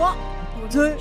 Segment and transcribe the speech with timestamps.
[0.00, 0.16] 3,
[0.72, 0.96] 2,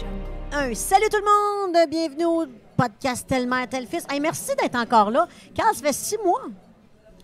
[0.51, 0.73] 1.
[0.75, 1.89] Salut tout le monde!
[1.89, 2.45] Bienvenue au
[2.75, 4.05] podcast Telle Mère, Tel Fils.
[4.09, 5.25] Hey, merci d'être encore là.
[5.55, 6.41] Carl, ça fait six mois.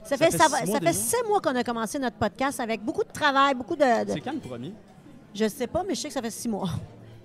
[0.06, 2.16] Ça, fait, fait ça, six va- mois ça fait six mois qu'on a commencé notre
[2.16, 4.06] podcast avec beaucoup de travail, beaucoup de.
[4.06, 4.74] de- C'est quand le premier?
[5.34, 6.70] je sais pas, mais je sais que ça fait six mois.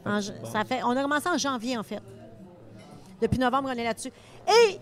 [0.05, 2.03] En j- ça fait, on a commencé en janvier, en fait.
[3.23, 4.11] Depuis novembre, on est là-dessus.
[4.49, 4.81] Et,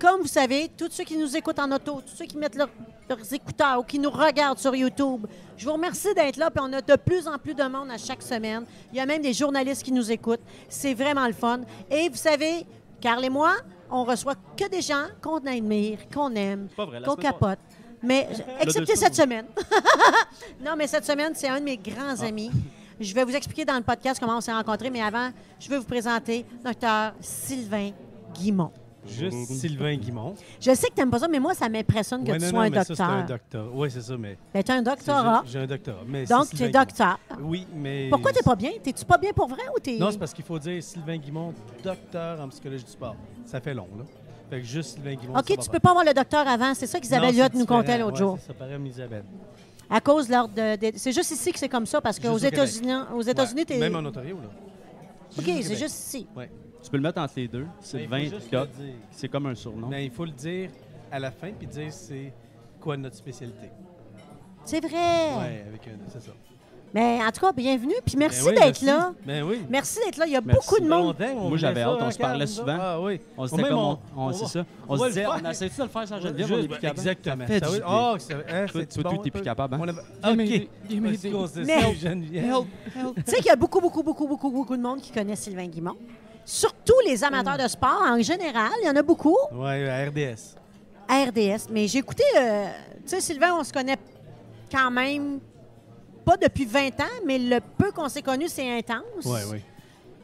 [0.00, 2.70] comme vous savez, tous ceux qui nous écoutent en auto, tous ceux qui mettent leur-
[3.08, 5.26] leurs écouteurs ou qui nous regardent sur YouTube,
[5.56, 6.50] je vous remercie d'être là.
[6.50, 8.64] Puis on a de plus en plus de monde à chaque semaine.
[8.92, 10.40] Il y a même des journalistes qui nous écoutent.
[10.68, 11.60] C'est vraiment le fun.
[11.90, 12.64] Et vous savez,
[13.00, 13.52] Carl et moi,
[13.90, 16.68] on reçoit que des gens qu'on admire, qu'on aime,
[17.04, 17.58] qu'on capote.
[18.02, 18.28] Mais,
[18.60, 19.46] excepté cette semaine.
[20.64, 22.50] non, mais cette semaine, c'est un de mes grands amis.
[22.98, 25.76] Je vais vous expliquer dans le podcast comment on s'est rencontrés, mais avant, je vais
[25.78, 27.12] vous présenter Dr.
[27.20, 27.90] Sylvain
[28.34, 28.72] Guimont.
[29.06, 30.34] Juste Sylvain Guimont.
[30.60, 32.50] Je sais que tu n'aimes pas ça, mais moi, ça m'impressionne que Ouais, tu non,
[32.50, 33.38] sois non, un mais ça, c'est un docteur.
[33.62, 33.74] docteur.
[33.74, 34.36] Oui, c'est ça, mais.
[34.52, 36.02] Ben, tu as un c'est doctorat, J'ai un doctorat.
[36.06, 37.18] Mais donc tu es docteur.
[37.40, 38.08] Oui, mais.
[38.10, 38.70] Pourquoi tu pas bien?
[38.82, 39.98] T'es-tu pas bien pour vrai ou t'es...
[39.98, 43.16] Non, c'est parce qu'il faut dire Sylvain Guimont, docteur en psychologie du sport.
[43.46, 44.04] Ça fait long, là.
[44.50, 45.38] Fait que juste Sylvain Guimont.
[45.38, 46.74] OK, tu peux pas avoir le docteur avant.
[46.74, 48.38] C'est ça qu'Isabelle Huot nous contait l'autre jour.
[48.46, 49.24] Ça paraît comme Isabelle.
[49.88, 50.92] À cause de l'ordre de...
[50.96, 52.68] C'est juste ici que c'est comme ça, parce qu'aux Juste au Québec.
[52.68, 53.78] États-Unis, aux États-Unis, Ouais, t'es...
[53.78, 54.48] Même en Ontario, là.
[55.38, 56.26] OK, c'est juste ici.
[56.36, 56.48] Ouais.
[56.82, 57.64] Tu peux le mettre entre les deux.
[57.64, 57.92] Doc.
[57.92, 58.94] le dire.
[59.10, 59.88] C'est comme un surnom.
[59.88, 60.70] Mais il faut le dire
[61.12, 62.32] à la fin, puis dire c'est
[62.80, 63.68] quoi notre spécialité.
[64.64, 64.90] C'est vrai.
[64.92, 65.98] Ouais, avec un.
[66.12, 66.32] C'est ça.
[66.92, 69.12] Mais en tout cas, bienvenue, puis merci Ben oui, d'être là.
[69.24, 69.62] Ben oui.
[69.70, 70.26] Merci d'être là.
[70.26, 70.68] Il y a Merci.
[70.68, 71.48] beaucoup de Ça fait monde.
[71.48, 72.78] Moi, j'avais ça, hâte, on se parlait souvent.
[72.80, 73.20] Ah oui.
[73.38, 74.66] On se disait comme on, on- on, c'est ça.
[74.88, 76.52] on On se disait, on essaie-tu de le faire sans Geneviève?
[76.52, 76.98] On est plus capable.
[76.98, 77.46] Exactement.
[77.46, 77.78] Fais Ça du oui.
[77.78, 77.86] bien.
[77.88, 79.78] Ah, c'est- hein, Toi, toi, bon, t'es plus capable, hein?
[79.80, 80.36] On avait- OK.
[80.36, 80.68] Mais-.
[80.88, 81.00] Tu
[83.24, 85.94] sais qu'il y a beaucoup, beaucoup, beaucoup, beaucoup, beaucoup de monde qui connaît Sylvain Guimont.
[86.52, 88.72] Surtout les amateurs de sport en général.
[88.82, 89.36] Il y en a beaucoup.
[89.52, 90.56] Ouais, à RDS.
[91.08, 91.68] À RDS.
[91.70, 92.66] Mais j'ai écouté, euh,
[93.04, 93.96] tu sais, Sylvain, on se connaît
[94.70, 95.38] quand même
[96.24, 99.24] pas depuis 20 ans, mais le peu qu'on s'est connu, c'est intense.
[99.24, 99.58] Oui, oui.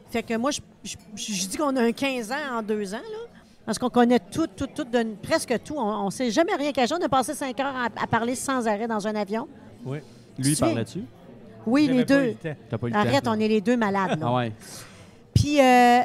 [0.09, 2.97] Fait que moi, je, je- je dis qu'on a un 15 ans en deux ans,
[2.97, 3.39] là.
[3.65, 5.75] Parce qu'on connaît tout, tout, tout, de- presque tout.
[5.77, 6.93] On ne sait jamais rien cacher.
[6.99, 9.47] On a passé cinq heures à, à parler sans arrêt dans un avion.
[9.85, 9.99] oui.
[10.37, 11.03] Lui, il parlait-tu?
[11.65, 12.25] Oui, les J'avais pas eu deux.
[12.27, 12.59] le temps.
[12.69, 12.99] T'as pas eu le temps.
[12.99, 14.19] Arrête, on est les deux malades.
[14.19, 14.25] là.
[14.29, 14.51] Ah ouais.
[15.33, 15.99] Puis, euh,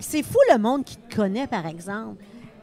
[0.00, 2.22] c'est fou le monde qui te connaît, par exemple.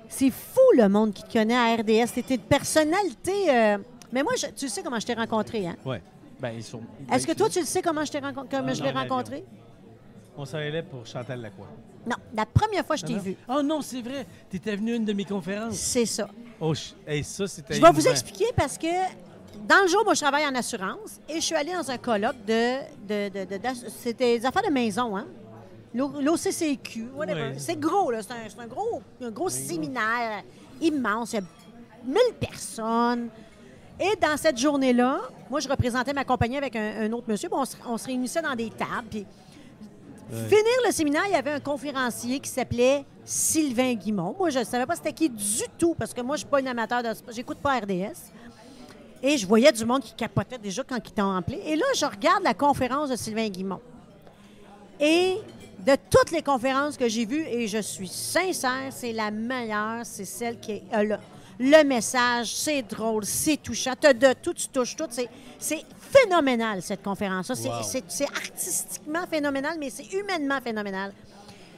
[0.09, 2.07] C'est fou le monde qui te connaît à RDS.
[2.15, 3.49] C'était une personnalité.
[3.49, 3.77] euh,
[4.11, 5.75] Mais moi, je- tu sais comment je t'ai rencontré, hein?
[5.85, 6.01] Ouais.
[6.39, 6.79] Ben, sur-
[7.11, 9.43] Est-ce que toi, tu le sais comment je t'ai comment Ah, je l'ai rencontré?
[10.37, 11.67] On s'en allait pour Chantal Lacroix.
[12.05, 14.25] Non, la première fois que je t'ai vu, Oh non, c'est vrai.
[14.49, 15.75] Tu étais venu à une de mes conférences.
[15.75, 16.29] c'est ça.
[16.61, 16.73] Oh,
[17.05, 17.73] hey, ça, c'était.
[17.73, 18.87] Je vais vous expliquer parce que
[19.67, 22.37] dans le jour, moi, je travaille en assurance et je suis allée dans un colloque
[22.47, 22.77] de.
[23.07, 25.25] de, de- C'était des affaires de maison, hein?
[25.97, 27.53] L'O- L'OCCQ, whatever.
[27.57, 28.19] C'est gros, là.
[28.21, 30.43] C'est un, gros, un gros séminaire
[30.79, 31.33] immense.
[31.33, 31.43] Il y a
[32.05, 33.29] 1000 personnes.
[33.99, 37.49] Et dans cette journée-là, moi, je représentais ma compagnie avec un, un autre monsieur.
[37.49, 39.07] puis on, se, on se réunissait dans des tables.
[39.09, 39.25] Puis,
[40.29, 44.35] finir le séminaire, il y avait un conférencier qui s'appelait Sylvain Guimont.
[44.37, 46.51] Moi, je ne savais pas c'était qui du tout, parce que moi, je ne suis
[46.51, 47.33] pas une amateur de sport.
[47.33, 48.31] J'écoute pas RDS.
[49.23, 51.59] Et je voyais du monde qui capotait déjà quand ils t'ont appelé.
[51.65, 53.81] Et là, je regarde la conférence de Sylvain Guimont.
[54.99, 55.37] Et
[55.85, 60.25] de toutes les conférences que j'ai vues, et je suis sincère, c'est la meilleure, c'est
[60.25, 61.15] celle qui est euh, le,
[61.59, 65.07] le message, c'est drôle, c'est touchant, t'as de tout, tu touches tout.
[65.59, 67.55] C'est, phénoménal, cette conférence-là.
[67.55, 68.01] Wow.
[68.07, 71.11] c'est artistiquement phénoménal, mais c'est humainement phénoménal.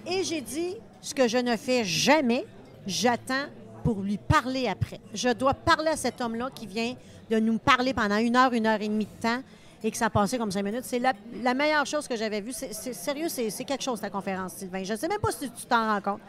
[0.06, 2.46] Et j'ai dit, ce que je ne fais jamais,
[2.86, 3.46] j'attends
[3.84, 5.00] pour lui parler après.
[5.14, 6.96] Je dois parler à cet homme-là qui vient
[7.30, 9.42] de nous parler pendant une heure, une heure et demie de temps
[9.84, 10.84] et que ça a passé comme cinq minutes.
[10.84, 12.52] C'est la, la meilleure chose que j'avais vue.
[12.54, 14.84] C'est, sérieux, c'est, quelque chose, ta conférence, Sylvain.
[14.84, 16.22] Je ne sais même pas si tu t'en rends compte.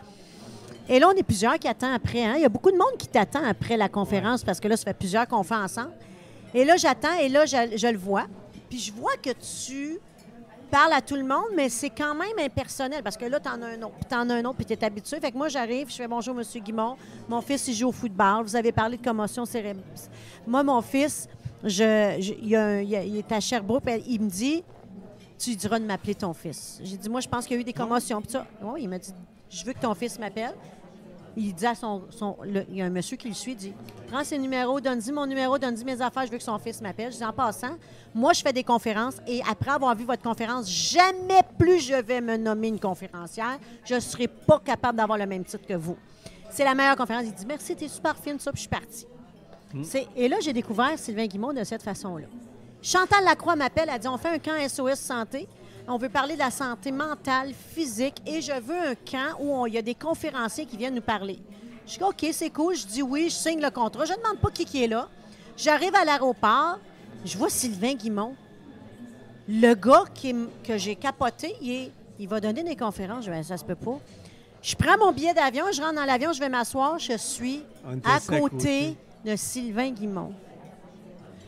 [0.89, 2.25] Et là, on est plusieurs qui attendent après.
[2.25, 2.35] hein.
[2.37, 4.85] Il y a beaucoup de monde qui t'attend après la conférence parce que là, ça
[4.85, 5.93] fait plusieurs qu'on fait ensemble.
[6.55, 8.27] Et là, j'attends et là, je, je le vois.
[8.69, 9.99] Puis je vois que tu
[10.71, 13.61] parles à tout le monde, mais c'est quand même impersonnel parce que là, tu en
[13.63, 15.19] as un autre, puis tu en as un autre, puis tu es habitué.
[15.21, 16.45] Fait que moi, j'arrive, je fais bonjour, M.
[16.63, 16.97] Guimont.
[17.29, 18.45] Mon fils, il joue au football.
[18.45, 19.85] Vous avez parlé de commotion cérébrale.
[20.47, 21.29] Moi, mon fils,
[21.65, 24.29] je, je- il, y a un- il y a- il est à Sherbrooke, il me
[24.31, 24.63] dit
[25.39, 26.79] Tu diras de m'appeler ton fils.
[26.83, 28.21] J'ai dit Moi, je pense qu'il y a eu des commotions.
[28.21, 29.13] Puis ça, oui, il m'a dit
[29.51, 30.55] Je veux que ton fils m'appelle.
[31.37, 32.03] Il dit à son.
[32.11, 33.73] son- le- il y a un monsieur qui le suit, il dit
[34.09, 37.13] Prends ses numéros, donne-y mon numéro, donne-y mes affaires, je veux que son fils m'appelle.
[37.13, 37.77] Je dis En passant,
[38.15, 42.21] moi, je fais des conférences et après avoir vu votre conférence, jamais plus je vais
[42.21, 43.59] me nommer une conférencière.
[43.85, 45.97] Je ne serai pas capable d'avoir le même titre que vous.
[46.51, 47.25] C'est la meilleure conférence.
[47.27, 49.07] Il dit Merci, t'es super fine, ça, puis je suis partie.
[49.85, 52.27] C'est- Et là, j'ai découvert Sylvain Guimond de cette façon-là.
[52.83, 55.47] Chantal Lacroix m'appelle, elle dit On fait un camp SOS Santé.
[55.89, 59.75] On veut parler de la santé mentale, physique, et je veux un camp où il
[59.75, 61.39] y a des conférenciers qui viennent nous parler.
[61.87, 62.77] Je dis OK, c'est cool.
[62.77, 64.05] Je dis oui, je signe le contrat.
[64.05, 65.09] Je ne demande pas qui, qui est là.
[65.57, 66.79] J'arrive à l'aéroport,
[67.25, 68.35] je vois Sylvain Guimond.
[69.49, 73.25] Le gars qui que j'ai capoté, il, est- il va donner des conférences.
[73.25, 73.99] Je dis, Ben, ça se peut pas.
[74.63, 77.63] Je prends mon billet d'avion, je rentre dans l'avion, je vais m'asseoir, je suis
[78.05, 80.33] à côté de Sylvain Guimont.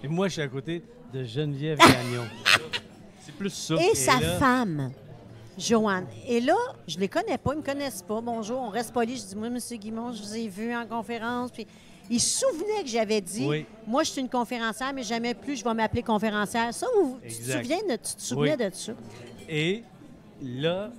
[0.05, 0.83] Et moi, je suis à côté
[1.13, 2.25] de Geneviève Gagnon.
[3.25, 3.75] C'est plus ça.
[3.77, 4.91] Et sa là- femme,
[5.59, 6.07] Joanne.
[6.27, 6.57] Et là,
[6.89, 8.21] je les connais pas, ils me connaissent pas.
[8.21, 9.17] Bonjour, on reste poli.
[9.17, 9.59] Je dis, moi, M.
[9.79, 11.51] Guimont, je vous ai vu en conférence.
[11.51, 11.67] Puis,
[12.11, 13.65] il se souvenait que j'avais dit, Oui.
[13.87, 16.75] moi, je suis une conférencière, mais jamais plus je vais m'appeler conférencière.
[16.75, 18.71] Ça, vous, tu te souviens de, tu te souvenais Oui.
[18.71, 18.93] de ça?
[19.49, 19.85] Et
[20.43, 20.91] là,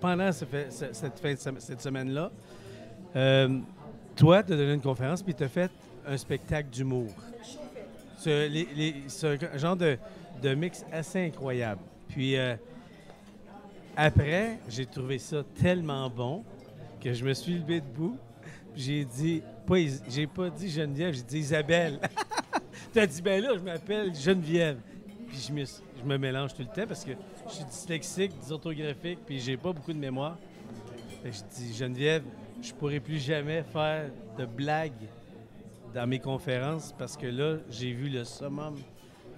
[0.00, 2.30] pendant ce cette, fin de sem- cette semaine-là,
[3.16, 3.58] euh,
[4.16, 5.70] toi, tu as donné une conférence puis tu as fait
[6.10, 7.08] un spectacle d'humour.
[8.18, 8.48] C'est
[9.22, 9.96] un genre de,
[10.56, 11.80] mix assez incroyable.
[12.08, 12.56] Puis euh,
[13.96, 16.44] après, j'ai trouvé ça tellement bon
[17.00, 18.18] que je me suis levé debout.
[18.74, 19.76] J'ai dit, pas,
[20.08, 22.00] j'ai pas dit Geneviève, j'ai dit Isabelle.
[22.92, 24.78] tu as dit, ben là, je m'appelle Geneviève.
[25.28, 27.12] Puis je me, je me mélange tout le temps parce que
[27.48, 30.36] je suis dyslexique, dysorthographique, puis j'ai pas beaucoup de mémoire.
[31.24, 32.24] Je dis, Geneviève,
[32.60, 34.92] je pourrai plus jamais faire de blagues
[35.94, 38.74] dans mes conférences parce que là, j'ai vu le summum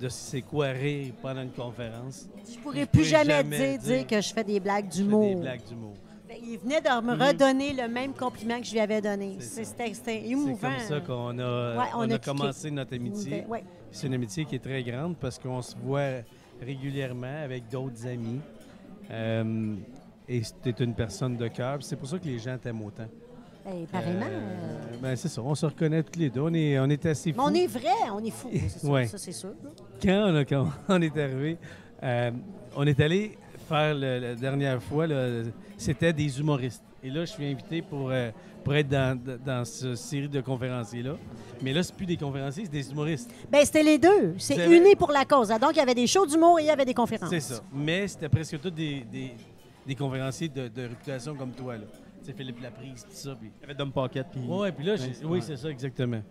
[0.01, 2.29] de c'est quoi rire pendant une conférence.
[2.51, 5.29] Je pourrais plus pourrais jamais, jamais dire, dire que je fais des blagues d'humour.
[5.37, 5.95] Des blagues d'humour.
[6.29, 7.23] Fait, Il venait de me Mhm.
[7.23, 9.37] redonner le même compliment que je lui avais donné.
[9.41, 9.65] C'était
[9.95, 10.57] c'était C'est émouvant.
[10.61, 13.45] comme ça qu'on a, Ouais, on on a commencé notre amitié.
[13.49, 13.63] Ouais.
[13.91, 16.23] C'est une amitié qui est très grande parce qu'on se voit
[16.61, 18.41] régulièrement avec d'autres amis.
[19.11, 19.77] Euh,
[20.29, 21.79] et c'était une personne de cœur.
[21.83, 23.09] C'est pour ça que les gens t'aiment autant.
[23.65, 26.41] Ben, euh, ben, c'est ça, on se reconnaît tous les deux.
[26.41, 27.43] On est, on est assez mais fous.
[27.45, 28.49] on est vrai, on est fou.
[28.69, 29.07] c'est Ouais.
[29.07, 29.51] Ça, c'est sûr.
[30.03, 31.59] Quand on, a- quand on est arrivé,
[32.03, 32.31] euh,
[32.77, 33.37] on est allé
[33.69, 35.07] faire le- la dernière fois,
[35.77, 36.83] c'était des humoristes.
[37.05, 38.31] Et là, je suis invité pour, euh,
[38.63, 41.17] pour être dans, dans cette série de conférenciers-là.
[41.61, 43.29] Mais là, c'est plus des conférenciers, c'est des humoristes.
[43.51, 44.35] Ben, c'était les deux.
[44.39, 45.49] C'est avez- uni pour la cause.
[45.49, 47.29] Donc, il y avait des shows d'humour et il y avait des conférences.
[47.31, 47.61] C'est ça.
[47.75, 49.33] Mais c'était presque tous des, des,
[49.85, 51.75] des conférenciers de, de réputation comme toi.
[51.77, 51.85] Là.
[52.23, 53.35] Tu sais, Philippe Laprise, tout ça.
[53.35, 53.51] Puis...
[53.59, 54.27] Il y avait Dom Pocket.
[54.31, 54.41] Puis...
[54.47, 56.23] Ouais, puis là, Ouais, oui, c'est ça, exactement.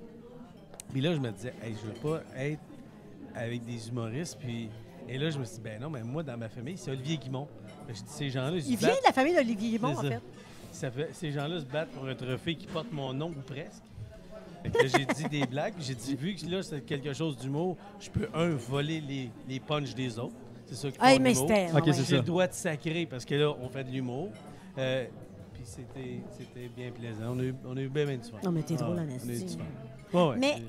[0.92, 2.62] Puis là, je me disais, hey, je veux pas être
[3.36, 4.38] avec des humoristes.
[4.40, 4.70] Puis...
[5.10, 7.18] Et là, je me suis dit, ben non, mais moi, dans ma famille, c'est Olivier
[7.18, 7.48] Guimont.
[7.88, 9.70] Fait que Je dis, ces gens-là, ils se Il vient battent- de la famille d'Olivier
[9.78, 10.22] Guimont, en fait.
[10.72, 13.84] ça fait- ces gens-là se battent pour un trophée qui porte mon nom ou presque.
[14.64, 15.74] Fait j'ai dit des blagues.
[15.80, 19.60] J'ai dit, vu que là, c'est quelque chose d'humour, je peux, un, voler les, les
[19.60, 20.36] punchs des autres.
[20.68, 21.48] C'est ça qui Hey, font mais l'humour.
[21.50, 21.72] c'était.
[21.78, 21.94] Ok, ouais.
[21.94, 24.30] c'est J'ai le droit de sacrer parce que là, on fait de l'humour.
[24.78, 25.06] Euh,
[25.62, 27.34] puis c'était, c'était bien plaisant.
[27.36, 28.38] On a eu, on a eu bien, bien du fun.
[28.44, 29.58] Non, mais t'es Ah drôle, ouais, en on a eu du esti.
[29.58, 30.18] fun.
[30.18, 30.62] Ouais, ouais, Mais-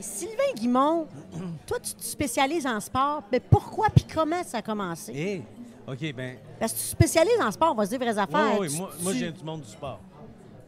[0.00, 1.06] Sylvain Guimont,
[1.66, 3.22] toi, tu te spécialises en sport.
[3.30, 5.12] Mais pourquoi puis comment ça a commencé?
[5.12, 5.42] Hey,
[5.86, 8.58] OK, ben Parce que tu te spécialises en sport, on va se dire vraies affaires.
[8.58, 10.00] Oui, oui, Tu- moi, tu- je viens du monde du sport.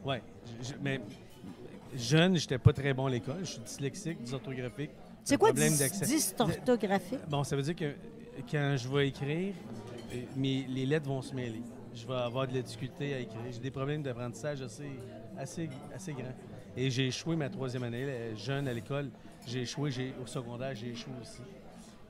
[0.05, 0.17] Oui.
[0.83, 1.01] Mais
[1.97, 3.39] jeune, j'étais pas très bon à l'école.
[3.41, 4.91] Je suis dyslexique, dysorthographique.
[5.25, 6.05] C'est quoi problème dys- d'accès.
[6.07, 7.21] dysorthographique?
[7.29, 7.95] Bon, ça veut dire que
[8.51, 9.55] quand je vais écrire,
[10.13, 11.63] euh, mes, les lettres vont se mêler.
[11.95, 13.41] Je vais avoir de la difficulté à écrire.
[13.51, 14.91] J'ai des problèmes d'apprentissage assez,
[15.39, 16.35] assez, assez grands.
[16.77, 19.11] Et j'ai échoué ma troisième année, jeune à l'école.
[19.47, 21.43] J'ai échoué, j'ai, au secondaire, j'ai échoué aussi.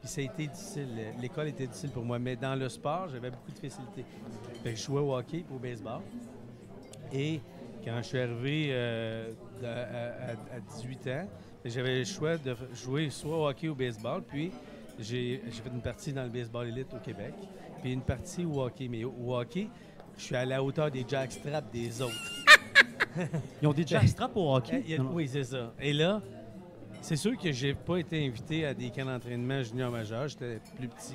[0.00, 0.88] Puis ça a été difficile.
[1.20, 2.18] L'école était difficile pour moi.
[2.18, 4.04] Mais dans le sport, j'avais beaucoup de facilité.
[4.64, 6.00] Je jouais au hockey et au baseball.
[7.12, 7.40] Et
[7.84, 9.32] quand je suis arrivé euh,
[9.62, 9.66] à,
[10.30, 11.28] à- à 18 ans,
[11.64, 14.22] j'avais le choix de jouer soit au hockey ou au baseball.
[14.22, 14.50] Puis
[14.98, 17.34] j'ai fait une partie dans le baseball élite au Québec,
[17.84, 18.88] puis une partie au hockey.
[18.88, 19.68] Mais au, hockey,
[20.16, 22.14] je suis à la hauteur des jackstraps des autres.
[23.62, 24.82] Ils ont des jackstraps au hockey?
[24.98, 25.74] A- oui, c'est ça.
[25.78, 26.22] Et là,
[27.02, 30.26] c'est sûr que j'ai pas été invité à des camps d'entraînement junior majeur.
[30.28, 31.14] J'étais plus petit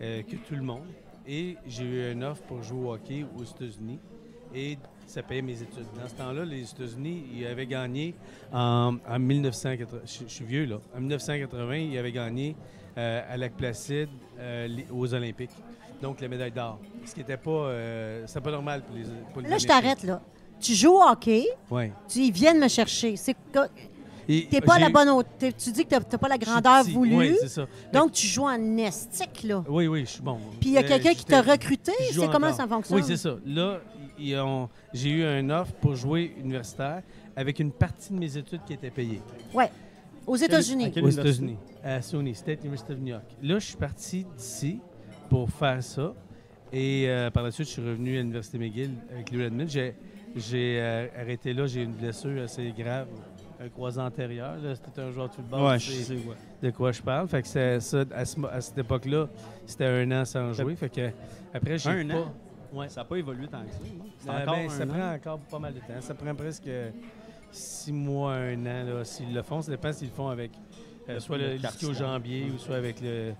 [0.00, 0.82] euh, que tout le monde.
[1.26, 4.00] Et j'ai eu une offre pour jouer au hockey aux États-Unis.
[4.54, 5.86] Et ça payait mes études.
[5.96, 8.14] Dans ce temps-là, les États-Unis, ils avaient gagné
[8.52, 10.00] en, en 1980.
[10.04, 10.78] Je, je suis vieux, là.
[10.96, 12.56] En 1980, ils avaient gagné
[12.98, 15.50] euh, à Lac-Placide euh, les- aux Olympiques.
[16.02, 16.78] Donc, la médaille d'or.
[17.06, 20.02] Ce qui n'était pas, euh, c'était pas normal pour les, pour les Là, je t'arrête,
[20.02, 20.20] là.
[20.60, 21.92] Tu joues au hockey, Ouais.
[22.08, 23.16] tu ils viennent me chercher.
[23.16, 23.36] C'est
[24.26, 25.50] t'es pas la bonne hauteur.
[25.56, 27.16] Tu dis que t'as pas la grandeur voulue.
[27.16, 27.66] Oui, c'est ça.
[27.92, 29.64] donc, tu joues en estique, là.
[29.68, 30.38] Oui, oui, je suis bon.
[30.60, 31.92] Puis il y a Euh, quelqu'un qui t'a recruté?
[32.12, 32.98] C'est comment ça fonctionne?
[32.98, 33.36] Oui, c'est ça.
[33.44, 33.80] Là,
[34.18, 37.02] ils ont- j'ai eu un offre pour jouer universitaire
[37.36, 39.20] avec une partie de mes études qui était payée.
[39.54, 39.70] Ouais.
[40.26, 40.92] Aux États-Unis.
[41.02, 41.08] aux?
[41.08, 43.24] États-Unis, à SUNY, State University of New York.
[43.42, 44.78] Là, je suis parti d'ici
[45.32, 46.12] pour faire ça.
[46.74, 49.66] Et euh, par la suite, je suis revenu à l'Université McGill avec Louis Redmond.
[49.66, 49.94] J'ai,
[50.36, 53.06] j'ai euh, arrêté là, j'ai une blessure assez grave,
[53.58, 54.56] un croisé antérieur.
[54.62, 55.62] Là, C'était un joueur football.
[55.62, 56.36] Ouais, tu je sais ouais.
[56.62, 57.28] de quoi je parle.
[57.28, 59.26] Fait que c'est ça, à, ce mo- à cette époque-là,
[59.64, 60.76] c'était un an sans jouer.
[60.76, 61.10] Fait que
[61.54, 62.14] après, j'ai Un pas...
[62.18, 62.34] an?
[62.74, 62.88] Ouais.
[62.90, 63.78] Ça n'a pas évolué tant que ça.
[64.18, 64.86] C'est Euh, encore ben, un ça an?
[64.86, 66.00] prend encore pas mal de temps.
[66.00, 66.68] Ça prend presque
[67.50, 69.62] six mois, un an, là, s'ils le font.
[69.62, 70.50] Ça dépend s'ils le font avec
[71.08, 73.32] euh, Le- soit le le au jambier ou soit avec le,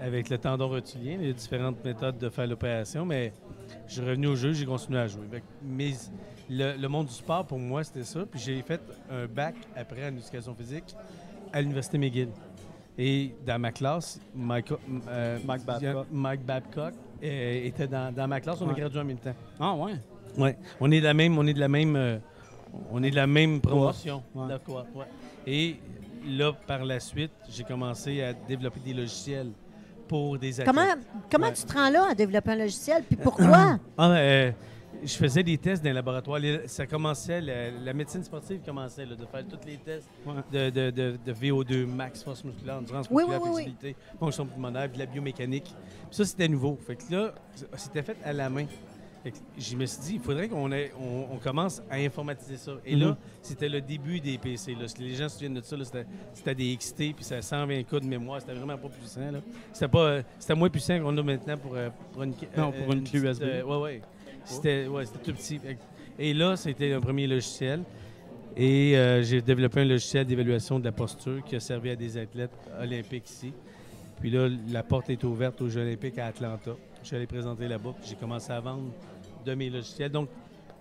[0.00, 1.16] avec le tendon rotulien.
[1.20, 3.32] Il y a différentes méthodes de faire l'opération, mais
[3.86, 5.24] je suis revenu au jeu, j'ai continué à jouer.
[5.62, 5.94] Mes-
[6.50, 8.20] le, le monde du sport, pour moi, c'était ça.
[8.30, 10.94] Puis j'ai fait un bac après en éducation physique
[11.52, 12.28] à l'Université McGill.
[12.96, 14.72] Et dans ma classe, Mike,
[15.08, 16.06] euh, Mike Babcock.
[16.10, 18.60] Mike Babcock, euh, était dans, dans ma classe.
[18.60, 18.74] On Ouais.
[18.74, 19.34] gradué en même temps.
[19.60, 19.92] Ah, ouais.
[20.36, 20.56] Ouais.
[20.80, 22.18] On est de la même, on est de la même, euh,
[22.90, 24.22] on est de la même promotion.
[24.34, 24.46] Ouais.
[24.94, 25.04] ouais.
[25.46, 25.76] Et
[26.26, 29.50] là, par la suite, j'ai commencé à développer des logiciels
[30.08, 30.74] pour des athlètes.
[30.74, 30.94] Comment,
[31.30, 31.52] comment Ouais.
[31.52, 33.02] tu te rends là à développer un logiciel?
[33.06, 33.78] Puis pourquoi?
[33.98, 34.50] Ah, euh,
[35.04, 36.40] je faisais des tests dans les laboratoires.
[36.66, 40.08] Ça commençait, la, la médecine sportive commençait là, de faire tous les tests
[40.52, 44.46] de, de- de- de VO2 max, force musculaire, endurance Oui, musculaire, oui, oui, flexibilité, fonction
[44.46, 45.64] pulmonaire, puis la biomécanique.
[45.64, 46.76] Puis ça, c'était nouveau.
[46.84, 47.32] Fait que là,
[47.76, 48.64] c'était fait à la main.
[49.58, 52.72] Je me suis dit, il faudrait qu'on ait- on, on commence à informatiser ça.
[52.86, 53.00] Et Mhm.
[53.02, 54.74] là, c'était le début des PC.
[54.74, 54.86] Là.
[55.00, 55.76] Les gens se souviennent de ça.
[56.32, 58.40] C'était des XT, puis ça 120 cas de mémoire.
[58.40, 59.20] C'était vraiment pas puissant.
[59.72, 62.92] C'était pas, euh, c'était moins puissant qu'on a maintenant pour, euh, pour une, Non, pour
[62.92, 63.42] une clé petite, USB.
[63.42, 64.02] euh, ouais, ouais.
[64.44, 65.60] C'était ouais, tout petit.
[66.18, 67.82] Et là, c'était un premier logiciel.
[68.56, 72.16] Et euh, j'ai développé un logiciel d'évaluation de la posture qui a servi à des
[72.16, 73.52] athlètes olympiques ici.
[74.20, 76.72] Puis là, la porte est ouverte aux Jeux olympiques à Atlanta.
[77.08, 78.90] Je suis allé présenter là-bas, puis j'ai commencé à vendre
[79.46, 80.12] de mes logiciels.
[80.12, 80.28] Donc,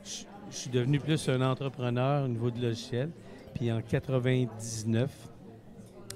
[0.04, 3.12] je je suis devenu plus un entrepreneur au niveau du logiciel.
[3.54, 5.10] Puis en 99,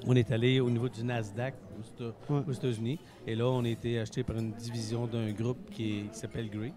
[0.05, 1.53] on est allé au niveau du Nasdaq
[2.01, 2.41] aux Ouais.
[2.53, 2.99] États-Unis.
[3.25, 6.73] Et là, on a été acheté par une division d'un groupe qui, s'appelle Grey.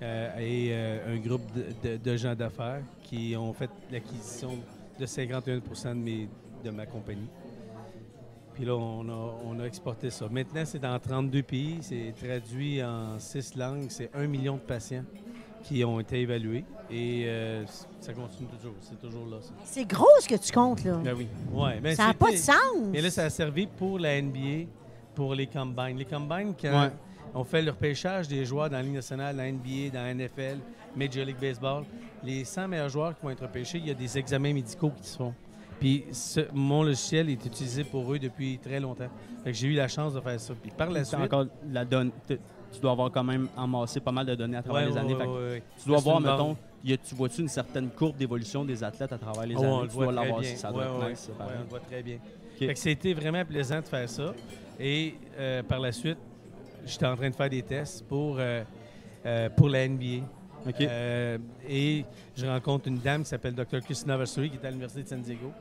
[0.00, 4.52] euh, et euh, un groupe de, de- de gens d'affaires qui ont fait l'acquisition
[4.98, 6.26] de 51 de, mes,
[6.64, 7.28] de ma compagnie.
[8.58, 10.26] Puis là, on a, on a exporté ça.
[10.28, 11.78] Maintenant, c'est dans 32 pays.
[11.80, 13.86] C'est traduit en six langues.
[13.88, 15.04] C'est un million de patients
[15.62, 16.64] qui ont été évalués.
[16.90, 17.64] Et euh,
[18.00, 18.74] ça continue toujours.
[18.80, 19.36] C'est toujours là.
[19.40, 19.52] ça.
[19.62, 20.96] C'est gros ce que tu comptes, là.
[21.04, 21.28] Ben oui.
[21.52, 22.56] Ouais, ben ça n'a pas de sens.
[22.90, 24.66] Mais là, ça a servi pour la NBA,
[25.14, 25.96] pour les combines.
[25.96, 26.90] Les combines, quand Ouais.
[27.36, 30.14] on fait le repêchage des joueurs dans la Ligue nationale, dans la NBA, dans la
[30.14, 30.58] NFL,
[30.96, 31.84] Major League Baseball,
[32.24, 35.06] les 100 meilleurs joueurs qui vont être repêchés, il y a des examens médicaux qui
[35.08, 35.32] se font.
[35.80, 39.08] Puis ce- mon logiciel est utilisé pour eux depuis très longtemps.
[39.44, 40.54] Fait que j'ai eu la chance de faire ça.
[40.60, 41.20] Puis par la suite...
[41.20, 42.10] encore la donne.
[42.26, 45.14] Tu dois avoir quand même amassé pas mal de données à travers Ouais, les années.
[45.14, 45.62] ouais, ouais.
[45.82, 49.18] Tu dois voir, mettons, y a- tu vois-tu une certaine courbe d'évolution des athlètes à
[49.18, 49.82] travers les Oh, on années?
[49.84, 52.18] le Tu voit dois l'avoir ça doit être nice, on le voit très bien.
[52.58, 54.34] Fait que c'était vraiment plaisant de faire ça.
[54.80, 56.18] Et euh, par la suite,
[56.84, 58.62] j'étais en train de faire des tests pour, euh,
[59.24, 60.24] euh, pour la NBA.
[61.68, 62.04] Et
[62.36, 63.80] je rencontre une dame qui s'appelle Dr.
[63.82, 65.52] Christina Versuri, qui est à l'Université de San Diego.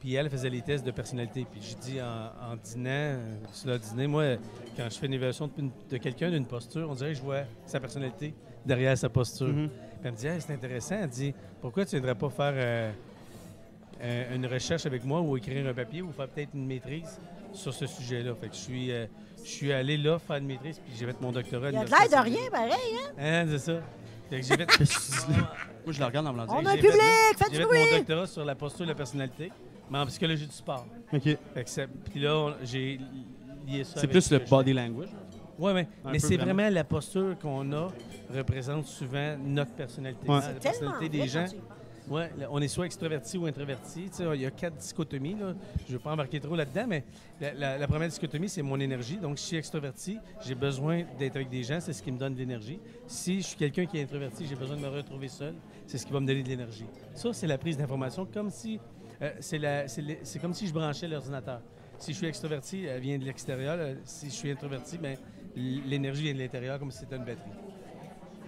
[0.00, 1.46] Puis elle faisait les tests de personnalité.
[1.50, 4.24] Puis j'ai dit en, en dînant, euh, sur le dîner, moi,
[4.76, 7.42] quand je fais une évaluation de, de quelqu'un d'une posture, on dirait que je vois
[7.66, 9.48] sa personnalité derrière sa posture.
[9.48, 9.68] Mhm.
[9.68, 10.96] Puis elle me dit, Hey, c'est intéressant.
[11.02, 12.92] Elle dit, pourquoi tu ne viendrais pas faire euh,
[14.02, 17.18] euh, une recherche avec moi ou écrire un papier ou faire peut-être une maîtrise
[17.52, 18.34] sur ce sujet-là?
[18.40, 19.06] Fait que je suis, euh,
[19.44, 21.66] je suis allé là faire une maîtrise puis j'ai fait mon doctorat.
[21.66, 22.70] à Il y a de l'air de rien, pareil.
[22.88, 23.04] Diego.
[23.18, 23.80] Hein, c'est ça.
[24.30, 24.66] Fait que j'ai fait,
[25.84, 27.56] Moi, je le regarde en me On a un j'ai public, fait- faites j'ai du
[27.56, 27.78] fait bruit.
[27.92, 29.50] mon doctorat sur la posture et la personnalité,
[29.90, 30.86] mais en psychologie du sport.
[31.12, 31.36] OK.
[32.10, 33.00] Puis là, j'ai
[33.66, 35.08] lié ça C'est plus le body language?
[35.58, 36.54] Oui, Mais peu c'est vraiment.
[36.54, 37.88] vraiment la posture qu'on a
[38.34, 40.26] représente souvent notre personnalité.
[40.28, 40.40] Ouais.
[40.40, 41.44] La personnalité des gens.
[42.08, 44.04] Ouais, là, on est soit extraverti ou introverti.
[44.08, 45.34] Tu sais, il y a quatre dichotomies.
[45.34, 45.54] Là.
[45.86, 47.04] Je ne veux pas embarquer trop là-dedans, mais
[47.40, 49.16] la, la- la première dichotomie, c'est mon énergie.
[49.18, 52.18] Donc, si je suis extraverti, j'ai besoin d'être avec des gens, c'est ce qui me
[52.18, 52.80] donne de l'énergie.
[53.06, 55.54] Si je suis quelqu'un qui est introverti, j'ai besoin de me retrouver seul,
[55.86, 56.86] c'est ce qui va me donner de l'énergie.
[57.14, 58.80] Ça, c'est la prise d'information, comme si
[59.22, 59.84] euh,
[60.22, 61.60] c'est comme si je branchais l'ordinateur.
[61.98, 63.76] Si je suis extraverti, elle vient de l'extérieur.
[63.78, 65.16] Euh, Si je suis introverti, ben,
[65.56, 67.50] l'énergie vient de l'intérieur, comme si c'était une batterie.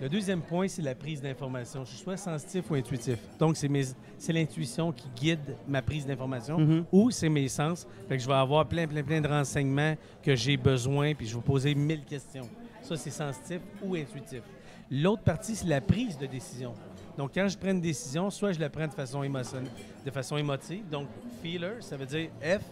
[0.01, 1.85] Le deuxième point, c'est la prise d'information.
[1.85, 3.19] Je suis soit sensitif ou intuitif.
[3.39, 6.85] Donc, c'est l'intuition qui guide ma prise d'information Mhm.
[6.91, 7.87] ou c'est mes sens.
[8.09, 11.37] Fait que je vais avoir plein, plein, plein de renseignements que j'ai besoin, puis je
[11.37, 12.49] vais poser mille questions.
[12.81, 14.43] Ça, c'est sensitif ou intuitif.
[14.91, 16.75] L'autre partie, c'est la prise de décision.
[17.17, 19.71] Donc, quand je prends une décision, soit je la prends de façon émotionnelle,
[20.05, 20.89] de façon émotive.
[20.91, 21.09] Donc,
[21.43, 22.63] feeler, ça veut dire F,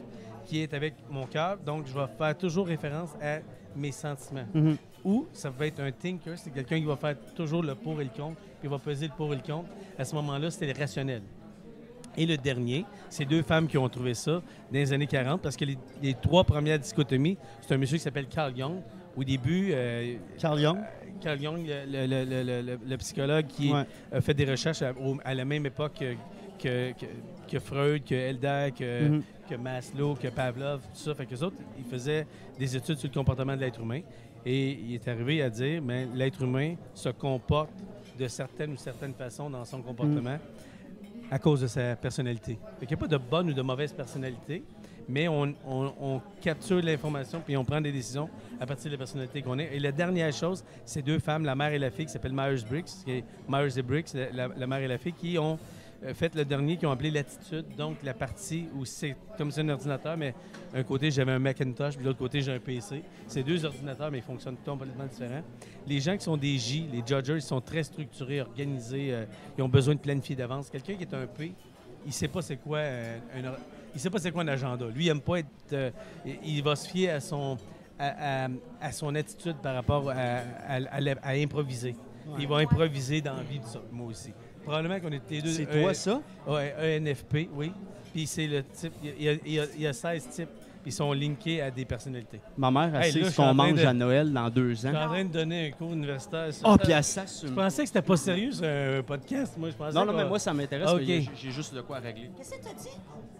[0.46, 1.58] qui est avec mon cœur.
[1.58, 3.38] Donc, je vais faire toujours référence à
[3.76, 4.46] mes sentiments.
[4.52, 4.76] Mhm.
[5.04, 8.04] Ou ça va être un thinker, c'est quelqu'un qui va faire toujours le pour et
[8.04, 9.68] le contre, puis il va peser le pour et le contre.
[9.98, 11.22] À ce moment-là, c'était le rationnel.
[12.16, 14.42] Et le dernier, c'est deux femmes qui ont trouvé ça dans
[14.72, 18.26] les années 40, parce que les, les trois premières dichotomies, c'est un monsieur qui s'appelle
[18.26, 18.80] Carl Jung.
[19.16, 20.78] Au début, euh, Carl Jung?
[21.20, 23.84] Carl Jung, le, le- le- le- psychologue qui Ouais.
[24.12, 26.14] a fait des recherches à, au- à la même époque que,
[26.58, 27.06] que- que-
[27.50, 29.22] que Freud, que Elder, que, Mhm.
[29.48, 31.14] que Maslow, que Pavlov, tout ça.
[31.14, 32.26] Fait que autres, ils faisaient
[32.58, 34.00] des études sur le comportement de l'être humain.
[34.46, 37.72] Et il est arrivé à dire, mais l'être humain se comporte
[38.18, 40.38] de certaines ou certaines façons dans son comportement
[41.30, 42.58] à cause de sa personnalité.
[42.78, 44.62] Fait qu'il n'y a pas de bonne ou de mauvaise personnalité,
[45.10, 48.28] mais on, capture l'information puis on prend des décisions
[48.60, 49.70] à partir de la personnalité qu'on est.
[49.72, 52.86] Et la dernière chose, c'est deux femmes, la mère et la fille, qui s'appellent Myers-Briggs,
[53.04, 55.58] qui est Myers et Briggs, la, mère et la fille, qui ont
[56.04, 59.60] euh, fait le dernier, qui ont appelé l'attitude, donc la partie où c'est comme c'est
[59.60, 60.34] un ordinateur, mais
[60.74, 63.02] un côté j'avais un Macintosh, puis l'autre côté j'ai un PC.
[63.26, 65.42] C'est deux ordinateurs, mais ils fonctionnent complètement différents.
[65.86, 69.24] Les gens qui sont des J, les judgers, ils sont très structurés, organisés, euh,
[69.58, 70.70] ils ont besoin de planifier d'avance.
[70.70, 71.52] Quelqu'un qui est un P,
[72.06, 73.58] il sait pas c'est quoi euh, un, or-
[73.94, 74.86] il sait pas c'est quoi un agenda.
[74.86, 75.48] Lui, il aime pas être.
[75.72, 75.90] euh,
[76.24, 77.56] il- va se fier à son
[77.98, 78.48] à, à-
[78.80, 80.74] à son attitude par rapport à, à-
[81.32, 81.94] improviser.
[82.38, 84.32] Il va improviser dans la vie de ça, moi aussi.
[84.62, 85.50] Probablement qu'on les deux.
[85.50, 86.20] C'est euh, toi, ça?
[86.46, 87.72] Ouais, ENFP, oui.
[88.12, 88.92] Puis c'est le type.
[89.02, 90.48] Il y, a, il y a- il y a 16 types,
[90.86, 92.40] ils sont linkés à des personnalités.
[92.56, 94.70] Ma mère, elle Hey, sait là, ce je qu'on mange de- à Noël dans deux
[94.70, 94.94] Je suis ans.
[94.94, 96.52] en train de donner un cours universitaire.
[96.52, 96.78] sur Ah, ça.
[96.78, 97.54] puis elle Je s'assume.
[97.54, 99.54] pensais que c'était pas sérieux, c'est un podcast.
[99.58, 100.88] Moi, je pensais Non, non, mais moi, ça m'intéresse.
[100.90, 102.30] Ah, j'ai- juste de quoi régler.
[102.36, 102.88] Qu'est-ce que tu dit?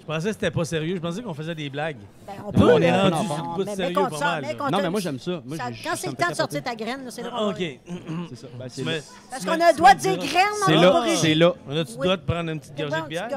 [0.01, 0.97] Je pensais que c'était pas sérieux.
[0.97, 1.99] Je pensais qu'on faisait des blagues.
[2.27, 2.73] Ben, on Non, peut.
[2.75, 5.19] on est rendu Non, sur le non, de mais- sérieux pas mal, Non, moi, j'aime
[5.19, 5.43] ça.
[5.45, 7.31] Moi, ça- j'ai- Quand c'est le temps de sortir ta graine, c'est là.
[7.33, 7.57] Ah, OK.
[7.59, 8.47] C'est ça.
[8.59, 8.85] Ben, c'est.
[9.31, 10.29] Parce qu'on a doigt me de dire graine,
[10.67, 11.55] C'est on C'est là.
[11.69, 12.07] On a-tu Oui.
[12.07, 13.29] doigt de prendre une petite gorgée de bière?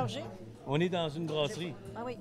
[0.65, 1.73] On est dans une brasserie.
[1.95, 2.17] Ah oui.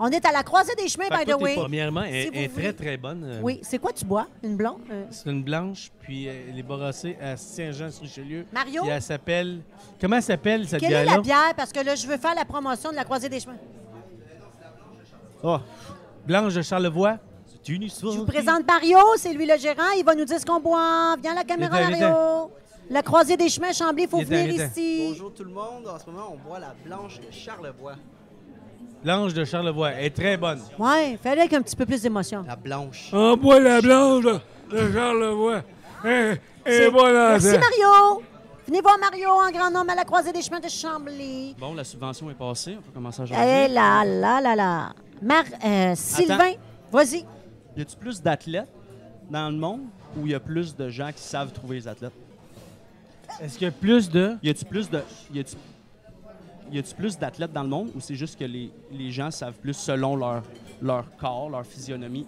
[0.00, 1.54] On est à la croisée des chemins, by the way.
[1.56, 3.24] Premièrement, elle, Si elle est très, très bonne.
[3.24, 4.28] Euh, Oui, c'est quoi tu bois?
[4.42, 4.80] Une blonde?
[4.90, 8.46] Euh, C'est une blanche, puis euh, elle est brassée à Saint-Jean-sur-Richelieu.
[8.52, 8.82] Mario?
[8.82, 9.60] Puis elle s'appelle...
[10.00, 11.52] Comment elle s'appelle, cette Quelle est la bière?
[11.56, 13.56] Parce que là, je veux faire la promotion de la croisée des chemins.
[15.42, 15.60] Ah,
[16.26, 17.18] Blanche de Charlevoix.
[17.46, 18.12] c'est une histoire.
[18.12, 19.90] Je vous présente Mario, c'est lui le gérant.
[19.96, 21.16] Il va nous dire ce qu'on boit.
[21.22, 21.80] Viens à la caméra.
[21.80, 22.50] Mario.
[22.90, 25.08] La croisée des chemins, Chambly, il faut venir ici.
[25.10, 25.86] Bonjour tout le monde.
[25.86, 27.96] En ce moment, on boit la blanche de Charlevoix.
[29.02, 29.90] Blanche de Charlevoix.
[29.92, 30.60] Elle est très bonne.
[30.78, 32.44] Ouais, fallait avec un petit peu plus d'émotion.
[32.46, 33.10] La blanche.
[33.12, 35.62] On boit la blanche de Charlevoix.
[36.02, 38.22] C'est- Merci, Mario.
[38.66, 41.54] Venez voir Mario en grand nombre à la croisée des chemins de Chambly.
[41.58, 42.76] Bon, la subvention est passée.
[42.78, 43.72] On peut commencer à Eh jaser.
[43.74, 44.92] là, là, là, là.
[45.22, 46.52] Mar euh, Sylvain,
[46.92, 47.24] vas-y.
[47.76, 48.68] Y a-tu plus d'athlètes
[49.30, 49.82] dans le monde
[50.16, 52.12] ou y a plus de gens qui savent trouver les athlètes?
[53.40, 54.36] Est-ce qu'il y a plus de...
[54.42, 55.00] Y a-tu plus de.
[55.32, 55.56] Y a-tu
[56.72, 59.54] y a-tu plus d'athlètes dans le monde ou c'est juste que les, les gens savent
[59.54, 60.42] plus selon leur,
[60.82, 62.26] leur corps, leur physionomie,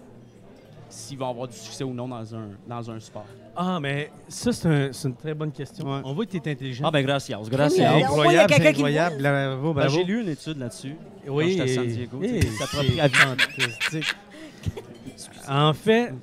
[0.89, 3.25] s'ils vont avoir du succès ou non dans un, dans un sport?
[3.55, 5.85] Ah, mais ça, c'est un- c'est une très bonne question.
[5.85, 6.01] Ouais.
[6.05, 6.85] On voit que tu es intelligent.
[6.87, 7.91] Ah ben gracias, Oui, gracias.
[7.91, 9.17] a incroyable, c'est qui incroyable.
[9.21, 9.87] Bravo, Ben.
[9.89, 10.95] J'ai lu une étude là-dessus.
[11.27, 12.67] Oui, quand j'étais à San Diego, sais, ça
[13.09, 14.15] fantastique.
[15.49, 16.13] En fait,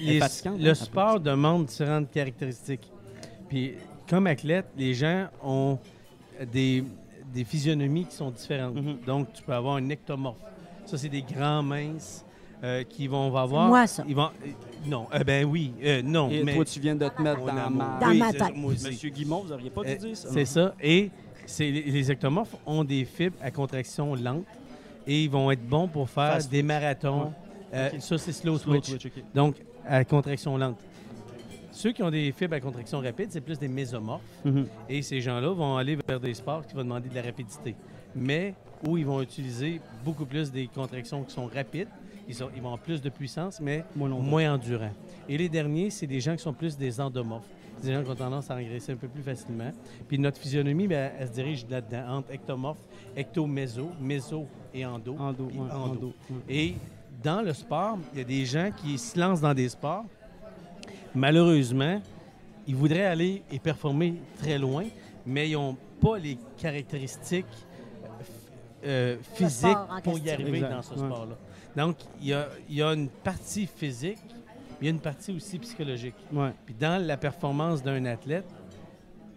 [0.00, 0.26] les- hein,
[0.58, 0.74] le peut.
[0.74, 2.90] sport demande différentes caractéristiques.
[3.48, 3.74] Puis,
[4.08, 5.78] comme athlète, les gens ont
[6.52, 6.84] des,
[7.32, 8.74] des physionomies qui sont différentes.
[8.74, 8.98] Mhm.
[9.06, 10.36] Donc, tu peux avoir un ectomorphe.
[10.86, 12.24] Ça, c'est des grands minces
[12.62, 13.68] euh, qui vont va avoir.
[13.68, 14.04] Moi, ça.
[14.08, 14.48] Ils vont, euh,
[14.86, 16.30] non, eh ben oui, euh, non.
[16.30, 17.98] Et mais toi, tu viens de te mettre dans ma...
[18.00, 18.56] Dans Oui, ma tête.
[18.56, 20.28] Monsieur Guimont, vous n'auriez pas Euh, dû dire ça?
[20.32, 20.74] C'est ça.
[20.80, 21.10] Et
[21.46, 24.44] c'est, les, les ectomorphes ont des fibres à contraction lente
[25.06, 27.32] et ils vont être bons pour faire Fast des marathons.
[27.74, 27.90] Euh.
[28.00, 29.08] Ça, c'est slow, Slow twitch.
[29.34, 30.78] Donc, à contraction lente.
[31.72, 34.22] Ceux qui ont des fibres à contraction rapide, c'est plus des mésomorphes.
[34.44, 34.66] Mhm.
[34.88, 37.74] Et ces gens-là vont aller vers des sports qui vont demander de la rapidité.
[38.14, 38.54] Mais
[38.86, 41.88] où ils vont utiliser beaucoup plus des contractions qui sont rapides.
[42.28, 44.92] Ils, sont- ils vont avoir plus de puissance, mais Moins moins endurants.
[45.28, 47.48] Et les derniers, c'est des gens qui sont plus des endomorphes.
[47.80, 49.70] C'est des gens qui ont tendance à engraisser un peu plus facilement.
[50.06, 52.78] Puis notre physionomie, ben, elle se dirige là-dedans, entre ectomorphe,
[53.16, 55.16] ecto-méso, méso et endo.
[55.18, 55.92] Endo, ouais, endo.
[55.92, 56.12] endo.
[56.48, 56.74] Et
[57.22, 60.04] dans le sport, il y a des gens qui se lancent dans des sports.
[61.14, 62.00] Malheureusement,
[62.66, 64.84] ils voudraient aller et performer très loin,
[65.26, 67.44] mais ils n'ont pas les caractéristiques
[68.84, 71.06] euh, physiques pour y arriver Exact, dans ce ouais.
[71.06, 71.36] sport-là.
[71.76, 75.00] Donc, il y a, il y a une partie physique, mais il y a une
[75.00, 76.14] partie aussi psychologique.
[76.32, 76.50] Ouais.
[76.66, 78.44] Puis dans la performance d'un athlète,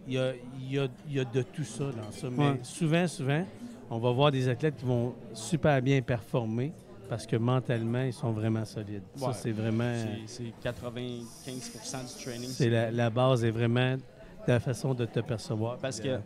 [0.08, 2.28] il y a, il y a- il y a de tout ça dans ça.
[2.30, 2.58] Mais Ouais.
[2.62, 3.44] souvent, souvent,
[3.90, 6.72] on va voir des athlètes qui vont super bien performer
[7.08, 9.02] parce que mentalement, ils sont vraiment solides.
[9.14, 9.94] Ça, c'est vraiment...
[10.26, 12.48] C'est- C'est 95% du training.
[12.48, 14.00] C'est la, la base est vraiment de
[14.52, 15.78] la façon de te percevoir.
[15.78, 16.18] Parce que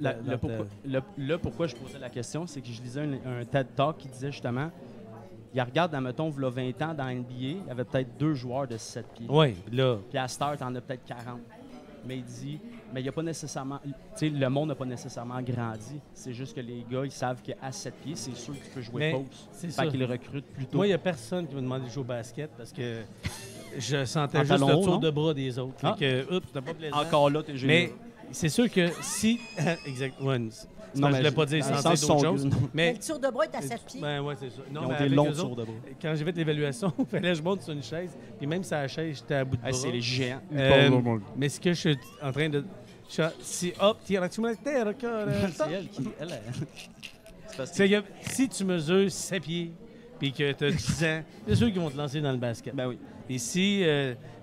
[0.00, 2.80] La- le, dans ta- pourquoi, le- le pourquoi je posais la question, c'est que je
[2.82, 4.70] lisais un, un TED Talk qui disait justement,
[5.54, 8.76] il regarde, mettons, v'là 20 ans dans NBA, il y avait peut-être deux joueurs de
[8.76, 9.26] 7 pieds.
[9.28, 11.40] Oui, là, Puis à Star, t'en as peut-être 40.
[12.04, 12.58] Mais il dit,
[12.92, 16.00] mais il y a pas nécessairement, tu sais, le monde n'a pas nécessairement grandi.
[16.12, 18.80] C'est juste que les gars, ils savent qu'à 7 pieds, c'est sûr que tu peux
[18.80, 19.48] jouer post.
[19.52, 19.86] c'est ça.
[19.86, 20.78] qu'ils recrutent plus tôt.
[20.78, 23.02] moi, il n'y a personne qui m'a demandé de jouer au basket parce que
[23.78, 24.98] je sentais En juste le tour non?
[24.98, 25.74] de bras des autres.
[25.82, 25.94] Ah.
[25.96, 26.96] Fait que, oups, c'était pas plaisant.
[26.96, 27.54] Encore là, t'es.
[27.64, 27.92] Mais
[28.30, 29.40] c'est sûr que si.
[29.86, 30.16] exact.
[30.92, 32.44] C'est- c'est Non, mais je voulais pas dire dans le sans sens dire d'autres choses.
[32.46, 32.92] Mais Mais.
[32.92, 34.00] le tour de bras est à 7 pieds.
[34.00, 34.62] Ben ouais, c'est ça.
[34.68, 35.74] Ils Non, ont mais des avec longs eux tours autres, de bras.
[36.00, 38.16] quand j'ai fait l'évaluation, il fallait que je monte sur une chaise.
[38.38, 39.70] Puis même sur la chaise, j'étais à bout de bras.
[39.70, 40.40] Hey, c'est les géants.
[40.54, 42.64] Euh, mais ce que je suis en train de.
[43.42, 45.26] Si hop, tira-tu la terre, cara?
[45.52, 46.08] c'est elle qui.
[46.20, 46.66] Elle, elle-
[47.48, 49.72] c'est parce que- C'est que si tu mesures 7 pieds,
[50.18, 52.74] puis que tu as 10 ans, c'est sûr qu'ils vont te lancer dans le basket.
[52.74, 52.98] Ben oui.
[53.28, 53.82] Et si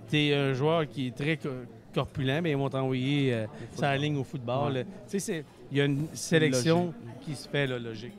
[0.10, 1.50] tu es un joueur qui est très co-
[1.94, 4.74] corpulent, ben, ils vont t'envoyer euh, sur la ligne au football.
[4.74, 4.84] Ouais.
[4.84, 8.14] Tu sais, c'est- il y a une sélection qui se fait, là, logique.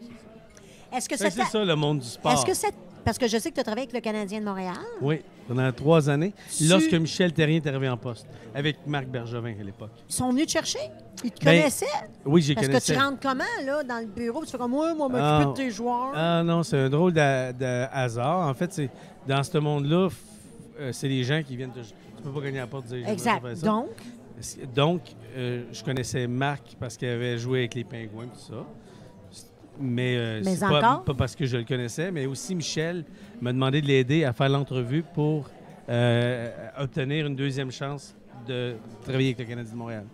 [0.92, 2.32] Est-ce que ça C'est ça, le monde du sport.
[2.32, 4.44] Est-ce que c'est parce que je sais que tu as travaillé avec le Canadien de
[4.44, 4.74] Montréal.
[5.00, 9.54] Oui, pendant trois années, Tu- lorsque Michel Terrien est arrivé en poste, avec Marc Bergevin
[9.58, 9.90] à l'époque.
[10.06, 10.78] Ils sont venus te chercher?
[11.24, 11.86] Ils te Ben, connaissaient?
[12.26, 14.40] Oui, j'ai Parce que tu rentres comment, là, dans le bureau?
[14.40, 15.44] puis Tu fais comme, moi, moi, m'occuper Ah.
[15.46, 16.12] de tes joueurs.
[16.14, 18.46] Ah non, c'est un drôle de, de hasard.
[18.48, 18.90] En fait, c'est
[19.26, 20.12] dans ce monde-là, f-
[20.78, 21.80] euh, c'est les gens qui viennent te...
[21.80, 23.42] Tu peux pas gagner à la porte dire exact.
[23.42, 23.66] ça ça.
[23.66, 23.88] Donc,
[24.74, 25.03] Donc,
[25.37, 28.66] euh, je connaissais Marc parce qu'il avait joué avec les Pingouins tout ça.
[29.81, 33.05] Mais, euh, Mais c'est pas, parce que je le connaissais, mais aussi Michel
[33.40, 35.48] m'a demandé de l'aider à faire l'entrevue pour
[35.88, 38.14] euh, obtenir une deuxième chance
[38.46, 40.05] de travailler avec le Canadien de Montréal.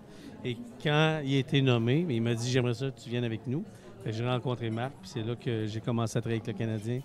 [0.45, 3.47] Et quand il a été nommé, il m'a dit J'aimerais ça que tu viennes avec
[3.47, 3.65] nous.
[4.09, 7.01] J'ai rencontré Marc, puis c'est là que j'ai commencé à travailler avec le Canadien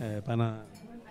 [0.00, 0.52] euh, pendant,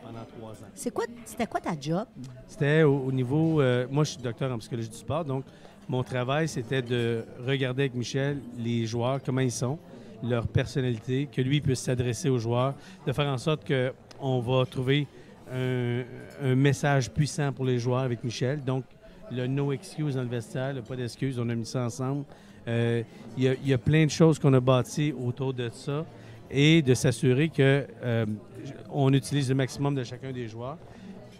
[0.07, 0.69] pendant trois ans.
[0.73, 2.05] c'est quoi, c'était quoi ta job?
[2.47, 3.61] C'était au, au niveau.
[3.61, 5.43] euh, moi, je suis docteur en psychologie du sport, donc
[5.89, 9.77] mon travail, c'était de regarder avec Michel les joueurs, comment ils sont,
[10.23, 12.73] leur personnalité, que lui puisse s'adresser aux joueurs,
[13.05, 15.07] de faire en sorte qu'on va trouver
[15.53, 16.03] un,
[16.41, 18.63] un message puissant pour les joueurs avec Michel.
[18.63, 18.83] Donc,
[19.31, 22.23] le no excuse dans le vestiaire, le pas d'excuse, on a mis ça ensemble.
[22.67, 23.01] Euh,
[23.37, 26.05] y, il y a plein de choses qu'on a bâties autour de ça
[26.49, 28.25] et de s'assurer que euh,
[28.91, 30.77] on utilise le maximum de chacun des joueurs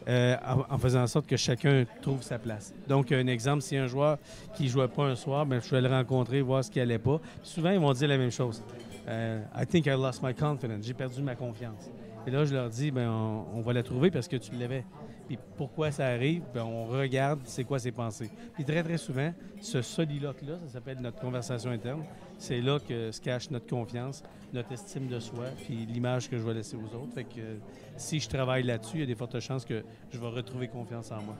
[0.07, 0.35] euh,
[0.69, 2.73] en, faisant en sorte que chacun trouve sa place.
[2.87, 4.17] Donc, un exemple, si un joueur
[4.55, 6.99] qui ne jouait pas un soir, ben, je vais le rencontrer, voir ce qui allait
[6.99, 7.19] pas.
[7.43, 8.63] souvent, ils vont dire la même chose.
[9.09, 10.85] Euh, I think I lost my confidence.
[10.85, 11.91] J'ai perdu ma confiance.
[12.25, 14.85] Et là, je leur dis, ben, on, on va la trouver parce que tu l'avais.
[15.27, 16.43] Puis pourquoi ça arrive?
[16.53, 18.29] Ben, on regarde c'est quoi ses pensées.
[18.53, 22.03] Puis très, très souvent, ce soliloque-là, ça s'appelle notre conversation interne,
[22.37, 26.43] c'est là que se cache notre confiance, notre estime de soi, puis l'image que je
[26.43, 27.13] vais laisser aux autres.
[27.13, 27.57] Fait que euh,
[27.97, 31.11] si je travaille là-dessus, il y a des fortes chances que je vais retrouver confiance
[31.11, 31.35] en moi.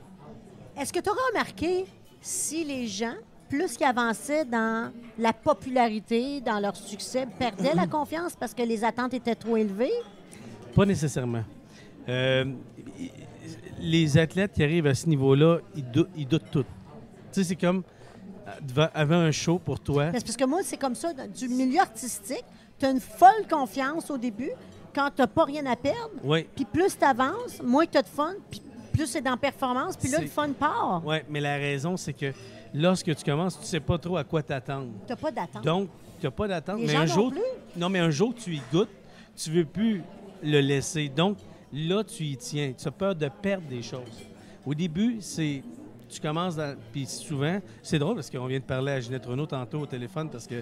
[0.78, 1.86] Est-ce que tu auras remarqué
[2.20, 3.16] si les gens,
[3.48, 8.84] plus qu'ils avançaient dans la popularité, dans leur succès, perdaient la confiance parce que les
[8.84, 9.94] attentes étaient trop élevées?
[10.76, 11.44] Pas nécessairement.
[12.10, 12.46] Euh,
[13.80, 16.64] les athlètes qui arrivent à ce niveau-là, ils, dou- ils doutent tout.
[16.64, 16.68] Tu
[17.32, 17.84] sais, c'est comme
[18.78, 20.12] euh, avant un show pour toi.
[20.14, 22.44] C'est parce que moi, c'est comme ça, du milieu artistique,
[22.80, 24.52] tu as une folle confiance au début
[24.94, 26.12] quand tu n'as pas rien à perdre.
[26.24, 28.62] Oui, Puis plus tu avances, moins tu as de fun, puis
[28.94, 31.04] plus c'est dans performance, puis là, le fun part.
[31.06, 32.32] ouais, mais la raison, c'est que
[32.74, 34.88] lorsque tu commences, tu sais pas trop à quoi t'attendre.
[35.06, 35.64] Tu n'as pas d'attente.
[35.64, 36.80] Donc, tu n'as pas d'attente.
[36.80, 37.42] Mais gens un jour, plus.
[37.76, 38.90] non, mais un jour, tu y goûtes,
[39.36, 40.02] tu veux plus
[40.42, 41.10] le laisser.
[41.10, 41.38] Donc,
[41.74, 42.74] là, tu y tiens.
[42.78, 44.24] Tu as peur de perdre des choses.
[44.66, 45.64] Au début, c'est.
[46.10, 46.76] Tu commences dans.
[46.94, 50.30] Puis souvent, c'est drôle parce qu'on vient de parler à Ginette Renault tantôt au téléphone
[50.30, 50.62] parce que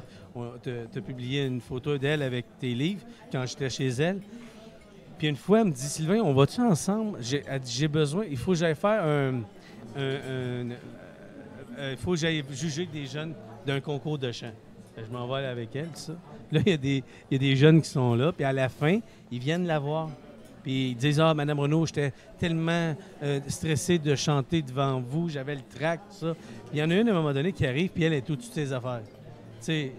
[0.64, 4.20] tu as publié une photo d'elle avec tes livres quand j'étais chez elle.
[5.20, 7.20] Puis une fois, elle me dit Sylvain, on va-tu ensemble?
[7.22, 9.42] J'ai besoin, il faut que j'aille faire un.
[9.98, 10.74] euh,
[11.92, 13.34] il faut que j'aille juger des jeunes
[13.66, 14.52] d'un concours de chant.
[14.98, 16.14] Je m'en vais avec elle, tout ça.
[16.52, 18.54] Là, il y, a des- il y a des jeunes qui sont là, puis à
[18.54, 19.00] la fin,
[19.32, 20.10] ils viennent la voir.
[20.66, 25.54] Puis ils disent Ah, Madame Renaud, j'étais tellement euh, stressé de chanter devant vous, j'avais
[25.54, 26.34] le trac, tout ça.
[26.74, 28.50] Il y en a une à un moment donné qui arrive, puis elle est au-dessus
[28.50, 29.04] de ses affaires.
[29.06, 29.12] Tu
[29.60, 29.92] sais,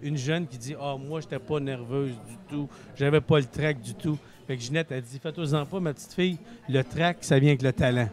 [0.00, 3.80] une jeune qui dit Ah, moi, j'étais pas nerveuse du tout, j'avais pas le trac
[3.80, 4.16] du tout.
[4.46, 7.62] Fait que Ginette, elle dit Fais-toi-en pas, ma petite fille, le trac, ça vient avec
[7.62, 8.08] le talent.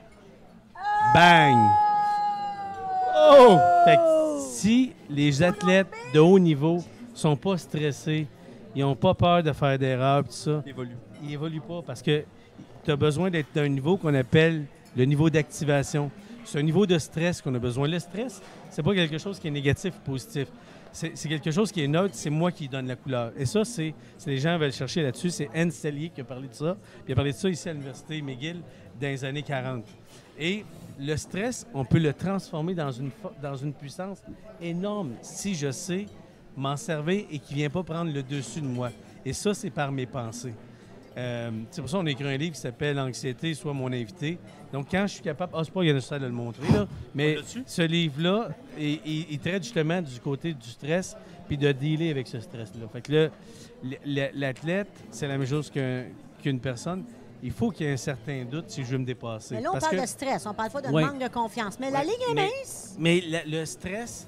[1.13, 1.57] Bang!
[3.37, 3.55] Oh!
[3.85, 8.25] Fait que si les athlètes de haut niveau sont pas stressés,
[8.75, 10.95] ils n'ont pas peur de faire d'erreurs, tout ça, Évolue.
[11.23, 12.23] Ils évoluent pas parce que
[12.83, 16.11] tu as besoin d'être à un niveau qu'on appelle le niveau d'activation.
[16.45, 17.87] C'est un niveau de stress qu'on a besoin.
[17.87, 20.47] Le stress, c'est pas quelque chose qui est négatif ou positif.
[20.91, 23.31] C'est quelque chose qui est neutre, c'est moi qui donne la couleur.
[23.37, 23.93] Et ça, c'est
[24.25, 26.77] les gens veulent chercher là-dessus, c'est Anne Sellier qui a parlé de ça.
[27.07, 28.61] Il a parlé de ça ici à l'Université McGill
[28.99, 29.85] dans les années 40.
[30.39, 30.65] Et
[30.99, 34.19] le stress, on peut le transformer dans une, dans une puissance
[34.59, 36.07] énorme si je sais
[36.57, 38.89] m'en servir et qui ne vient pas prendre le dessus de moi.
[39.23, 40.55] Et ça, c'est par mes pensées.
[41.17, 44.37] Euh, c'est pour ça qu'on a écrit un livre qui s'appelle L'anxiété, soit mon invité.
[44.71, 45.53] Donc, quand je suis capable.
[45.55, 46.87] Ah, c'est pas nécessaire de le montrer, là.
[47.15, 51.15] Mais ce livre-là, il, il- il traite justement du côté du stress
[51.47, 52.87] puis de dealer avec ce stress-là.
[52.93, 53.29] Fait que là,
[54.33, 56.05] l'athlète, c'est la même chose qu'un-
[56.41, 57.03] qu'une personne.
[57.41, 59.55] Il faut qu'il y ait un certain doute si je veux me dépasser.
[59.55, 61.03] Mais là, on Parce parle que- de stress, on parle pas de Ouais.
[61.05, 61.79] manque de confiance.
[61.79, 62.95] Mais la ligne est mais- mince.
[62.99, 64.27] mais la- le stress,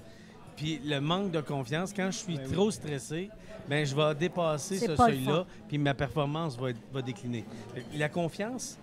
[0.62, 3.30] puis le manque de confiance, quand je suis trop stressé,
[3.67, 7.45] ben je vais dépasser ce seuil-là, puis ma performance va, être- va décliner.
[7.95, 8.78] La confiance,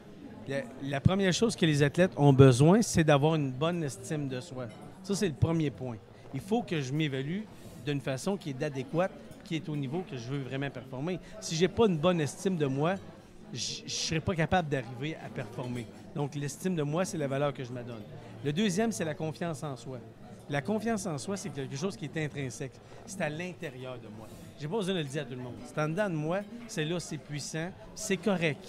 [0.48, 4.40] la, la première chose que les athlètes ont besoin, c'est d'avoir une bonne estime de
[4.40, 4.66] soi.
[5.04, 5.96] Ça, c'est le premier point.
[6.34, 7.42] Il faut que je m'évalue
[7.86, 9.12] d'une façon qui est adéquate,
[9.44, 11.20] qui est au niveau que je veux vraiment performer.
[11.40, 12.96] Si j'ai pas une bonne estime de moi,
[13.52, 15.86] je ne serais pas capable d'arriver à performer.
[16.14, 18.02] Donc, l'estime de moi, c'est la valeur que je me donne.
[18.44, 20.00] Le deuxième, c'est la confiance en soi.
[20.50, 22.72] La confiance en soi, c'est quelque chose qui est intrinsèque.
[23.06, 24.26] C'est à l'intérieur de moi.
[24.58, 25.54] J'ai pas besoin de le dire à tout le monde.
[25.66, 28.64] C'est en dedans de moi, c'est là, c'est puissant, c'est correct.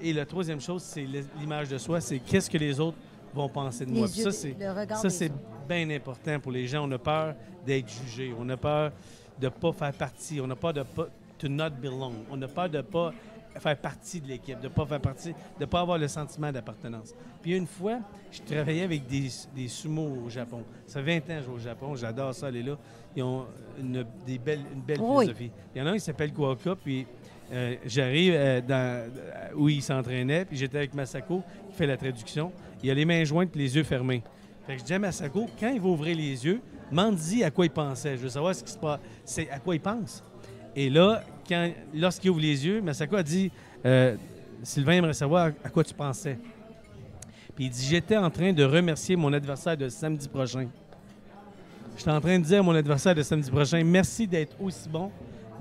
[0.00, 1.06] Et la troisième chose, c'est
[1.38, 2.96] l'image de soi, c'est qu'est-ce que les autres
[3.34, 4.08] vont penser de moi.
[4.08, 5.34] Yeux, ça, c'est ça,
[5.68, 6.88] bien important pour les gens.
[6.88, 8.34] On a peur d'être jugé.
[8.38, 8.90] On a peur
[9.38, 10.40] de ne pas faire partie.
[10.40, 11.06] On a peur de pas
[11.38, 12.14] to not belong.
[12.30, 13.12] On a peur de ne pas
[13.60, 17.14] faire partie de l'équipe, de ne pas faire partie, de pas avoir le sentiment d'appartenance.
[17.40, 17.98] Puis une fois,
[18.30, 20.62] je travaillais avec des, des sumos au Japon.
[20.86, 21.94] Ça fait 20 ans que je vais au Japon.
[21.96, 22.76] J'adore ça, aller là.
[23.16, 23.46] Ils ont
[23.78, 25.24] une, des belles, une belle Oui.
[25.26, 25.50] philosophie.
[25.74, 27.06] Il y en a un qui s'appelle Kuoka, puis
[27.52, 31.96] euh, j'arrive euh, dans, euh, où il s'entraînait, puis j'étais avec Masako, qui fait la
[31.96, 32.52] traduction.
[32.82, 34.22] Il a les mains jointes et les yeux fermés.
[34.66, 36.60] Fait que je dis à Masako, quand il va ouvrir les yeux,
[36.90, 38.16] m'en-dit à quoi il pensait.
[38.16, 40.22] Je veux savoir ce qui se passe, c'est à quoi il pense.
[40.74, 41.22] Et là,
[41.94, 43.50] lorsqu'il ouvre les yeux, Masako a dit
[43.84, 44.16] euh,
[44.62, 46.38] Sylvain aimerait savoir à quoi tu pensais.
[47.54, 50.68] Puis il dit J'étais en train de remercier mon adversaire de samedi prochain.
[51.96, 55.10] J'étais en train de dire à mon adversaire de samedi prochain Merci d'être aussi bon.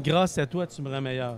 [0.01, 1.37] Grâce à toi, tu me rends meilleur.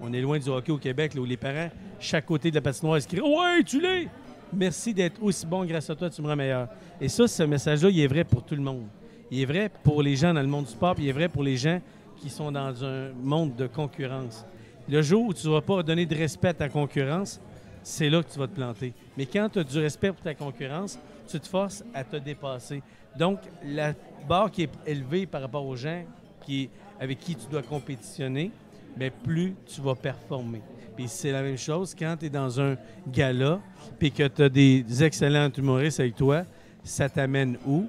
[0.00, 1.68] On est loin du hockey au Québec, là, où les parents,
[2.00, 4.08] chaque côté de la patinoire, se crient Ouais, tu l'es
[4.52, 5.64] Merci d'être aussi bon.
[5.64, 6.68] Grâce à toi, tu me rends meilleur.
[7.00, 8.86] Et ça, ce message-là, il est vrai pour tout le monde.
[9.30, 11.28] Il est vrai pour les gens dans le monde du sport, puis il est vrai
[11.28, 11.80] pour les gens
[12.20, 14.44] qui sont dans un monde de concurrence.
[14.88, 17.40] Le jour où tu ne vas pas donner de respect à ta concurrence,
[17.82, 18.92] c'est là que tu vas te planter.
[19.16, 22.82] Mais quand tu as du respect pour ta concurrence, tu te forces à te dépasser.
[23.18, 23.94] Donc, la
[24.28, 26.04] barre qui est élevée par rapport aux gens
[26.44, 28.50] qui, avec qui tu dois compétitionner,
[28.96, 30.62] mais plus tu vas performer.
[30.96, 32.76] Puis c'est la même chose quand tu es dans un
[33.06, 33.60] gala,
[33.98, 36.42] puis que tu as des excellents humoristes avec toi,
[36.82, 37.86] ça t'amène où?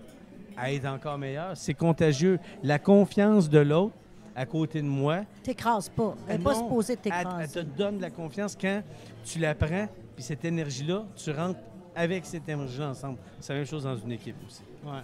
[0.56, 1.56] À être encore meilleur.
[1.56, 2.38] C'est contagieux.
[2.62, 3.96] La confiance de l'autre
[4.40, 6.16] à côté de moi, T'écrases pas.
[6.28, 7.54] Elle n'est pas supposée elle, elle t'écraser.
[7.54, 8.82] te donne de la confiance quand
[9.26, 11.60] tu la prends, puis cette énergie-là, tu rentres
[11.96, 13.18] avec cette énergie-là ensemble.
[13.42, 14.62] C'est la même chose dans une équipe aussi.
[14.86, 15.02] Ouais.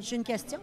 [0.00, 0.58] J'ai une question.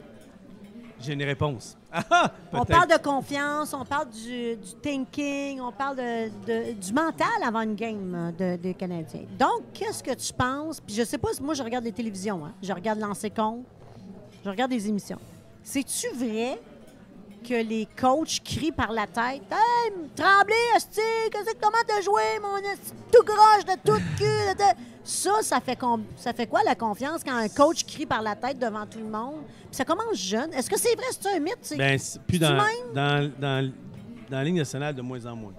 [1.00, 1.78] J'ai une réponse.
[2.10, 6.92] Ah, On parle de confiance, on parle du, du thinking, on parle de, de- du
[6.92, 9.22] mental avant une game de, des Canadiens.
[9.40, 10.82] Donc, qu'est-ce que tu penses?
[10.82, 12.54] Puis je sais pas, si moi je regarde les télévisions, hein.
[12.62, 13.64] je regarde lancer compte,
[14.44, 15.20] je regarde des émissions.
[15.64, 16.60] C'est-tu vrai
[17.48, 22.22] que les coachs crient par la tête Hey, Tremblay, Esti, qu'est-ce que- comment t'as joué,
[22.42, 24.24] mon esti, tout groche de tout cul?
[24.24, 28.08] de- de- Ça, ça fait, com- ça fait quoi la confiance quand un coach crie
[28.08, 29.44] par la tête devant tout le monde?
[29.68, 30.52] Puis ça commence jeune.
[30.52, 31.06] Est-ce que c'est vrai?
[31.12, 31.58] C'est un mythe?
[31.62, 32.94] c'est- c'est plus dans, même?
[32.96, 33.72] dans, dans,
[34.32, 35.54] dans la Ligue nationale de moins en moins.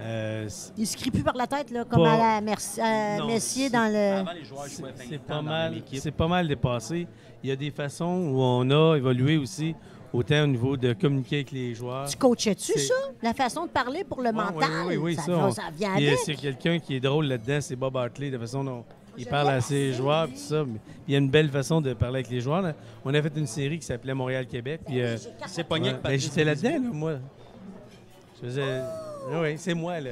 [0.00, 3.18] Euh, Il se crie plus par la tête, là, comme Pas- à la Merci, à
[3.18, 4.18] Non, Messier dans le.
[4.20, 7.06] Avant, les joueurs jouaient 20 c'est pas mal, c'est pas mal dépassé.
[7.42, 9.74] Il y a des façons où on a évolué aussi,
[10.14, 12.08] autant au niveau de communiquer avec les joueurs.
[12.08, 12.94] Tu coachais-tu ça?
[13.22, 14.70] La façon de parler pour le Ouais, mental?
[14.86, 16.20] oui, oui, oui, ça, ça, on- ça vient Il y a- avec.
[16.24, 18.84] C'est quelqu'un qui est drôle là-dedans, c'est Bob Hartley, de la façon dont
[19.18, 20.64] il parle à ses joueurs, puis tout ça.
[20.64, 22.62] Mais il y a une belle façon de parler avec les joueurs.
[22.62, 22.74] là.
[23.04, 24.80] On a fait une série qui s'appelait Montréal-Québec.
[24.86, 27.12] Puis, euh, C'est pogné ouais, ben, j'étais là-dedans, là, moi.
[28.40, 28.80] Je faisais.
[29.32, 30.10] Ah oui, c'est moi, le...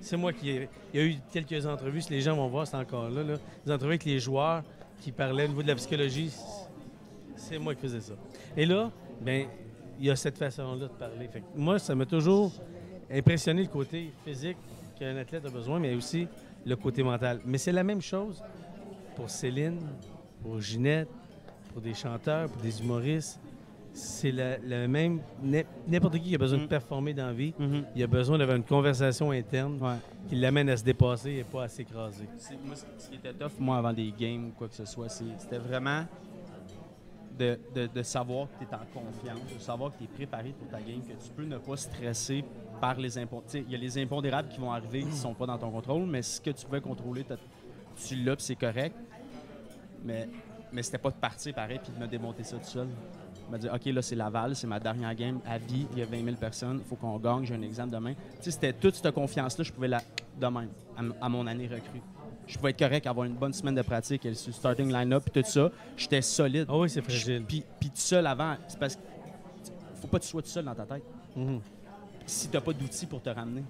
[0.00, 0.50] c'est moi qui.
[0.50, 3.22] ai- Il y a eu quelques entrevues, si les gens vont voir, c'est encore là,
[3.22, 3.34] là.
[3.66, 4.62] Des entrevues avec les joueurs
[5.02, 6.32] qui parlaient au niveau de la psychologie.
[7.36, 8.14] C'est moi qui faisais ça.
[8.56, 9.46] Et là, ben,
[9.98, 11.28] il y a cette façon-là de parler.
[11.28, 12.52] Fait que moi, ça m'a toujours
[13.10, 14.56] impressionné le côté physique
[14.98, 16.26] qu'un athlète a besoin, mais aussi
[16.64, 17.40] le côté mental.
[17.44, 18.42] Mais c'est la même chose
[19.16, 19.80] pour Céline,
[20.42, 21.08] pour Ginette,
[21.72, 23.40] pour des chanteurs, pour des humoristes.
[23.94, 25.20] C'est la, la même.
[25.42, 26.68] n'im- N'importe qui qui a besoin de Mm.
[26.68, 27.84] performer dans la vie, Mhm.
[27.96, 29.96] il a besoin d'avoir une conversation interne Ouais.
[30.28, 32.28] qui l'amène à se dépasser et pas à s'écraser.
[32.64, 35.58] Moi, ce qui était tough, moi, avant des games ou quoi que ce soit, c'était
[35.58, 36.04] vraiment
[37.38, 40.80] de, savoir que tu es en confiance, de savoir que tu es préparé pour ta
[40.80, 42.44] game, que tu peux ne pas stresser
[42.80, 43.64] par les impondérables.
[43.68, 46.06] Il y a les impondérables qui vont arriver qui ne sont pas dans ton contrôle,
[46.06, 47.24] mais ce que tu pouvais contrôler,
[48.06, 48.96] tu l'as, c'est correct.
[50.04, 50.28] Mais,
[50.72, 52.88] mais c'était pas de partir pareil puis de me démonter ça tout seul.
[53.50, 56.06] Me dire, OK, là, c'est Laval, c'est ma dernière game à vie, il y a
[56.06, 58.12] 20 000 personnes, il faut qu'on gagne, j'ai un examen demain.
[58.12, 60.02] Tu sais, c'était toute cette confiance-là, je pouvais la
[60.38, 62.02] de même, à, à mon année recrue.
[62.48, 65.70] Je pouvais être correct, avoir une bonne semaine de pratique, le starting line-up, tout ça.
[65.96, 66.66] J'étais solide.
[66.68, 67.44] Ah oui, c'est fragile.
[67.46, 69.02] Puis, puis tout seul avant, c'est parce que
[70.00, 71.04] faut pas que tu sois tout seul dans ta tête.
[71.36, 71.60] Mhm.
[72.26, 73.62] Si t'as pas d'outils pour te ramener.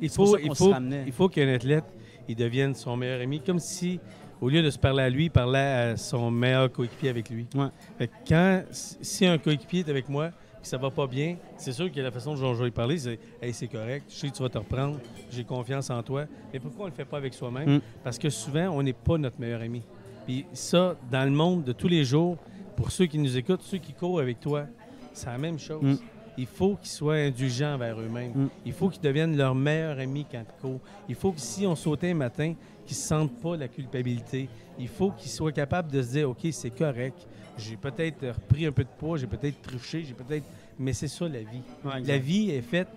[0.00, 0.74] Il faut, il faut,
[1.06, 1.84] il faut qu'un athlète
[2.28, 4.00] il devienne son meilleur ami, comme si,
[4.40, 7.46] au lieu de se parler à lui, il parlait à son meilleur coéquipier avec lui.
[7.54, 7.68] Ouais.
[7.98, 10.30] Fait que quand, si un coéquipier est avec moi,
[10.66, 13.54] ça va pas bien, c'est sûr que la façon dont je vais parler, c'est Hey,
[13.54, 14.98] c'est correct, je sais que tu vas te reprendre,
[15.30, 16.24] j'ai confiance en toi.
[16.52, 17.76] Mais pourquoi on le fait pas avec soi-même?
[17.76, 17.80] Mm.
[18.02, 19.82] Parce que souvent, on n'est pas notre meilleur ami.
[20.26, 22.36] Puis ça, dans le monde de tous les jours,
[22.74, 24.66] pour ceux qui nous écoutent, ceux qui courent avec toi,
[25.12, 25.82] c'est la même chose.
[25.82, 25.96] Mm.
[26.36, 28.32] il faut qu'ils soient indulgents envers eux-mêmes.
[28.34, 28.48] Mm.
[28.66, 30.80] Il faut qu'ils deviennent leur meilleur ami quand ils courent.
[31.08, 34.48] Il faut que si on sautait un matin, qu'ils ne sentent pas la culpabilité.
[34.78, 37.26] Il faut qu'ils soient capables de se dire, OK, c'est correct.
[37.58, 40.44] J'ai peut-être repris un peu de poids, j'ai peut-être triché, j'ai peut-être...
[40.78, 41.62] Mais c'est ça, la vie.
[41.84, 42.88] Ouais, La vie est faite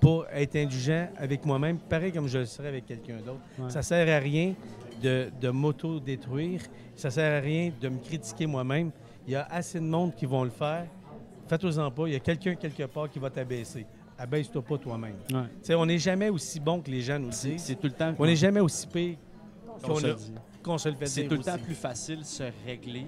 [0.00, 3.40] pour être indulgent avec moi-même, pareil comme je le serais avec quelqu'un d'autre.
[3.58, 3.70] Ouais.
[3.70, 4.54] Ça sert à rien
[5.02, 6.62] de, de m'auto-détruire.
[6.96, 8.90] Ça sert à rien de me critiquer moi-même.
[9.26, 10.86] Il y a assez de monde qui vont le faire.
[11.48, 12.06] Faites-en pas.
[12.06, 13.84] Il y a quelqu'un quelque part qui va t'abaisser.
[14.18, 15.16] Abaisse-toi pas toi-même.
[15.32, 15.74] Ouais.
[15.74, 17.62] On n'est jamais aussi bon que les gens nous disent.
[17.62, 18.14] c'est tout le temps.
[18.18, 19.16] On n'est jamais aussi pire
[19.82, 20.32] qu'on se a- le dit.
[20.62, 21.64] qu'on se le fait C'est tout le temps aussi.
[21.64, 23.06] plus facile de se régler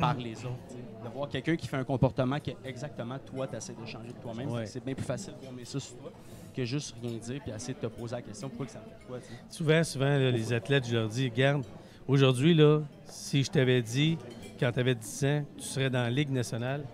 [0.00, 0.56] par les autres.
[0.68, 0.80] tu sais.
[1.04, 4.18] De voir quelqu'un qui fait un comportement que exactement toi, tu essaies de changer de
[4.20, 4.50] toi-même.
[4.50, 4.66] Ouais.
[4.66, 6.10] C'est bien plus facile de mettre ça sur toi
[6.54, 8.84] que juste rien dire puis essayer de te poser la question pourquoi que ça me
[8.84, 9.18] fait quoi.
[9.50, 11.64] Souvent, souvent, là, les athlètes, je leur dis, regarde,
[12.08, 14.16] aujourd'hui, là, si je t'avais dit,
[14.58, 16.84] quand tu avais 10 ans, tu serais dans la Ligue nationale,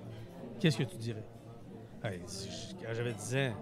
[0.61, 1.23] qu'est-ce que tu dirais?
[2.05, 3.53] Hey, si je- quand j'avais 10 ans,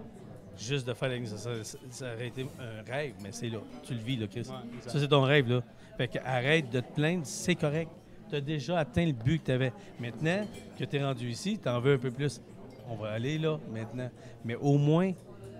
[0.57, 3.59] juste de faire la Ligue nationale, ça, ça aurait été un rêve, mais c'est là.
[3.83, 4.43] Tu le vis, là, Chris.
[4.45, 5.61] Ça, c'est ton rêve, là.
[5.97, 7.91] Fait que arrête de te plaindre, c'est correct.
[8.31, 9.73] Tu as déjà atteint le but que tu avais.
[9.99, 10.47] Maintenant
[10.79, 12.41] que tu es rendu ici, tu en veux un peu plus.
[12.89, 14.09] On va aller là, maintenant.
[14.45, 15.11] Mais au moins,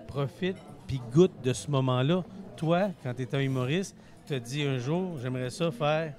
[0.08, 0.56] profite
[0.86, 2.24] puis goûte de ce moment-là.
[2.56, 3.94] Toi, quand tu es un humoriste,
[4.26, 6.14] tu as dit un jour, j'aimerais ça faire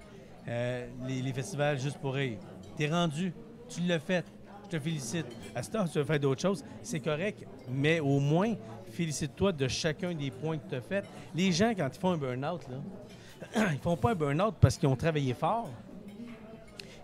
[0.48, 2.38] euh, les, festivals juste pour rire.
[2.78, 3.34] Tu es rendu,
[3.68, 4.26] tu l'as fait.
[4.66, 5.26] Je te félicite.
[5.56, 8.54] À ce temps, tu veux faire d'autres choses, c'est correct, mais au moins,
[8.92, 11.04] félicite-toi de chacun des points que tu as fait.
[11.34, 14.90] Les gens, quand ils font un burn-out, là, ils font pas un burn-out parce qu'ils
[14.90, 15.70] ont travaillé fort.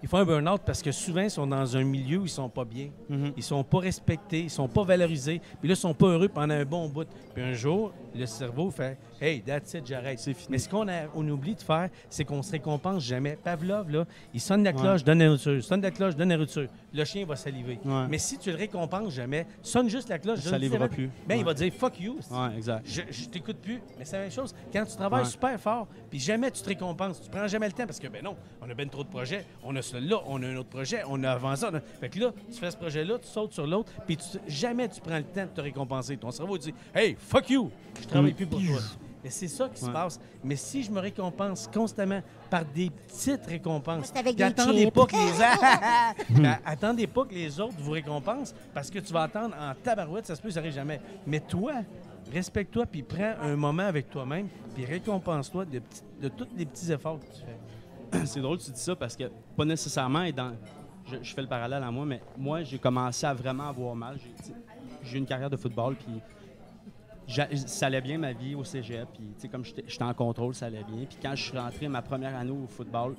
[0.01, 2.49] Ils font un burn-out parce que souvent, ils sont dans un milieu où ils sont
[2.49, 2.89] pas bien.
[3.09, 3.33] Mhm.
[3.35, 5.41] Ils sont pas respectés, ils sont pas valorisés.
[5.59, 7.07] Puis là, ils sont pas heureux pendant un bon bout.
[7.33, 10.19] Puis un jour, le cerveau fait Hey, that's it, j'arrête.
[10.19, 10.47] C'est fini.
[10.51, 13.37] Mais ce qu'on a- on oublie de faire, c'est qu'on se récompense jamais.
[13.43, 15.63] Pavlov, là, il sonne la cloche, donne la nourriture.
[15.63, 16.67] Sonne la cloche, donne la nourriture.
[16.93, 17.79] Le chien va saliver.
[17.85, 18.07] Ouais.
[18.09, 20.39] Mais si tu le récompenses jamais, sonne juste la cloche.
[20.39, 21.09] Ça donne salivera plus.
[21.27, 22.17] Ben, il va dire fuck you.
[22.31, 22.85] Ouais, exact.
[22.85, 23.81] Je, je t'écoute plus.
[23.97, 24.55] Mais c'est la même chose.
[24.71, 27.85] Quand tu travailles super fort, puis jamais tu te récompenses, tu prends jamais le temps
[27.85, 29.45] parce que, ben non, on a bien trop de projets.
[29.63, 31.65] On a celui-là, on a un autre projet, on a avancé.
[31.69, 34.37] on a- Fait que là, tu fais ce projet-là, tu sautes sur l'autre, puis tu-
[34.47, 36.15] jamais tu prends le temps de te récompenser.
[36.17, 37.69] Ton cerveau dit Hey, fuck you,
[38.01, 38.35] je travaille Mm.
[38.35, 38.79] plus pour toi.
[39.23, 40.19] Et c'est ça qui se passe.
[40.43, 44.83] Mais si je me récompense constamment par des petites récompenses, C'est avec puis des attendez
[44.85, 44.93] chips.
[44.93, 45.15] pas que
[46.35, 49.73] les Ben, attendez pas que les autres vous récompensent parce que tu vas attendre en
[49.75, 51.01] tabarouette, ça se peut, ça arrive jamais.
[51.27, 51.73] Mais toi,
[52.33, 56.91] respecte-toi puis prends un moment avec toi-même puis récompense-toi de, petits- de tous les petits
[56.91, 58.25] efforts que tu fais.
[58.25, 59.25] c'est drôle que tu dis ça parce que
[59.57, 60.53] pas nécessairement et dans
[61.11, 64.17] je, je fais le parallèle à moi mais moi j'ai commencé à vraiment avoir mal
[65.03, 66.21] j'ai une carrière de football puis
[67.65, 69.07] ça allait bien ma vie au cégep
[69.39, 72.35] puis comme j'étais en contrôle ça allait bien puis quand je suis rentré ma première
[72.35, 73.15] année au football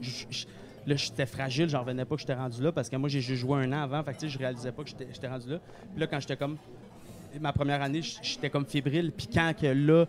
[0.87, 3.64] là j'étais fragile j'en revenais pas que j'étais rendu là parce que moi j'ai joué
[3.64, 5.59] un an avant fait que je réalisais pas que j'étais rendu là
[5.92, 6.57] puis là quand j'étais comme
[7.40, 10.07] ma première année j'étais comme fébrile puis quand que là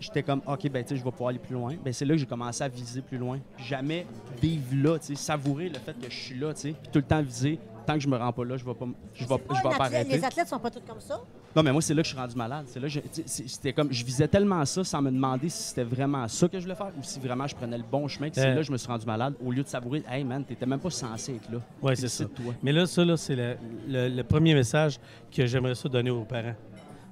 [0.00, 1.76] j'étais comme OK ben je vais pouvoir aller plus loin.
[1.84, 3.38] Ben c'est là que j'ai commencé à viser plus loin.
[3.58, 4.06] Jamais
[4.40, 6.98] vivre là, tu sais, savourer le fait que je suis là, tu sais, puis tout
[6.98, 9.38] le temps viser tant que je me rends pas là, je vais pas je vais
[9.38, 10.16] Pas je vais un pas athlète- arrêter.
[10.18, 11.20] Les athlètes sont pas tous comme ça?
[11.54, 12.86] Non mais moi c'est là que je suis rendu malade, c'est là
[13.26, 16.64] c'était comme je visais tellement ça sans me demander si c'était vraiment ça que je
[16.64, 18.50] voulais faire ou si vraiment je prenais le bon chemin, c'est Euh.
[18.54, 20.78] là que je me suis rendu malade au lieu de savourer hey man, t'étais même
[20.80, 21.58] pas censé être là.
[21.82, 22.24] Ouais, c'est ça.
[22.26, 22.54] toi.
[22.62, 23.56] Mais là, ça, là, c'est le,
[23.88, 24.98] le- le premier message
[25.34, 26.54] que j'aimerais ça donner aux parents.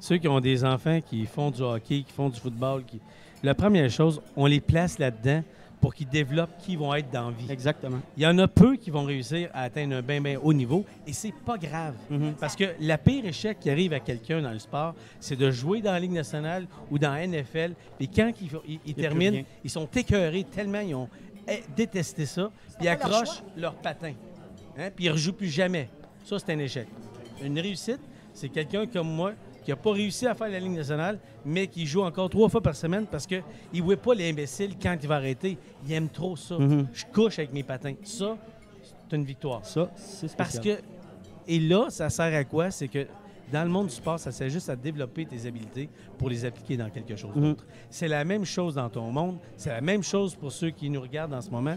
[0.00, 3.00] Ceux qui ont des enfants qui font du hockey, qui font du football, qui...
[3.42, 5.42] la première chose, on les place là-dedans
[5.80, 7.50] pour qu'ils développent qui ils vont être dans la vie.
[7.50, 7.98] Exactement.
[8.16, 10.84] Il y en a peu qui vont réussir à atteindre un bien, bien haut niveau
[11.06, 11.94] et c'est pas grave.
[12.10, 12.34] Mhm.
[12.40, 15.80] Parce que la pire échec qui arrive à quelqu'un dans le sport, c'est de jouer
[15.80, 17.74] dans la Ligue nationale ou dans la NFL.
[18.00, 21.08] Et quand ils, ils- terminent, ils sont écœurés tellement ils ont
[21.48, 24.12] eh, détesté ça, puis ils leur accrochent leur patin.
[24.78, 25.88] Hein, Puis ils ne rejouent plus jamais.
[26.24, 26.86] Ça, c'est un échec.
[27.42, 28.00] Une réussite,
[28.34, 29.32] c'est quelqu'un comme moi
[29.68, 32.62] qui n'a pas réussi à faire la Ligue nationale, mais qui joue encore trois fois
[32.62, 33.42] par semaine parce qu'il
[33.74, 35.59] ne voit pas l'imbécile quand il va arrêter.
[35.87, 36.57] Il aime trop ça.
[36.59, 36.87] Mhm.
[36.90, 37.92] Je couche avec mes patins.
[38.02, 38.38] Ça,
[39.11, 39.62] c'est une victoire.
[39.66, 40.78] Ça, c'est Parce que,
[41.47, 42.70] et là, ça sert à quoi?
[42.70, 43.07] C'est que
[43.53, 46.78] dans le monde du sport, ça sert juste à développer tes habiletés pour les appliquer
[46.78, 47.42] dans quelque chose Mhm.
[47.42, 47.66] d'autre.
[47.90, 49.36] C'est la même chose dans ton monde.
[49.59, 51.76] C'est la même chose pour ceux qui nous regardent en ce moment.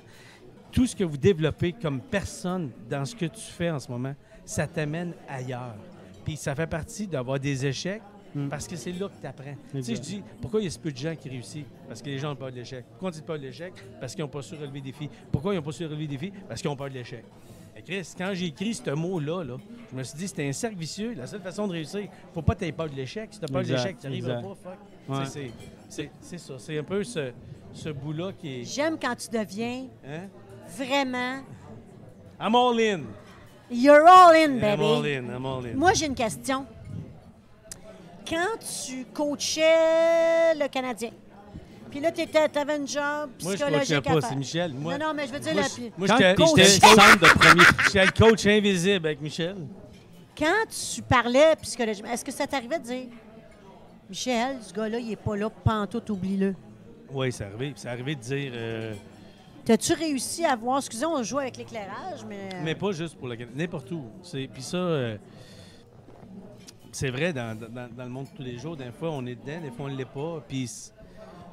[0.72, 4.16] Tout ce que vous développez comme personne dans ce que tu fais en ce moment,
[4.46, 5.76] ça t'amène ailleurs.
[6.24, 8.02] Puis ça fait partie d'avoir des échecs
[8.34, 8.48] Mhm.
[8.48, 9.56] parce que c'est là que tu apprends.
[9.74, 11.66] Tu sais, je dis, pourquoi il y a si peu de gens qui réussissent?
[11.88, 12.86] Parce que les gens ont peur de l'échec.
[12.92, 13.74] Pourquoi on dit peur de l'échec?
[14.00, 15.10] Parce qu'ils n'ont pas su relever des défis.
[15.32, 16.32] Pourquoi ils n'ont pas su relever des défis?
[16.48, 17.26] Parce qu'ils ont peur de l'échec.
[17.76, 19.58] Et Chris, quand j'ai écrit ce mot-là, là,
[19.92, 21.14] je me suis dit, c'était un cercle vicieux.
[21.16, 23.30] La seule façon de réussir, faut pas que tu peur de l'échec.
[23.34, 24.56] Si tu peur de l'échec, tu n'arriveras pas.
[24.56, 24.78] Fuck.
[25.20, 25.26] Ouais.
[25.26, 25.52] C'est
[25.90, 26.54] c'est- c'est ça.
[26.58, 27.32] C'est un peu ce,
[27.74, 28.64] ce bout-là qui est.
[28.64, 30.28] J'aime quand tu deviens Hein?
[30.78, 31.42] vraiment
[32.40, 33.02] I'm all in.
[33.72, 34.84] You're all in, I'm baby.
[34.84, 35.76] all in, I'm all in.
[35.78, 36.66] Moi, j'ai une question.
[38.30, 41.12] Quand tu coachais le Canadien,
[41.90, 42.22] puis là, tu
[42.58, 44.74] avais une job Moi, je psychologique coachais à pas, c'est Michel.
[44.74, 47.64] Moi, Non, non, mais je veux dire, moi, je- moi, Quand j'étais centre de premier
[47.86, 49.56] j'étais le coach invisible avec Michel.
[50.38, 53.06] quand tu parlais psychologiquement, est-ce que ça t'arrivait de dire
[54.10, 56.56] Michel, ce gars-là, il est pas là, pantoute, oublie-le?
[57.14, 57.74] Oui, c'est arrivé.
[57.76, 58.52] C'est arrivé de dire...
[58.56, 58.94] euh,
[59.66, 62.50] T'as-tu réussi à voir, excusez, on joue avec l'éclairage, mais.
[62.64, 64.06] Mais pas juste pour le Canada, n'importe où.
[64.24, 65.18] C'est- Puis ça, euh,
[66.92, 68.76] c'est vrai dans, dans- dans le monde de tous les jours.
[68.76, 70.44] Des fois, on est dedans, des fois, on ne l'est pas.
[70.48, 70.70] Puis,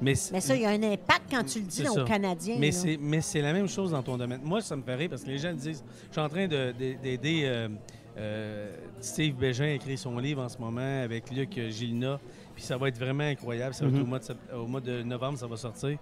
[0.01, 2.55] mais, Mais ça, il y a un impact quand tu le dis là, aux Canadiens.
[2.59, 4.41] mais c'est mais c'est la même chose dans ton domaine.
[4.43, 6.95] Moi, ça me rire parce que les gens disent Je suis en train de- de-
[7.01, 7.69] d'aider euh,
[8.17, 12.19] euh, Steve Bégin à écrire son livre en ce moment avec Luc Gilna.
[12.55, 13.73] Puis ça va être vraiment incroyable.
[13.73, 14.03] Ça va être Mhm.
[14.03, 15.97] au, mois de, au mois de novembre, ça va sortir.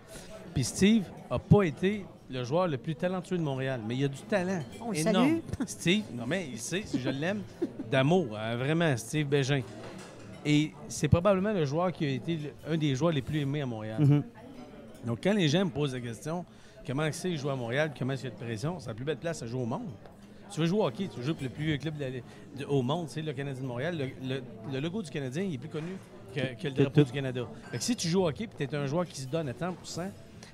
[0.53, 4.07] Puis Steve a pas été le joueur le plus talentueux de Montréal, mais il a
[4.07, 4.61] du talent.
[4.81, 5.27] On le énorme.
[5.27, 5.39] salue.
[5.67, 7.41] Steve, non mais il sait, si je l'aime,
[7.89, 9.61] d'amour, hein, vraiment, Steve Bégin.
[10.45, 13.65] Et c'est probablement le joueur qui a été un des joueurs les plus aimés à
[13.65, 14.01] Montréal.
[14.01, 14.23] Mhm.
[15.05, 16.43] Donc, quand les gens me posent la question,
[16.85, 19.05] comment c'est jouer à Montréal, comment est-ce qu'il y a de pression, c'est la plus
[19.05, 19.87] belle place à jouer au monde.
[20.51, 22.09] Tu veux jouer au hockey, tu veux jouer pour le plus vieux club de la-
[22.11, 23.97] de- au monde, c'est le Canadien de Montréal.
[23.97, 24.43] Le, le-
[24.73, 25.91] le logo du Canadien, il est plus connu
[26.33, 27.41] que, que le drapeau du Canada.
[27.71, 29.49] Fait que si tu joues au hockey et tu es un joueur qui se donne
[29.49, 30.03] à 100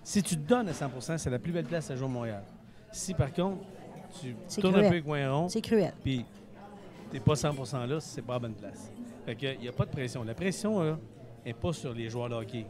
[0.04, 2.44] si tu te donnes à 100% c'est la plus belle place à jouer à Montréal.
[2.92, 3.58] Si par contre,
[4.22, 5.94] tu tournes un peu les coins ronds, C'est cruel.
[6.04, 6.26] puis
[7.12, 8.92] t'es pas 100% là, c'est pas la bonne place.
[9.26, 10.24] Fait que il y a pas de pression.
[10.24, 10.98] La pression, là,
[11.46, 12.66] est pas sur les joueurs de hockey.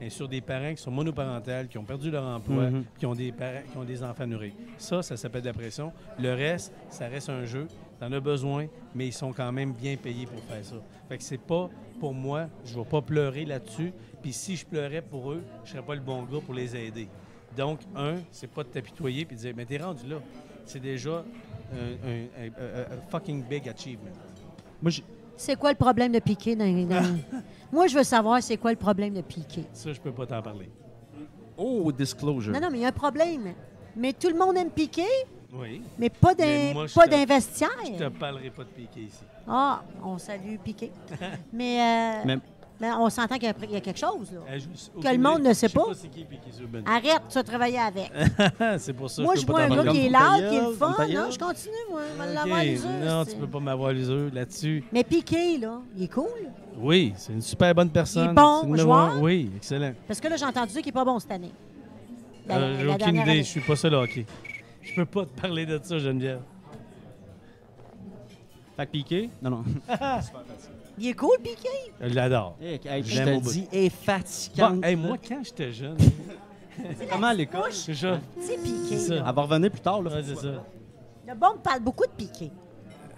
[0.00, 2.84] Elle est sur des parents qui sont monoparentales, qui ont perdu leur emploi, Mhm.
[2.98, 4.52] qui, ont des parents, qui ont des enfants nourris.
[4.76, 5.92] Ça, ça s'appelle de la pression.
[6.18, 7.68] Le reste, ça reste un jeu.
[8.00, 10.74] T'en as besoin, mais ils sont quand même bien payés pour faire ça.
[11.08, 11.70] Fait que c'est pas,
[12.00, 13.92] pour moi, je vais pas pleurer là-dessus.
[14.24, 17.08] Puis si je pleurais pour eux, je serais pas le bon gars pour les aider.
[17.54, 20.16] Donc, un, c'est pas de t'apitoyer puis de dire, mais t'es rendu là.
[20.64, 21.22] C'est déjà
[21.70, 24.08] un, un- un- un- un fucking big achievement.
[24.80, 24.92] Moi,
[25.36, 27.18] C'est quoi le problème de Piqué dans, dans-
[27.72, 29.64] Moi, je veux savoir c'est quoi le problème de Piqué.
[29.74, 30.70] Ça, je peux pas t'en parler.
[31.58, 32.50] Oh, disclosure.
[32.54, 33.52] Non, non, mais il y a un problème.
[33.94, 35.04] Mais tout le monde aime Piqué,
[35.52, 35.82] Oui.
[35.98, 36.34] mais pas
[36.72, 37.10] moi, je pas te-
[38.08, 39.22] parlerai pas de piqué ici.
[39.46, 40.90] Ah, on salue Piqué.
[41.52, 42.38] mais, euh, Mais-
[42.80, 44.40] mais on s'entend qu'il y a- il y a quelque chose, là.
[44.58, 45.84] Je- Que le monde ne sait pas.
[46.86, 48.10] Arrête, tu vas travailler avec.
[48.78, 50.72] c'est pour ça moi, que je vois un gars qui est là, qui est le
[50.72, 50.94] fun.
[50.98, 52.00] Non, je continue, moi.
[53.04, 54.84] Non, tu peux pas m'avoir les œufs là-dessus.
[54.92, 56.26] Mais Piqué, là, il est cool.
[56.76, 58.26] Oui, c'est une super bonne personne.
[58.26, 59.20] Il est bon joueur?
[59.22, 59.92] Oui, excellent.
[60.08, 61.52] Parce que là, j'ai entendu dire qu'il n'est pas bon cette année.
[62.46, 63.42] La- Euh, J'ai aucune dernière idée, année.
[63.44, 64.26] je suis pas seul au hockey.
[64.82, 66.40] Je peux pas te parler de ça, Geneviève.
[68.76, 69.30] Fait que Piqué?
[69.40, 69.64] Non, non.
[70.98, 71.68] Il est cool, Piqué.
[72.00, 72.56] Je l'adore.
[72.60, 74.76] Hey, hey, Je te dis, est fatigante.
[74.76, 75.02] Bon, hey, là.
[75.02, 75.96] moi, quand j'étais jeune,
[77.10, 77.72] comment à l'école?
[77.72, 78.20] c'est ça.
[78.40, 78.98] C'est Piqué.
[78.98, 79.14] Ça.
[79.16, 80.02] Elle va revenir plus tard.
[80.02, 80.10] Là.
[80.12, 80.64] Ouais, c'est ça.
[81.26, 82.50] Le bon parle beaucoup de Piqué.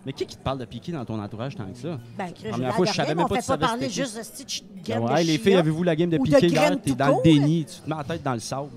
[0.06, 1.98] Mais qui qui te parle de Piqué dans ton entourage tant que ça?
[2.16, 4.22] Ben, Première je fois, je savais même on pas fait que pas parler juste de
[4.22, 5.42] stitch Ah graine ouais, de les chia.
[5.42, 6.46] filles, avez-vous la game de ou de Piqué?
[6.46, 6.80] hier?
[6.80, 8.70] T'es dans le déni, tu te mets la tête dans le sable.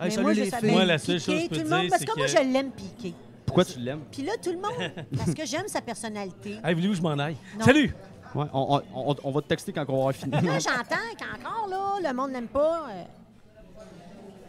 [0.00, 0.70] Hey, salut moi, les filles.
[0.70, 3.14] Moi, la seule chose que je peux dire, parce que moi, que- je l'aime Piqué.
[3.44, 4.00] Pourquoi tu l'aimes?
[4.10, 6.56] Puis là, tout le monde, parce que j'aime sa personnalité.
[6.64, 7.36] Hey, voulez-vous que je m'en aille?
[7.60, 7.94] Salut!
[8.34, 10.30] Ouais, on, on- on- on va te texter quand on va avoir fini.
[10.32, 12.86] Là, j'entends qu'encore, là, le monde n'aime pas.
[12.90, 13.02] euh,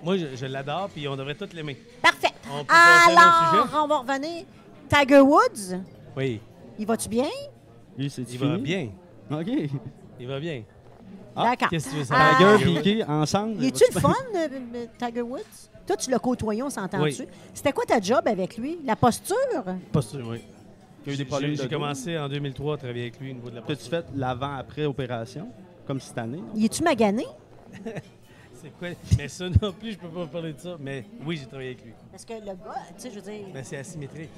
[0.03, 1.77] Moi, je, je l'adore, puis on devrait tous l'aimer.
[2.01, 2.29] Parfait.
[2.51, 4.45] On peut Alors, on va revenir.
[4.89, 5.79] Tiger Woods,
[6.17, 6.41] Oui,
[6.77, 7.29] il va-tu bien?
[7.97, 8.89] Lui, c'est il va bien.
[9.31, 9.47] OK.
[10.19, 10.63] Il va bien.
[11.35, 11.69] Ah, D'accord.
[11.69, 12.37] Qu'est-ce que tu veux savoir?
[12.57, 13.55] Tiger, Piqué, ensemble.
[13.59, 15.39] Il est-tu le fun, euh, euh, Tiger Woods?
[15.87, 17.03] Toi, tu l'as côtoyé, on s'entend-tu?
[17.03, 17.27] Oui.
[17.53, 18.79] C'était quoi ta job avec lui?
[18.85, 19.35] La posture?
[20.01, 20.41] Sûr, oui.
[21.05, 21.69] Il y a eu des J'ai- problèmes J'ai de dos.
[21.79, 25.47] commencé en 2003 à travailler avec lui au niveau de la T'as-tu fait l'avant-après opération?
[25.87, 26.41] Comme cette année?
[26.55, 27.25] Il est-tu magané?
[28.53, 28.89] C'est quoi?
[29.17, 30.77] Mais ça non plus, je peux pas parler de ça.
[30.79, 31.93] Mais oui, j'ai travaillé avec lui.
[32.11, 32.55] Parce que le gars,
[32.95, 33.47] tu sais, je veux dire.
[33.53, 34.29] Mais c'est asymétrique.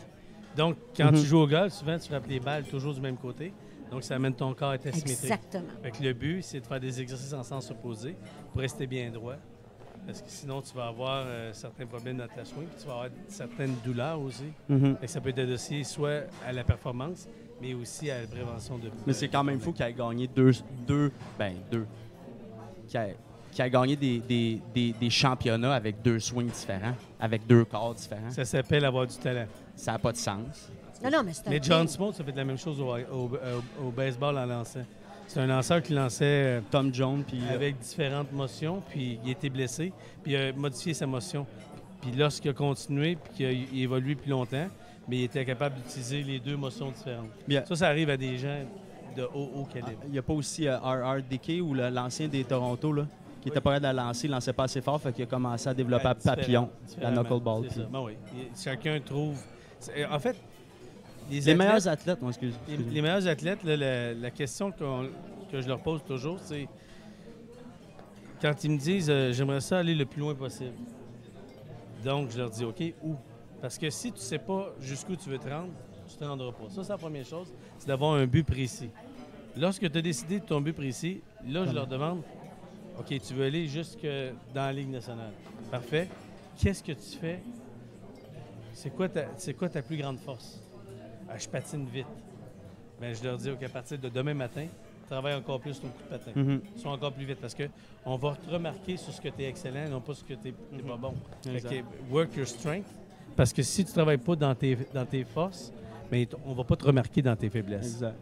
[0.56, 3.54] Donc, quand tu joues au golf, souvent, tu frappes les balles toujours du même côté.
[3.92, 5.24] Donc, ça amène ton corps à être asymétrique.
[5.24, 5.64] Exactement.
[5.82, 8.16] Fait que le but, c'est de faire des exercices en sens opposé
[8.54, 9.36] pour rester bien droit.
[10.06, 12.94] Parce que sinon, tu vas avoir euh, certains problèmes dans ta swing, puis tu vas
[12.94, 14.52] avoir certaines douleurs aussi.
[14.68, 14.98] Mhm.
[14.98, 17.28] Fait que ça peut être associé soit à la performance,
[17.62, 18.90] mais aussi à la prévention de.
[19.08, 20.52] Mais c'est quand même fou qu'il ait gagné deux,
[20.86, 21.86] deux ben deux,
[22.88, 23.16] qu'il ait,
[23.52, 27.94] qu'il ait gagné des, des, des, des championnats avec deux swings différents, avec deux corps
[27.96, 28.30] différents.
[28.32, 29.46] Ça s'appelle avoir du talent.
[29.76, 30.70] Ça n'a pas de sens.
[31.04, 31.96] Non, non, mais c'est un Mais John kid.
[31.96, 34.86] Smoltz a fait la même chose au, au- au- au baseball en lançant.
[35.34, 39.50] C'est un lanceur qui lançait euh, Tom Jones, puis avec différentes motions, puis il été
[39.50, 41.48] blessé, puis il a modifié sa motion.
[42.04, 44.68] Puis lorsqu'il a continué, puis qu'il a il a évolué plus longtemps,
[45.08, 47.32] mais il était capable d'utiliser les deux motions différentes.
[47.48, 47.66] Bien.
[47.66, 48.60] Ça, ça arrive à des gens
[49.18, 50.02] de haut, haut Ah, calibre.
[50.06, 51.24] Il n'y a pas aussi euh, R.R.
[51.28, 53.08] Dickey ou l'ancien des Toronto, là,
[53.42, 55.74] qui était pas la lancer, il lançait pas assez fort, fait qu'il a commencé à
[55.74, 56.70] développer Ouais, à papillon,
[57.02, 57.64] la knuckleball.
[57.64, 57.88] C'est puis- ça.
[57.92, 58.14] Ben oui.
[58.56, 59.42] Chacun trouve.
[60.12, 60.36] En fait,
[61.30, 62.54] les athlètes- meilleurs athlètes, excuse.
[62.68, 62.94] Les, excuse.
[62.94, 66.68] les meilleurs athlètes, là, la, la question que je leur pose toujours, c'est
[68.42, 70.74] quand ils me disent euh, j'aimerais ça aller le plus loin possible.
[72.04, 73.16] Donc, je leur dis OK, où?
[73.62, 75.70] Parce que si tu sais pas jusqu'où tu veux te rendre,
[76.08, 76.70] tu te rendras pas.
[76.70, 77.48] Ça, c'est la première chose,
[77.78, 78.90] c'est d'avoir un but précis.
[79.56, 82.22] Lorsque tu as décidé de ton but précis, là, je leur demande
[83.00, 84.06] OK, tu veux aller jusque
[84.54, 85.32] dans la Ligue nationale.
[85.72, 86.10] Parfait.
[86.60, 87.40] Qu'est-ce que tu fais?
[88.74, 90.60] C'est quoi, ta- c'est quoi ta plus grande force?
[91.34, 92.06] Ah, Je patine vite.
[93.02, 94.66] Ben, je leur dis qu'à partir de demain matin,
[95.10, 96.32] travaille encore plus ton coup de patin.
[96.36, 96.62] Mhm.
[96.78, 97.64] Sois encore plus vite parce que
[98.06, 100.40] on va te remarquer sur ce que tu es excellent, non pas sur ce que
[100.40, 101.14] tu n'es pas bon.
[101.44, 101.70] Fait Exact.
[101.70, 102.86] que work your strength.
[103.36, 105.74] Parce que si tu travailles pas dans tes, dans tes forces,
[106.12, 107.94] ben, t- on va pas te remarquer dans tes faiblesses.
[107.94, 108.16] Exact.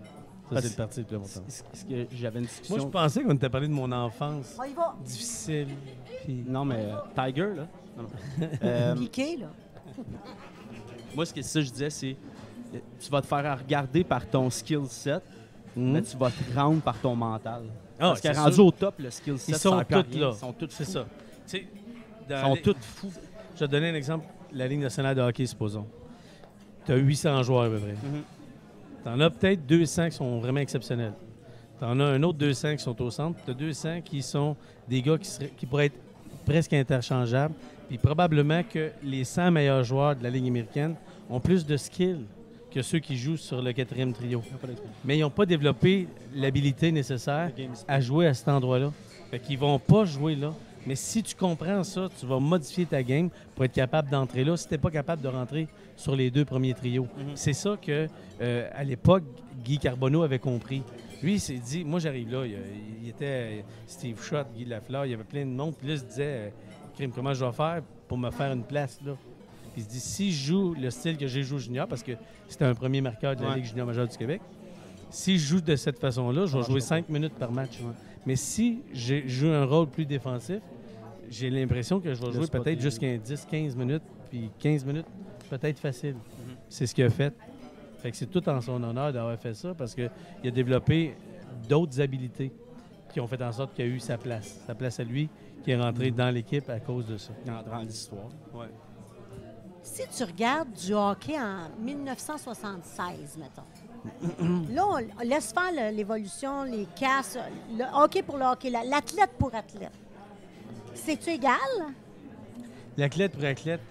[0.54, 1.42] Ça, c'est le parti le plus important.
[1.48, 2.80] C'est- c'est que J'avais une Moi, discussion.
[2.80, 4.96] je pensais qu'on t'a parlé de mon enfance On y va.
[5.04, 5.68] difficile.
[6.26, 7.68] puis- Non, mais euh, Tiger, là.
[7.98, 8.10] Non, non.
[8.64, 9.48] Euh, Piqué, là.
[11.16, 12.16] moi, ce que ça, je disais, c'est
[13.00, 15.22] tu vas te faire regarder par ton skill set,
[15.76, 15.92] Mhm.
[15.92, 17.64] mais tu vas te rendre par ton mental.
[18.00, 18.66] Ah, Parce que c'est rendu sûr.
[18.66, 20.32] au top, le skill set, Ils sont tous là.
[20.34, 21.06] Ils sont tous C'est ça.
[21.54, 23.12] Ils sont les- tous fous.
[23.56, 24.26] Je vais te donner un exemple.
[24.54, 25.86] La Ligue nationale de hockey, supposons.
[26.86, 27.92] Tu as 800 joueurs à peu près.
[27.94, 28.24] Mhm.
[29.04, 31.14] Tu en as peut-être 200 qui sont vraiment exceptionnels.
[31.80, 33.40] Tu en as un autre 200 qui sont au centre.
[33.46, 34.56] Tu as 200 qui sont
[34.88, 35.98] des gars qui, seraient- qui pourraient être
[36.46, 37.54] presque interchangeables.
[37.88, 40.96] Puis probablement que les 100 meilleurs joueurs de la Ligue américaine
[41.30, 42.26] ont plus de skill
[42.74, 44.42] que ceux qui jouent sur le quatrième trio.
[45.04, 47.52] Mais ils n'ont pas développé l'habilité nécessaire
[47.88, 48.92] à jouer à cet endroit-là.
[49.30, 50.54] Fait qu'ils vont pas jouer là.
[50.86, 54.58] Mais si tu comprends ça, tu vas modifier ta game pour être capable d'entrer là
[54.58, 57.08] si tu n'es pas capable de rentrer sur les deux premiers trios.
[57.18, 57.32] Mhm.
[57.36, 58.08] C'est ça que,
[58.42, 59.24] euh, à l'époque,
[59.64, 60.82] Guy Carbonneau avait compris.
[61.22, 62.58] Lui, il s'est dit, moi j'arrive là, il,
[63.04, 65.76] il était Steve Schott, Guy Lafleur, il y avait plein de monde.
[65.78, 66.50] Puis là, il se disait, euh,
[66.96, 69.14] Crime, comment je vais faire pour me faire une place là?
[69.74, 72.04] Puis il se dit, si je joue le style que j'ai joué au junior, parce
[72.04, 72.12] que
[72.48, 73.56] c'était un premier marqueur de la Ouais.
[73.56, 74.42] Ligue junior majeure du Québec,
[75.10, 76.88] si je joue de cette façon-là, je vais Ah, jouer comprends.
[76.88, 77.80] 5 minutes par match.
[78.26, 80.60] Mais si je joue un rôle plus défensif,
[81.30, 85.06] j'ai l'impression que je vais Le jouer peut-être jusqu'à 10-15 minutes, puis 15 minutes,
[85.50, 86.14] peut-être facile.
[86.16, 86.56] Mhm.
[86.70, 87.34] C'est ce qu'il a fait.
[88.00, 90.10] Fait que c'est tout en son honneur d'avoir fait ça parce qu'il
[90.46, 91.16] a développé
[91.70, 92.52] d'autres habilités
[93.14, 94.62] qui ont fait en sorte qu'il a eu sa place.
[94.66, 95.30] Sa place à lui,
[95.64, 96.18] qui est rentré Mhm.
[96.18, 97.32] dans l'équipe à cause de ça.
[97.46, 98.30] Dans, dans l'histoire.
[99.84, 107.38] Si tu regardes du hockey en 1976, mettons, là, on, laisse faire l'évolution, les casses,
[107.78, 109.92] le hockey pour le hockey, la- l'athlète pour athlète.
[110.94, 111.58] C'est-tu égal?
[112.98, 113.82] L'athlète pour athlète,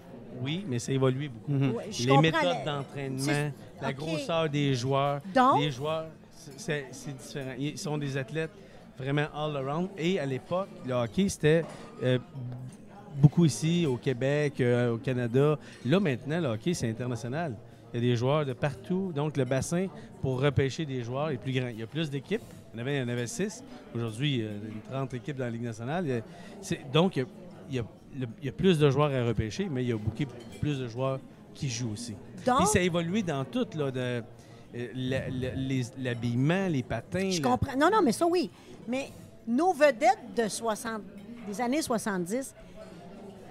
[0.40, 1.52] oui, mais ça a évolué beaucoup.
[1.52, 1.74] Mhm.
[1.90, 3.50] Je les méthodes d'entraînement,
[3.82, 5.20] la grosseur des joueurs.
[5.34, 5.60] Donc?
[5.60, 6.06] Les joueurs,
[6.56, 6.86] c'est
[7.18, 7.54] différent.
[7.58, 8.50] Ils sont des athlètes
[8.98, 9.88] vraiment all around.
[9.98, 11.64] Et à l'époque, le hockey, c'était
[12.02, 12.18] euh,
[13.16, 15.58] beaucoup ici, au Québec, euh, au Canada.
[15.84, 17.54] Là, maintenant, le hockey, c'est international.
[17.92, 19.12] Il y a des joueurs de partout.
[19.14, 19.86] Donc, le bassin
[20.22, 21.68] pour repêcher des joueurs est plus grand.
[21.68, 22.42] Il y a plus d'équipes.
[22.72, 23.64] Il y en avait, il y en avait six.
[23.94, 26.04] Aujourd'hui, il y a une 30 équipes dans la Ligue nationale.
[26.06, 26.12] Il
[26.76, 27.26] a- donc, il y a,
[27.68, 27.84] il y a-
[28.20, 30.22] le- il y a plus de joueurs à repêcher, mais il y a beaucoup
[30.60, 31.18] plus de joueurs
[31.52, 32.14] qui jouent aussi.
[32.46, 34.22] Donc, Puis ça a évolué dans tout, là, de, euh,
[34.94, 37.28] les- l'habillement, les patins.
[37.30, 37.76] je comprends.
[37.76, 38.50] Non, non, mais ça, oui.
[38.86, 39.08] Mais
[39.48, 41.02] nos vedettes de 60,
[41.48, 42.54] des années 70,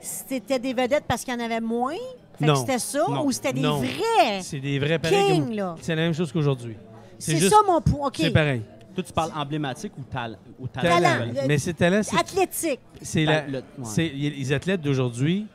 [0.01, 1.93] c'était des vedettes parce qu'il y en avait moins?
[2.37, 2.55] Fait que Non.
[2.55, 3.03] c'était ça?
[3.09, 3.25] Non.
[3.25, 3.77] Ou c'était des Non.
[3.79, 5.75] vrais C'est des vrais comme- là?
[5.81, 6.77] C'est la même chose qu'aujourd'hui.
[7.17, 8.07] C'est juste- ça mon point.
[8.07, 8.15] OK.
[8.17, 8.61] C'est pareil.
[8.95, 10.89] Toi, tu parles emblématique ou, tal ou talent?
[11.01, 11.25] Talent.
[11.25, 11.41] level?
[11.43, 12.79] Le- Mais c'est talent, c'est Athlétique.
[13.01, 13.63] c'est la- le- ouais.
[13.83, 15.47] c'est- y- les athlètes d'aujourd'hui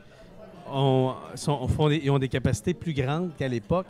[0.71, 3.85] ont, sont- font des- ils ont des capacités plus grandes qu'à l'époque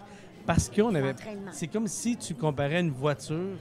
[0.46, 1.16] parce qu'on avait.
[1.52, 3.56] C'est comme si tu comparais une voiture.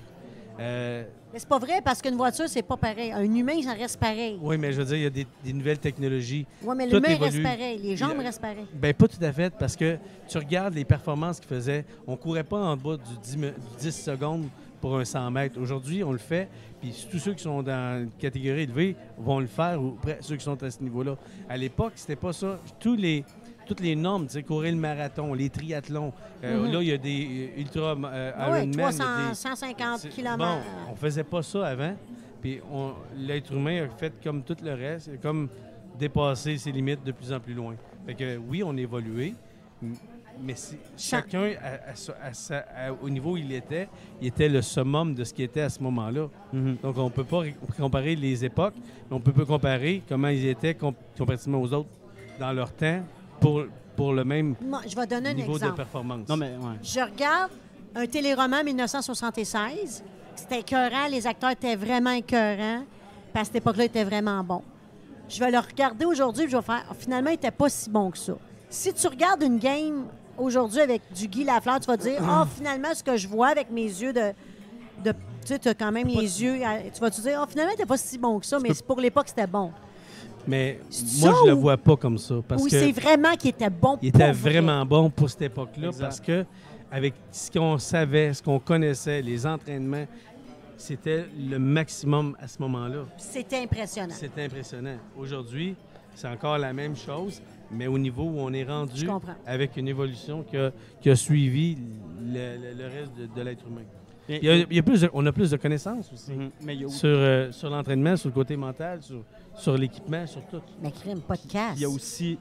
[0.60, 3.12] Euh, Mais c'est pas vrai parce qu'une voiture, c'est pas pareil.
[3.12, 4.38] Un humain, ça reste pareil.
[4.40, 6.46] oui, mais je veux dire, il y a des, des nouvelles technologies.
[6.62, 7.80] Oui, mais l'humain reste pareil.
[7.82, 8.66] Les jambes restent pareilles.
[8.74, 9.96] Ben pas tout à fait, parce que
[10.28, 11.84] tu regardes les performances qu'ils faisaient.
[12.06, 14.44] On courait pas en bas du 10, me- du 10 secondes
[14.80, 15.58] pour un 100 mètres.
[15.60, 16.46] Aujourd'hui, on le fait,
[16.80, 20.44] puis tous ceux qui sont dans une catégorie élevée vont le faire, ou ceux qui
[20.44, 21.16] sont à ce niveau-là.
[21.48, 22.58] À l'époque, c'était pas ça.
[22.78, 23.24] Tous les,
[23.66, 26.12] toutes les normes, tu sais, courir le marathon, les triathlons.
[26.42, 26.72] Euh, Mhm.
[26.72, 29.28] Là, il y a des euh, ultra euh, Ah oui, Ironman, il y a 300,
[29.28, 30.38] des- 150 c'est- km.
[30.38, 31.94] Bon, on faisait pas ça avant.
[32.40, 32.60] Puis
[33.16, 35.48] l'être humain a fait comme tout le reste, comme
[35.98, 37.74] dépassé ses limites de plus en plus loin.
[38.06, 39.34] Fait que oui, on évolué,
[40.42, 40.54] mais
[40.96, 43.88] chacun, à- à à au niveau où il était,
[44.20, 46.28] il était le summum de ce qu'il était à ce moment-là.
[46.52, 46.76] Mhm.
[46.82, 47.42] Donc on peut pas
[47.78, 48.74] comparer les époques,
[49.10, 51.88] mais on peut pas comparer comment ils étaient com- comparativement aux autres
[52.38, 53.00] dans leur temps
[53.44, 53.64] pour,
[53.96, 55.76] pour le même Moi, je vais donner un niveau de exemple.
[55.76, 56.28] performance.
[56.28, 56.78] Non, mais ouais.
[56.82, 57.50] Je regarde
[57.94, 60.02] un téléroman 1976.
[60.34, 61.06] C'était écœurant.
[61.10, 62.84] Les acteurs étaient vraiment écœurants.
[63.32, 64.62] Puis à cette époque-là, ils étaient vraiment bons.
[65.28, 66.84] Je vais le regarder aujourd'hui et je vais faire.
[66.98, 68.34] Finalement, il n'était pas si bon que ça.
[68.68, 70.04] Si tu regardes une game
[70.36, 73.70] aujourd'hui, avec du Guy Lafleur, tu vas dire, oh, finalement, ce que je vois avec
[73.70, 74.32] mes yeux de.
[75.04, 76.64] de tu sais, tu as quand même les yeux.
[76.64, 78.84] à- Tu vas te dire, oh, finalement, t'es pas si bon que ça, mais c'est
[78.86, 79.70] pour l'époque, c'était bon.
[80.46, 80.78] Mais
[81.20, 82.34] moi, je le ou- vois pas comme ça.
[82.46, 84.50] Parce Ou que c'est vraiment qu'il était bon il était pour vrai?
[84.52, 86.44] vraiment bon pour cette époque-là parce que
[86.90, 90.06] avec ce qu'on savait, ce qu'on connaissait, les entraînements,
[90.76, 93.04] c'était le maximum à ce moment-là.
[93.16, 94.14] C'était impressionnant.
[94.14, 94.96] C'était impressionnant.
[95.18, 95.74] Aujourd'hui,
[96.14, 97.40] c'est encore la même chose,
[97.72, 99.08] mais au niveau où on est rendu
[99.46, 100.70] avec une évolution qui a,
[101.00, 101.78] qui a suivi
[102.22, 103.82] le, le- le reste de, de l'être humain.
[104.28, 106.50] Il y a- il y a plus de- on a plus de connaissances aussi Mhm.
[106.62, 109.16] Mais il y a, sur, euh, sur l'entraînement, sur le côté mental, sur,
[109.56, 110.60] sur l'équipement, sur tout.
[110.82, 111.76] Mais crime, pas de casse.
[111.76, 112.38] il y a aussi.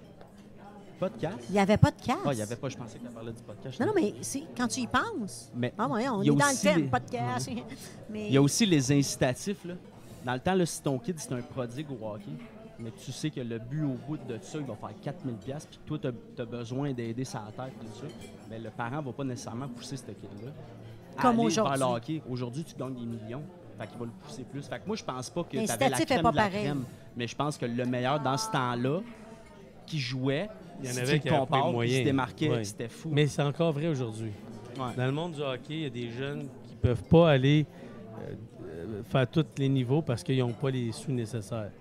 [0.99, 1.37] Podcast?
[1.49, 2.17] Il n'y avait pas de casse.
[2.25, 3.79] Ah, il y avait pas, je pensais que tu parlais du podcast.
[3.79, 4.13] Non, non, mais
[4.55, 5.51] quand tu y penses.
[5.53, 7.49] Mais Ah, ouais, on est dans le thème, les- pas de casse.
[8.09, 9.65] mais il y a aussi les incitatifs.
[9.65, 9.73] Là.
[10.25, 12.31] Dans le temps, là, si ton kid c'est un prodigue au hockey,
[12.79, 15.65] mais tu sais que le but au bout de ça, il va faire 4000$, pièces
[15.65, 18.07] puis que toi, tu as, besoin d'aider sa tête, tout ça,
[18.49, 20.51] mais le parent va pas nécessairement pousser ce kid-là.
[21.21, 22.21] Comme aujourd'hui.
[22.29, 23.43] Aujourd'hui, tu gagnes des millions.
[23.77, 24.67] Fait qu'il va le pousser plus.
[24.67, 26.63] Fait que moi, je pense pas que tu avais la crème pas de la pareil.
[26.63, 26.83] crème.
[27.15, 28.99] Mais je pense que le meilleur dans ce temps-là,
[29.85, 30.49] qui jouait,
[30.81, 32.63] Il y en si avait tu qui puis qui se démarquait, Ouais.
[32.63, 33.09] c'était fou.
[33.11, 34.31] Mais c'est encore vrai aujourd'hui.
[34.77, 34.95] Ouais.
[34.97, 37.65] Dans le monde du hockey, il y a des jeunes qui peuvent pas aller
[38.19, 38.33] euh,
[38.65, 41.71] euh, faire tous les niveaux parce qu'ils n'ont pas les sous nécessaires.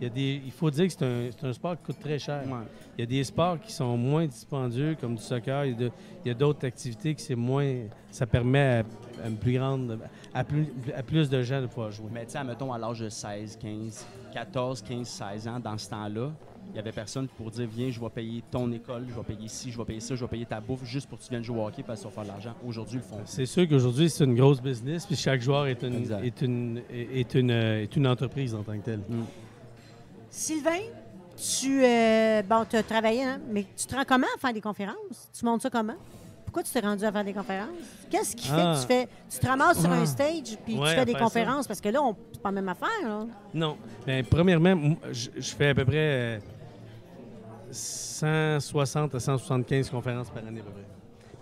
[0.00, 2.00] Il, y a des, il faut dire que c'est un, c'est un sport qui coûte
[2.00, 2.42] très cher.
[2.46, 2.52] Ouais.
[2.98, 5.64] Il y a des sports qui sont moins dispendieux, comme du soccer.
[5.66, 5.90] Il y a de-
[6.24, 7.72] il y a d'autres activités qui c'est moins.
[8.10, 9.98] Ça permet à, à une plus grande,
[10.32, 10.66] à plus,
[10.96, 12.06] à plus de gens de pouvoir jouer.
[12.12, 15.88] Mais tu sais, mettons à l'âge de 16, 15, 14, 15, 16 ans, dans ce
[15.90, 16.32] temps-là,
[16.72, 19.48] il y avait personne pour dire Viens, je vais payer ton école, je vais payer
[19.48, 21.44] ci, je vais payer ça, je vais payer ta bouffe juste pour que tu viennes
[21.44, 22.54] jouer au hockey parce que tu vas faire de l'argent.
[22.66, 23.20] Aujourd'hui, ils le font.
[23.26, 27.20] C'est sûr qu'aujourd'hui, c'est une grosse business, puis chaque joueur est une, est une, est
[27.20, 29.00] est une, est une entreprise en tant que telle.
[30.36, 30.80] Sylvain,
[31.36, 35.30] tu euh, bon, as travaillé, hein, mais tu te rends comment à faire des conférences?
[35.38, 35.94] Tu montes ça comment?
[36.44, 37.68] Pourquoi tu t'es rendu à faire des conférences?
[38.10, 38.74] Qu'est-ce qui fait Ah.
[38.76, 39.08] que tu fais.
[39.30, 40.06] Tu te ramasses sur un Ah.
[40.06, 41.18] stage puis Ouais, tu fais des ça.
[41.20, 41.68] conférences?
[41.68, 42.88] Parce que là, on- c'est pas la même affaire.
[43.04, 43.26] Là.
[43.54, 43.76] Non.
[44.04, 46.38] Ben, premièrement, je je fais à peu près euh,
[47.70, 50.84] 160 à 175 conférences par année à peu près.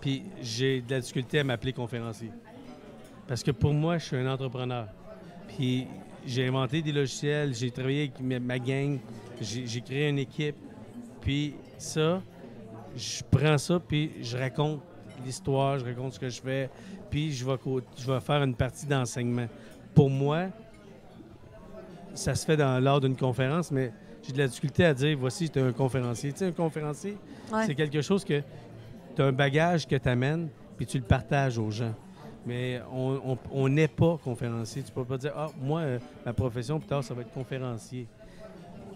[0.03, 2.31] Puis j'ai de la difficulté à m'appeler conférencier.
[3.27, 4.87] Parce que pour moi, je suis un entrepreneur.
[5.49, 5.87] Puis
[6.27, 8.99] j'ai inventé des logiciels, j'ai travaillé avec ma, gang,
[9.41, 10.57] j'ai créé une équipe.
[11.21, 12.23] Puis ça,
[12.97, 14.81] je prends ça, puis je raconte
[15.25, 16.69] l'histoire, je raconte ce que je fais,
[17.11, 19.47] puis je vais, co- je vais faire une partie d'enseignement.
[19.95, 20.47] Pour moi,
[22.15, 23.93] ça se fait dans lors d'une conférence, mais
[24.23, 26.33] j'ai de la difficulté à dire voici, tu es un conférencier.
[26.33, 27.17] Tu sais, un conférencier,
[27.53, 27.67] Ouais.
[27.67, 28.43] c'est quelque chose que
[29.17, 31.95] tu as un bagage que tu amènes, puis tu le partages aux gens.
[32.47, 34.83] Mais on n'est pas conférencier.
[34.83, 35.83] Tu peux pas dire Ah, moi,
[36.27, 38.07] ma profession, plus tard, ça va être conférencier.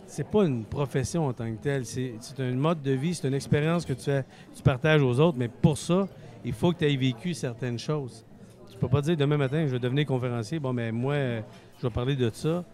[0.07, 1.85] C'est pas une profession en tant que telle.
[1.85, 4.11] C'est un mode de vie, c'est une expérience que tu,
[4.55, 5.39] tu partages aux autres.
[5.39, 6.09] Mais pour ça,
[6.45, 8.25] il faut que tu aies vécu certaines choses.
[8.71, 10.59] Tu peux pas dire demain matin, je vais devenir conférencier.
[10.59, 11.41] Bon, mais moi, euh,
[11.79, 12.65] je vais parler de ça.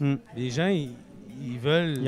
[0.00, 0.16] Hmm.
[0.36, 0.90] Les gens, ils,
[1.42, 1.98] ils veulent.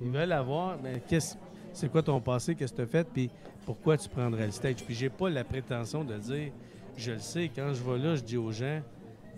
[0.00, 1.36] Ils veulent avoir, mais qu'est-ce,
[1.72, 3.30] c'est quoi ton passé, qu'est-ce que tu as fait, puis
[3.64, 4.76] pourquoi tu prendrais le stage?
[4.84, 6.52] Puis j'ai pas la prétention de dire,
[6.96, 8.80] je le sais, quand je vais là, je dis aux gens,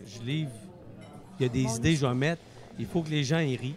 [0.07, 0.51] je livre,
[1.39, 2.43] il y a des idées que je vais mettre,
[2.79, 3.77] il faut que les gens y rient.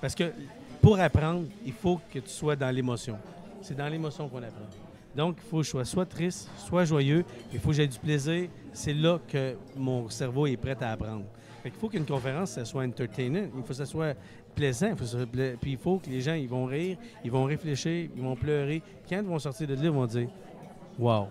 [0.00, 0.32] Parce que
[0.80, 3.18] pour apprendre, il faut que tu sois dans l'émotion.
[3.62, 4.66] C'est dans l'émotion qu'on apprend.
[5.14, 7.98] Donc, il faut que je sois soit triste, soit joyeux, il faut que j'ai du
[7.98, 8.48] plaisir.
[8.72, 11.24] C'est là que mon cerveau est prêt à apprendre.
[11.62, 14.14] Qu'il faut qu'une conférence, ça soit entertainant, il faut que ça soit
[14.54, 18.22] plaisant, il puis il faut que les gens ils vont rire, ils vont réfléchir, ils
[18.22, 18.82] vont pleurer.
[19.08, 20.28] Quand ils vont sortir de là, ils vont dire
[20.98, 21.28] Wow,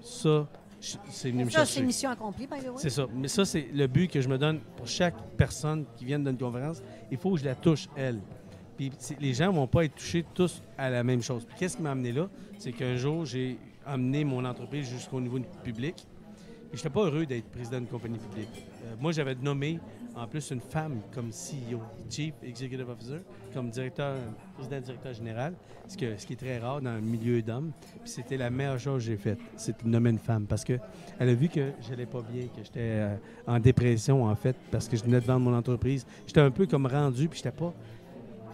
[0.00, 0.48] ça,
[0.80, 2.76] c'est venu me Ça, c'est mission accomplie, by the way.
[2.76, 3.06] C'est ça.
[3.14, 6.38] Mais ça, c'est le but que je me donne pour chaque personne qui vient d'une
[6.38, 6.82] conférence.
[7.10, 8.20] Il faut que je la touche, elle.
[8.76, 11.44] Puis les gens vont pas être touchés tous à la même chose.
[11.44, 12.28] Puis qu'est-ce qui m'a amené là?
[12.58, 16.06] C'est qu'un jour, j'ai amené mon entreprise jusqu'au niveau public.
[16.72, 18.66] Je n'étais pas heureux d'être président d'une compagnie publique.
[18.84, 19.80] Euh, moi, j'avais nommé
[20.18, 23.20] en plus une femme comme CEO, Chief Executive Officer,
[23.54, 24.16] comme directeur,
[24.54, 25.54] président directeur général,
[25.86, 27.72] ce, qui est très rare dans le milieu d'hommes.
[28.02, 30.46] Puis c'était la meilleure chose que j'ai faite, c'est de nommer une femme.
[30.46, 30.74] Parce que
[31.18, 33.16] elle a vu que j'allais pas bien, que j'étais euh,
[33.46, 36.04] en dépression, en fait, parce que je venais de vendre mon entreprise.
[36.26, 37.72] J'étais un peu comme rendu, puis j'étais pas.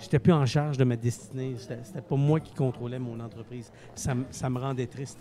[0.01, 1.55] J'étais plus en charge de ma destinée.
[1.57, 3.73] C'était pas moi qui contrôlais mon entreprise.
[3.95, 5.19] Ça, me rendait triste.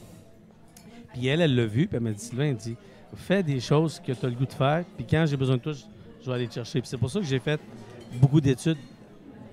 [1.13, 2.75] Puis elle, elle l'a vu, puis elle m'a dit Sylvain, elle dit
[3.15, 5.61] fais des choses que tu as le goût de faire, puis quand j'ai besoin de
[5.61, 5.73] toi,
[6.23, 6.81] je vais aller te chercher.
[6.83, 7.59] C'est pour ça que j'ai fait
[8.15, 8.77] beaucoup d'études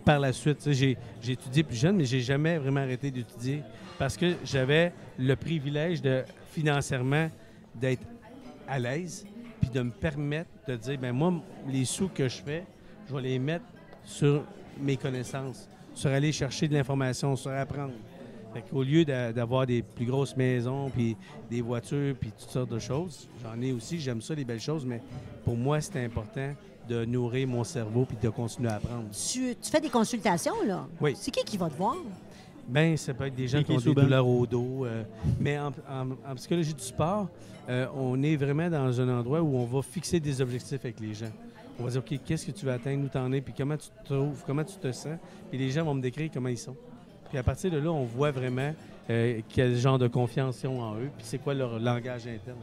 [0.05, 0.71] par la suite.
[0.71, 0.97] J'ai
[1.27, 3.63] étudié plus jeune, mais j'ai jamais vraiment arrêté d'étudier
[3.99, 7.29] parce que j'avais le privilège de financièrement
[7.75, 8.07] d'être
[8.69, 9.27] à l'aise,
[9.61, 11.35] puis de me permettre de dire ben moi,
[11.69, 12.65] les sous que je fais,
[13.09, 13.65] je vais les mettre
[14.05, 14.45] sur
[14.81, 17.93] mes connaissances, sur aller chercher de l'information, sur apprendre.
[18.53, 21.17] Fait qu'au lieu d'a- d'avoir des plus grosses maisons, puis
[21.51, 24.85] des voitures, puis toutes sortes de choses, j'en ai aussi, j'aime ça, les belles choses,
[24.85, 25.01] mais
[25.45, 26.53] pour moi, c'est important
[26.89, 29.05] de nourrir mon cerveau puis de continuer à apprendre.
[29.13, 30.87] Tu, tu fais des consultations, là?
[31.01, 31.13] Oui.
[31.17, 31.97] C'est qui qui va te voir?
[32.67, 34.85] Ben, ça peut être des gens qui ont des douleurs au dos.
[34.85, 35.03] euh,
[35.39, 37.29] mais en, en- en psychologie du sport,
[37.69, 41.15] euh, on est vraiment dans un endroit où on va fixer des objectifs avec les
[41.15, 41.31] gens.
[41.79, 43.89] On va dire, OK, qu'est-ce que tu veux atteindre, où t'en es, puis comment tu
[43.89, 45.17] te trouves, comment tu te sens?
[45.51, 46.77] Puis les gens vont me décrire comment ils sont.
[47.31, 48.75] Puis à partir de là, on voit vraiment
[49.09, 52.59] euh, quel genre de confiance ils ont en eux, puis c'est quoi leur langage interne.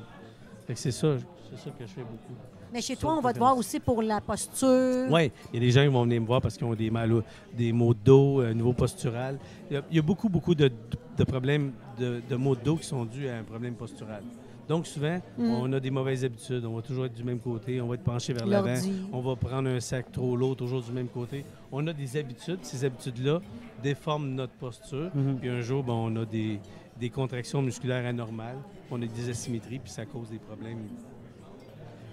[0.68, 1.16] Fait que c'est ça,
[1.50, 2.34] c'est ça que je fais beaucoup.
[2.74, 5.08] Mais chez toi, on va te voir aussi pour la posture.
[5.10, 6.90] Oui, il y a des gens qui vont venir me voir parce qu'ils ont des
[6.92, 7.24] mal,
[7.58, 9.40] des maux de dos, un niveau postural.
[9.72, 10.70] Il y a, il y a beaucoup, beaucoup de,
[11.18, 14.22] de problèmes de, de maux de dos qui sont dus à un problème postural.
[14.68, 15.50] Donc, souvent, Mhm.
[15.50, 16.66] on a des mauvaises habitudes.
[16.66, 18.76] On va toujours être du même côté, on va être penché vers l'avant.
[19.14, 21.46] On va prendre un sac trop lourd, toujours du même côté.
[21.72, 22.60] On a des habitudes.
[22.64, 23.40] Ces habitudes-là
[23.84, 25.12] déforment notre posture.
[25.16, 25.38] Mhm.
[25.40, 26.60] Puis un jour, ben, on a des,
[27.00, 28.58] des contractions musculaires anormales.
[28.92, 30.88] On a des asymétries, puis ça cause des problèmes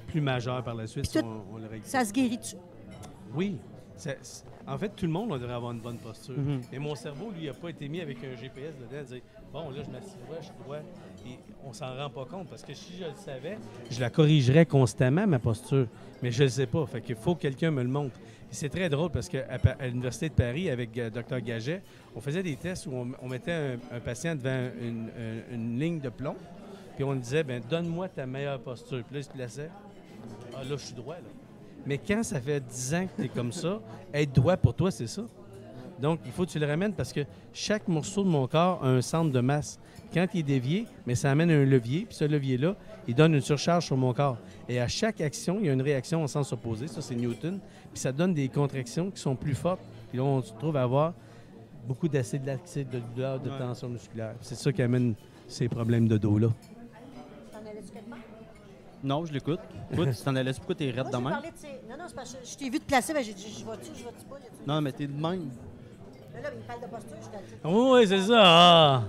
[0.08, 1.84] plus majeurs par la suite Puis si tout- on, on le règle.
[1.84, 2.56] Ça se guérit-tu?
[3.34, 3.56] Oui.
[4.66, 6.34] En fait, tout le monde on devrait avoir une bonne posture.
[6.72, 9.20] Mais mon cerveau, lui, n'a pas été mis avec un GPS dedans, dire
[9.52, 10.78] bon, là, je m'assieds droit, je suis droit.
[11.26, 13.56] Et on s'en rend pas compte parce que si je le savais,
[13.90, 15.86] je la corrigerais constamment, ma posture.
[16.22, 16.84] Mais je ne le sais pas.
[16.86, 18.18] Fait qu'il faut que quelqu'un me le montre.
[18.50, 19.44] C'est très drôle parce qu'à
[19.80, 21.40] à l'Université de Paris, avec euh, Dr.
[21.40, 21.82] Gaget,
[22.14, 25.78] on faisait des tests où on, on mettait un, un patient devant une, un- une
[25.78, 26.36] ligne de plomb.
[26.94, 29.02] Puis on lui disait, ben donne-moi ta meilleure posture.
[29.04, 29.70] Puis là, il se plaçait.
[30.54, 31.20] Ah, là, je suis droit, là.
[31.86, 33.80] Mais quand ça fait 10 ans que tu es comme ça,
[34.12, 35.22] être droit pour toi, c'est ça.
[36.00, 37.20] Donc, il faut que tu le ramènes parce que
[37.52, 39.78] chaque morceau de mon corps a un centre de masse.
[40.12, 42.74] Quand il est dévié, mais ça amène un levier, puis ce levier-là,
[43.06, 44.38] il donne une surcharge sur mon corps.
[44.68, 46.88] Et à chaque action, il y a une réaction en sens opposé.
[46.88, 47.60] Ça, c'est Newton.
[47.92, 49.80] Puis ça donne des contractions qui sont plus fortes.
[50.08, 51.12] Puis là, on se trouve à avoir
[51.86, 53.58] beaucoup d'acide lactique, de douleur, de Ouais.
[53.58, 54.34] tension musculaire.
[54.40, 55.14] C'est ça qui amène
[55.46, 56.48] ces problèmes de dos-là.
[57.52, 58.18] T'en allais-tu quelque part?
[59.04, 59.60] Non, je l'écoute.
[59.92, 61.24] Écoute, tu t'en allais pourquoi t'es raide de même?
[61.24, 61.90] de.
[61.90, 63.90] Non, non, c'est parce que je t'ai vu te placer, ben j'ai dit, je vais-tu,
[63.94, 64.36] je vais-tu pas?
[64.66, 65.50] Non, mais t'es de même.
[66.34, 68.42] Mais là, il me parle de posture, je suis Oui, oui, c'est ça.
[68.42, 69.02] Ah!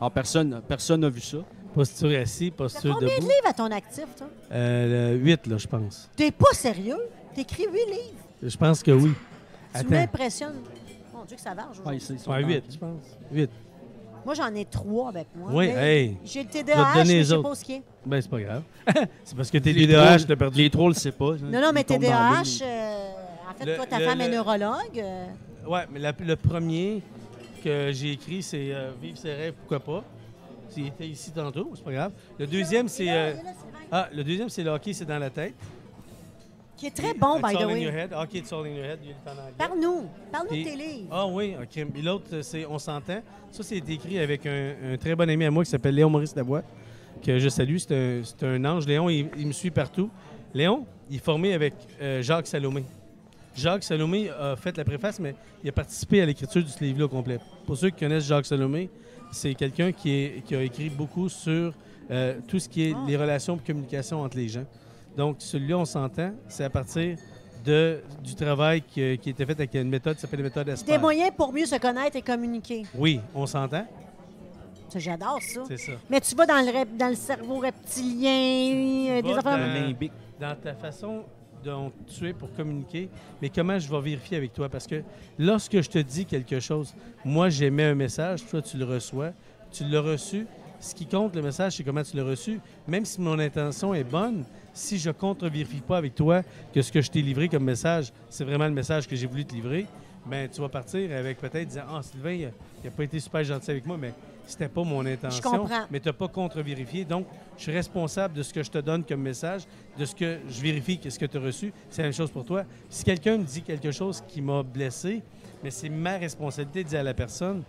[0.00, 1.38] Alors, personne personne n'a vu ça.
[1.74, 3.28] Posture assis, posture combien de debout.
[3.28, 4.26] livres à ton actif, toi?
[4.50, 6.10] Euh, 8, là, je pense.
[6.16, 6.98] T'es pas sérieux?
[7.34, 8.22] T'écris huit livres?
[8.42, 9.12] Je pense que oui.
[9.78, 10.56] Tu m'impressionnes.
[11.14, 11.50] Mon Dieu, que ça.
[11.52, 12.00] Ouais, aujourd'hui.
[12.00, 13.02] c'est- ils sont Ouais, dans- 8, je pense.
[13.30, 13.50] 8.
[14.28, 15.50] Moi, j'en ai trois avec moi.
[15.54, 16.18] Oui, hey.
[16.22, 17.82] J'ai le TDAH, mais je sais pas ce qui est.
[18.04, 18.62] Ben, c'est pas grave.
[19.24, 20.58] c'est parce que t'es TDAH, t'as perdu.
[20.58, 21.32] Les trolls, c'est pas.
[21.42, 23.08] Non, non, mais TDAH, euh,
[23.50, 24.98] en fait, Le- toi, ta le- femme est neurologue.
[24.98, 25.26] euh,
[25.66, 27.00] Ouais, mais la- le premier
[27.64, 30.04] que j'ai écrit, c'est euh, Vive ses rêves, pourquoi pas.
[30.76, 32.12] Il était ici tantôt, c'est pas grave.
[32.38, 33.10] Le deuxième, c'est.
[33.10, 33.32] euh,
[33.90, 35.54] ah, le deuxième, c'est le hockey, c'est dans la tête.
[36.78, 37.82] Qui est très bon, by the your way.
[37.90, 38.12] head.
[38.12, 39.00] Hockey, it's all in your head.
[39.26, 39.42] En anglais.
[39.58, 40.06] Parle-nous.
[40.32, 41.08] Parle-nous de Puis- tes livres.
[41.10, 41.76] Ah oui, OK.
[41.76, 43.20] Et l'autre, c'est On s'entend.
[43.50, 46.34] Ça, c'est écrit avec un, un très bon ami à moi qui s'appelle Léon Maurice
[46.36, 46.62] Lavoie,
[47.24, 47.76] que je salue.
[47.78, 48.86] C'est un, ange.
[48.86, 50.08] Léon, il, il me suit partout.
[50.54, 52.84] Léon, il est formé avec euh, Jacques Salomé.
[53.56, 57.08] Jacques Salomé a fait la préface, mais il a participé à l'écriture du livre-là au
[57.08, 57.40] complet.
[57.66, 58.88] Pour ceux qui connaissent Jacques Salomé,
[59.32, 61.72] c'est quelqu'un qui a écrit beaucoup sur
[62.10, 63.04] euh, tout ce qui est Ah.
[63.08, 64.64] les relations et communication entre les gens.
[65.18, 67.16] Donc, celui-là, on s'entend, c'est à partir
[67.64, 70.68] de, du travail qui, qui a été fait avec une méthode qui s'appelle la méthode
[70.68, 70.92] Esper.
[70.92, 72.84] Des moyens pour mieux se connaître et communiquer.
[72.94, 73.84] Oui, on s'entend,
[74.94, 75.62] J'adore ça.
[75.66, 75.92] c'est ça.
[76.08, 79.58] Mais tu vas dans le, rep- dans le cerveau reptilien, euh, des affaires...
[79.58, 80.08] dans-.
[80.40, 81.24] Dans ta façon
[81.64, 83.10] dont tu es pour communiquer,
[83.42, 84.68] mais comment je vais vérifier avec toi?
[84.68, 85.02] Parce que
[85.36, 86.94] lorsque je te dis quelque chose,
[87.24, 89.32] moi j'émets un message, toi tu le reçois,
[89.72, 90.46] tu l'as reçu.
[90.80, 92.60] Ce qui compte, le message, c'est comment tu l'as reçu.
[92.86, 94.44] Même si mon intention est bonne,
[94.78, 98.44] si je contre-vérifie pas avec toi que ce que je t'ai livré comme message, c'est
[98.44, 99.86] vraiment le message que j'ai voulu te livrer,
[100.24, 102.50] ben tu vas partir avec peut-être disant Ah, Sylvain, il
[102.84, 104.12] n'a pas été super gentil avec moi, mais
[104.46, 105.42] c'était pas mon intention.
[105.42, 105.86] comprends.
[105.90, 107.04] Mais tu n'as pas contre-vérifié.
[107.04, 107.26] Donc,
[107.56, 109.62] je suis responsable de ce que je te donne comme message,
[109.98, 111.72] de ce que je vérifie, qu'est-ce que tu as reçu.
[111.90, 112.64] C'est la même chose pour toi.
[112.88, 115.22] Si quelqu'un me dit quelque chose qui m'a blessé,
[115.62, 117.62] mais c'est ma responsabilité de dire à la personne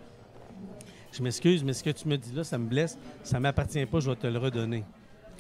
[1.12, 3.86] Je m'excuse, mais ce que tu me dis là, ça me blesse, ça ne m'appartient
[3.88, 4.84] pas, je vais te le redonner.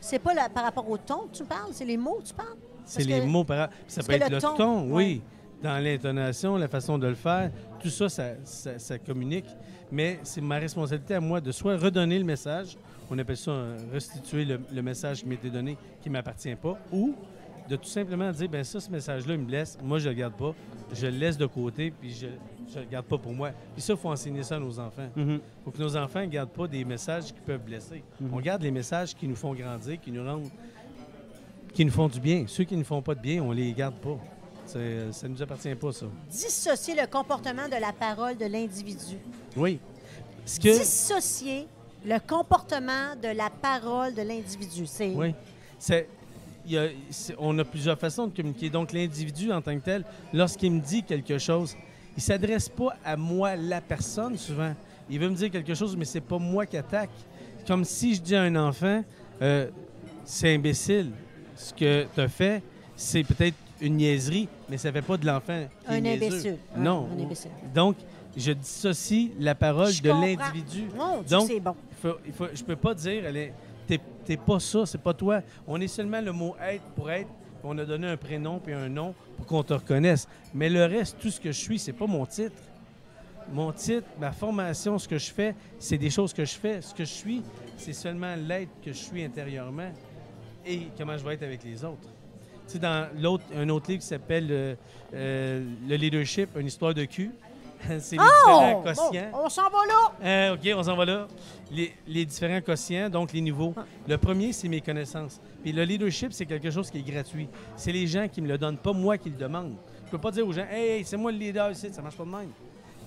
[0.02, 2.34] C'est pas la- par rapport au ton que tu parles, c'est les mots que tu
[2.34, 2.56] parles?
[2.86, 4.94] C'est les que- mots par Ça peut être le ton, ouais.
[4.94, 5.22] oui.
[5.62, 9.46] Dans l'intonation, la façon de le faire, tout ça, ça, ça- ça communique.
[9.92, 12.78] Mais c'est ma responsabilité à moi de soit redonner le message,
[13.12, 13.52] on appelle ça
[13.92, 17.14] restituer le, le message qui m'était donné, qui ne m'appartient pas, ou
[17.68, 20.20] de tout simplement dire, ben ça, ce message-là, il me blesse, moi, je ne le
[20.20, 20.54] garde pas,
[20.94, 22.28] je le laisse de côté, puis je
[22.78, 23.52] ne le garde pas pour moi.
[23.74, 25.10] Puis ça, il faut enseigner ça à nos enfants.
[25.16, 25.40] Mhm.
[25.66, 28.04] faut que nos enfants ne gardent pas des messages qui peuvent blesser.
[28.22, 28.30] Mhm.
[28.34, 30.50] On garde les messages qui nous font grandir, qui nous rendent,
[31.74, 32.46] qui nous font du bien.
[32.48, 34.18] Ceux qui ne font pas de bien, on les garde pas.
[34.66, 36.06] Ça ne nous appartient pas, ça.
[36.30, 39.18] Dissocier le comportement de la parole de l'individu.
[39.58, 39.80] Oui.
[40.62, 41.66] Que, dissocier
[42.06, 44.86] le comportement de la parole de l'individu.
[44.86, 45.34] C'est Oui.
[45.80, 46.08] C'est,
[46.66, 48.70] il y a- c'est- on a plusieurs façons de communiquer.
[48.70, 50.04] Donc, l'individu en tant que tel,
[50.34, 51.76] lorsqu'il me dit quelque chose,
[52.16, 54.74] il s'adresse pas à moi, la personne, souvent.
[55.10, 57.10] Il veut me dire quelque chose, mais c'est pas moi qui attaque.
[57.66, 59.04] Comme si je dis à un enfant,
[59.42, 59.68] euh,
[60.26, 61.12] c'est imbécile.
[61.56, 62.62] Ce que tu as fait,
[62.96, 66.58] c'est peut-être une niaiserie, mais ça fait pas de l'enfant un imbécile.
[66.76, 67.08] Non.
[67.18, 67.52] Un imbécile.
[67.74, 67.96] Donc,
[68.36, 70.86] je dissocie la parole Je de l'individu.
[71.30, 71.76] Donc, c'est bon.
[72.02, 73.24] Faut, il faut- je peux pas dire,
[74.26, 75.42] t'es pas ça, c'est pas toi.
[75.68, 77.30] On est seulement le mot être pour être.
[77.64, 80.28] On a donné un prénom puis un nom pour qu'on te reconnaisse.
[80.54, 82.56] Mais le reste, tout ce que je suis, c'est pas mon titre.
[83.52, 86.82] Mon titre, ma formation, ce que je fais, c'est des choses que je fais.
[86.82, 87.42] Ce que je suis,
[87.78, 89.92] c'est seulement l'être que je suis intérieurement
[90.66, 92.08] et comment je vais être avec les autres.
[92.68, 93.10] Tu sais, dans
[93.56, 94.76] un autre livre qui s'appelle euh,
[95.16, 97.32] euh, Le leadership, une histoire de cul.
[98.00, 98.84] c'est les différents Oh!
[98.84, 99.30] quotients.
[99.32, 100.12] Bon, on s'en va là.
[100.24, 101.28] Euh, OK, on s'en va là.
[101.72, 103.74] Les, les différents quotients, donc les niveaux.
[104.08, 105.40] Le premier, c'est mes connaissances.
[105.64, 107.48] Puis le leadership, c'est quelque chose qui est gratuit.
[107.76, 109.76] C'est les gens qui me le donnent, pas moi qui le demande.
[110.06, 112.16] Je peux pas dire aux gens, hey, hey, c'est moi le leader ici, ça marche
[112.18, 112.50] pas de même.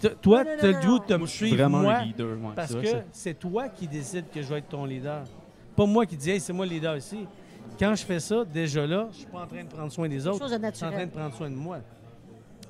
[0.01, 2.37] T- Toi, tu as le goût de me Moi, je suis suivre, vraiment moi, leader.
[2.57, 5.23] parce que c'est toi qui décides que je vais être ton leader.
[5.77, 7.27] Pas moi qui dis, hey, c'est moi le leader ici.
[7.79, 10.27] Quand je fais ça, déjà là, je suis pas en train de prendre soin des
[10.27, 10.39] autres.
[10.39, 11.79] Chose de Je suis en train de prendre soin de moi.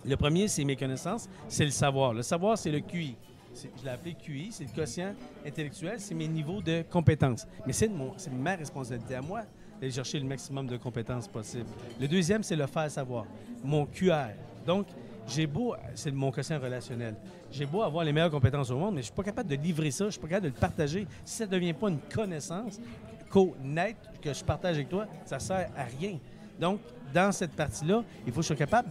[0.04, 2.12] Le premier, c'est mes connaissances, c'est le savoir.
[2.12, 3.16] Le savoir, c'est le QI.
[3.54, 5.14] Je l'ai appelé QI, c'est le quotient
[5.46, 7.46] intellectuel, c'est mes niveaux de compétences.
[7.66, 7.90] Mais c'est
[8.32, 9.42] ma responsabilité à moi
[9.78, 11.66] d'aller chercher le maximum de compétences possible.
[12.00, 13.26] Le deuxième, c'est le faire savoir,
[13.62, 14.30] mon QR.
[14.66, 14.86] Donc,
[15.28, 17.14] j'ai beau, c'est mon quotient relationnel,
[17.50, 19.90] j'ai beau avoir les meilleures compétences au monde, mais je suis pas capable de livrer
[19.90, 21.06] ça, je suis pas capable de le partager.
[21.24, 22.80] Si ça ne devient pas une connaissance
[23.28, 26.18] co-net que je partage avec toi, ça sert à rien.
[26.58, 26.80] Donc,
[27.14, 28.88] dans cette partie-là, il faut que je sois capable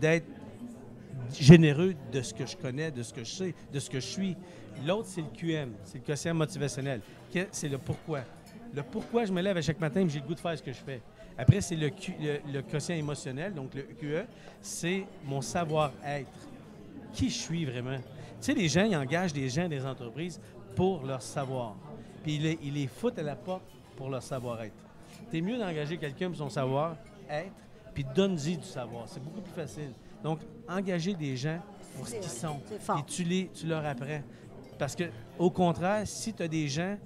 [0.00, 0.26] d'être
[1.32, 4.06] généreux de ce que je connais, de ce que je sais, de ce que je
[4.06, 4.36] suis.
[4.86, 7.00] L'autre, c'est le QM, c'est le quotient motivationnel.
[7.50, 8.20] C'est le pourquoi.
[8.74, 10.62] Le pourquoi je me lève à chaque matin et j'ai le goût de faire ce
[10.62, 11.00] que je fais.
[11.36, 14.26] Après, c'est le, le, le quotient émotionnel, donc le QE,
[14.60, 16.30] c'est mon savoir-être.
[17.12, 17.96] Qui je suis vraiment?
[17.96, 18.02] Tu
[18.40, 20.40] sais, les gens, ils engagent des gens des entreprises
[20.76, 21.74] pour leur savoir.
[22.22, 23.62] Puis ils les, ils les foutent à la porte
[23.96, 24.74] pour leur savoir-être.
[25.30, 27.52] C'est mieux d'engager quelqu'un pour son savoir-être,
[27.94, 29.04] puis donne-y du savoir.
[29.08, 29.92] C'est beaucoup plus facile.
[30.22, 31.58] Donc, engager des gens
[31.96, 32.60] pour ce qu'ils sont.
[32.68, 32.98] c'est fort.
[32.98, 34.22] Et tu, les, tu leur apprends.
[34.78, 35.04] Parce que,
[35.38, 36.96] au contraire, si tu as des gens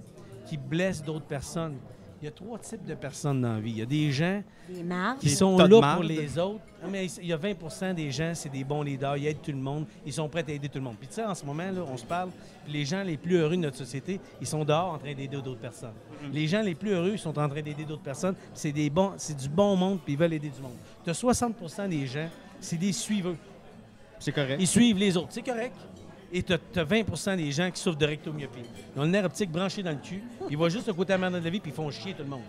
[0.45, 1.77] qui blessent d'autres personnes,
[2.21, 3.71] il y a trois types de personnes dans la vie.
[3.71, 4.81] Il y a des gens Des
[5.19, 5.95] qui sont là marde.
[5.95, 6.61] pour les autres.
[6.81, 9.51] Ah, mais il y a 20% des gens, c'est des bons leaders, ils aident tout
[9.51, 10.95] le monde, ils sont prêts à aider tout le monde.
[10.97, 12.29] Puis tu sais, en ce moment, là, on se parle,
[12.63, 15.41] puis les gens les plus heureux de notre société, ils sont dehors en train d'aider
[15.41, 15.91] d'autres personnes.
[16.31, 18.89] Les gens les plus heureux, ils sont en train d'aider d'autres personnes, puis c'est des
[18.89, 20.77] bons, c'est du bon monde, puis ils veulent aider du monde.
[21.03, 22.29] Tu as 60% des gens,
[22.63, 23.35] c'est des suiveux.
[24.19, 24.57] C'est correct.
[24.59, 25.75] Ils suivent les autres, c'est correct.
[26.31, 28.63] Et tu as, 20% des gens qui souffrent de rectomyopie.
[28.95, 31.29] Ils ont le nerf optique branché dans le cul, ils voient juste le côté amère
[31.29, 32.41] de la vie, puis ils font chier tout le monde.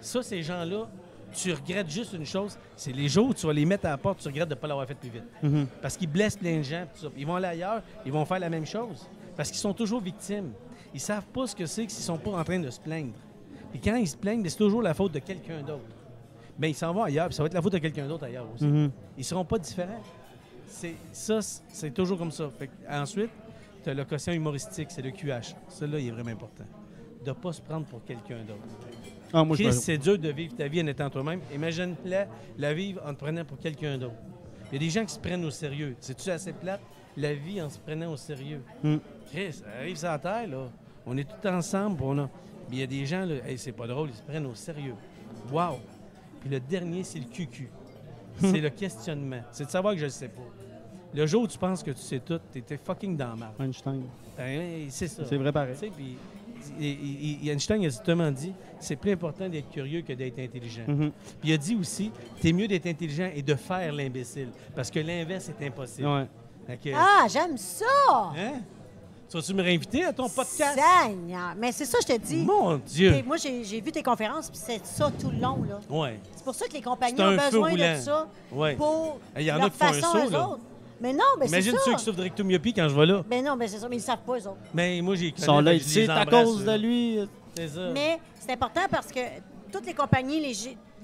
[0.00, 0.88] Ça, ces gens-là,
[1.34, 3.98] tu regrettes juste une chose, c'est les jours où tu vas les mettre à la
[3.98, 5.24] porte, tu regrettes de ne pas l'avoir fait plus vite.
[5.42, 5.66] Mhm.
[5.82, 6.86] Parce qu'ils blessent plein de gens.
[6.90, 7.12] puis tout ça.
[7.16, 9.06] Ils vont aller ailleurs, ils vont faire la même chose.
[9.36, 10.52] Parce qu'ils sont toujours victimes.
[10.94, 13.12] Ils savent pas ce que c'est que s'ils sont pas en train de se plaindre.
[13.74, 15.84] Et quand ils se plaignent, c'est toujours la faute de quelqu'un d'autre.
[16.58, 18.46] Mais ils s'en vont ailleurs, puis ça va être la faute de quelqu'un d'autre ailleurs
[18.52, 18.66] aussi.
[18.66, 18.90] Mhm.
[19.16, 20.02] Ils seront pas différents.
[20.66, 22.50] C'est, ça, c'est toujours comme ça.
[22.58, 23.30] Fait ensuite,
[23.82, 25.54] tu as le quotient humoristique, c'est le QH.
[25.68, 26.64] Celui-là, il est vraiment important.
[27.24, 28.60] De ne pas se prendre pour quelqu'un d'autre.
[29.32, 31.40] Ah, c'est dur de vivre ta vie en étant toi-même.
[31.54, 34.14] Imagine-la la vivre en te prenant pour quelqu'un d'autre.
[34.70, 35.96] Il y a des gens qui se prennent au sérieux.
[36.00, 36.80] C'est-tu assez plate,
[37.16, 38.62] la vie en se prenant au sérieux?
[38.82, 38.96] Mm.
[39.30, 40.68] Chris, ça arrive sur la terre, là.
[41.06, 42.30] On est tous ensemble, on a...
[42.68, 44.54] Mais il y a des gens, là, hey, c'est pas drôle, ils se prennent au
[44.54, 44.94] sérieux.
[45.50, 45.78] Wow!
[46.48, 47.68] Puis le dernier, c'est le QQ.
[48.40, 49.40] c'est le questionnement.
[49.52, 50.40] C'est de savoir que je ne sais pas.
[51.14, 53.52] Le jour où tu penses que tu sais tout, t'étais fucking dans merde.
[53.60, 54.02] Einstein.
[54.36, 55.24] Ben, c'est ça.
[55.26, 55.74] C'est vrai pareil.
[55.96, 60.84] Puis Einstein a justement dit c'est plus important d'être curieux que d'être intelligent.
[60.86, 61.10] Mhm.
[61.40, 65.00] Puis il a dit aussi t'es mieux d'être intelligent et de faire l'imbécile parce que
[65.00, 66.08] l'inverse est impossible.
[66.08, 66.26] Ouais.
[66.66, 67.84] Fait que- Ah, j'aime ça!
[68.36, 68.60] Hein?
[69.30, 70.78] Tu vas-tu me réinviter à ton podcast?
[71.04, 71.54] Seigneur!
[71.58, 72.44] Mais c'est ça, je te dis.
[72.44, 73.22] Mon Dieu!
[73.26, 75.58] Moi, j'ai vu tes conférences, puis c'est ça tout le long.
[75.68, 75.80] là.
[75.90, 78.74] Ouais, C'est pour ça que les compagnies ont besoin de ça ouais.
[78.76, 80.48] pour Il y en a qui font un façon, saut, eux là.
[80.48, 80.60] autres.
[81.00, 81.78] Mais non, mais c'est Imagine ça.
[81.84, 83.22] ceux qui souffrent de rectomyopie quand je vais là.
[83.28, 84.56] Mais non, mais c'est ça, mais ils savent pas, eux autres.
[84.74, 87.18] Mais moi, j'ai Ils sont là, ils disent, c'est à cause de lui.
[87.54, 87.90] C'est ça.
[87.92, 89.20] Mais c'est important parce que
[89.70, 90.54] toutes les compagnies, les,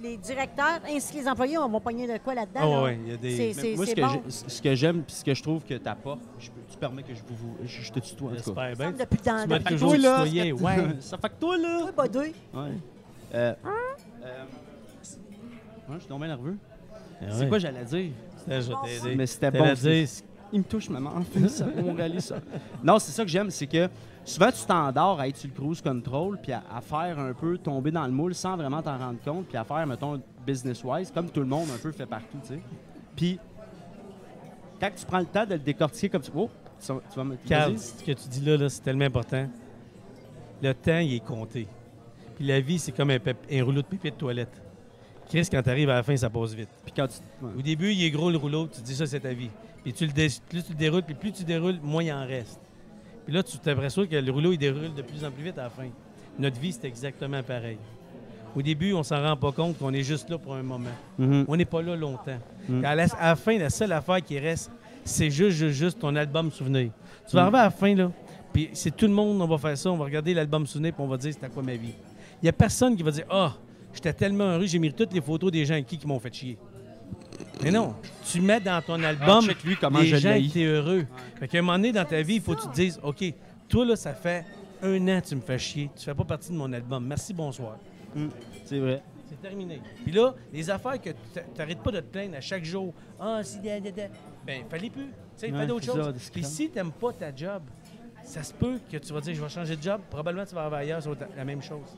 [0.04, 2.60] les directeurs ainsi que les employés on va pogner de quoi là-dedans.
[2.60, 2.82] Là?
[2.84, 4.22] ouais, il y a des- C'est- Mais C'est moi, ce c'est que bon.
[4.26, 7.14] j'ai- ce que j'aime puis ce que je trouve que je peux- tu permets que
[7.14, 8.68] je vous, vous- je, je te tutoie en tout cas.
[8.68, 8.92] J'espère bien.
[8.98, 10.76] Depuis Tu m'as toujours Toi, là, tutoyé, ouais.
[11.00, 11.80] ça fait que toi, là.
[11.86, 12.20] Oui, pas deux.
[12.20, 12.32] Ouais.
[13.34, 14.44] Euh, euh,
[15.88, 16.56] ouais, je suis tombé nerveux.
[17.20, 18.10] Ah C'est quoi j'allais dire?
[18.46, 19.14] T'aider.
[19.16, 19.72] Mais c'était bon.
[19.72, 20.08] dire,
[20.52, 21.12] il me touche, maman.
[21.48, 22.36] Ça, on réalise ça.
[22.82, 23.88] Non, c'est ça que j'aime, c'est que
[24.24, 27.58] souvent, tu t'endors à être sur le cruise control, puis à, à faire un peu
[27.58, 31.30] tomber dans le moule sans vraiment t'en rendre compte, puis à faire, mettons, business-wise, comme
[31.30, 32.60] tout le monde un peu fait partout, tu sais.
[33.16, 33.38] Puis,
[34.80, 36.30] quand tu prends le temps de le décortiquer comme tu.
[36.34, 36.50] Oh,
[36.84, 37.36] tu vas- tu vas me.
[37.46, 39.48] Carl, ce que tu dis là, là, c'est tellement important.
[40.62, 41.66] Le temps, il est compté.
[42.36, 43.18] Puis la vie, c'est comme un,
[43.64, 44.60] rouleau de papier de toilette.
[45.28, 46.68] Chris, quand tu arrives à la fin, ça passe vite.
[46.84, 47.14] Puis quand tu.
[47.44, 47.52] ouais.
[47.58, 49.50] Au début, il est gros le rouleau, tu te dis ça, c'est ta vie.
[49.84, 52.26] Puis tu le dé- plus tu le déroules, puis plus tu déroules, moins il en
[52.26, 52.60] reste.
[53.24, 55.64] Puis là, tu t'impressionnes que le rouleau, il déroule de plus en plus vite à
[55.64, 55.86] la fin.
[56.38, 57.78] Notre vie, c'est exactement pareil.
[58.56, 60.90] Au début, on s'en rend pas compte qu'on est juste là pour un moment.
[61.18, 61.44] Mhm.
[61.48, 62.38] On n'est pas là longtemps.
[62.68, 62.78] Mm.
[62.80, 64.70] Puis À, la, à la fin, la seule affaire qui reste,
[65.04, 66.90] c'est juste, juste, juste ton album souvenir.
[67.28, 67.44] Tu vas Mm.
[67.46, 68.10] arriver à la fin, là,
[68.52, 71.02] puis c'est tout le monde, on va faire ça, on va regarder l'album souvenir, puis
[71.02, 71.94] on va dire c'était quoi ma vie?
[72.42, 73.54] Il n'y a personne qui va dire Ah,
[73.92, 76.32] j'étais tellement heureux, j'ai mis toutes les photos des gens avec qui qui m'ont fait
[76.32, 76.56] chier.
[77.62, 77.94] Mais non,
[78.30, 81.06] tu mets dans ton album Ah, lui comment les je gens étaient heureux.
[81.38, 83.24] Fait qu'à un moment donné dans ta vie, il faut que tu te dises OK,
[83.68, 84.44] toi, là, ça fait
[84.82, 85.90] un an que tu me fais chier.
[85.96, 87.06] Tu fais pas partie de mon album.
[87.06, 87.78] Merci, bonsoir.
[88.64, 89.02] C'est vrai.
[89.28, 89.80] C'est terminé.
[90.04, 92.92] Puis là, les affaires que tu n'arrêtes pas de te plaindre à chaque jour.
[93.18, 94.02] Ah, si, da, da, da.
[94.46, 95.04] Ben, fallait plus.
[95.06, 96.30] Tu sais, Ouais, fais d'autres choses.
[96.32, 97.62] Puis si tu n'aimes pas ta job,
[98.22, 100.00] ça se peut que tu vas dire, je vais changer de job.
[100.10, 101.00] Probablement, tu vas avoir ailleurs,
[101.36, 101.96] la même chose.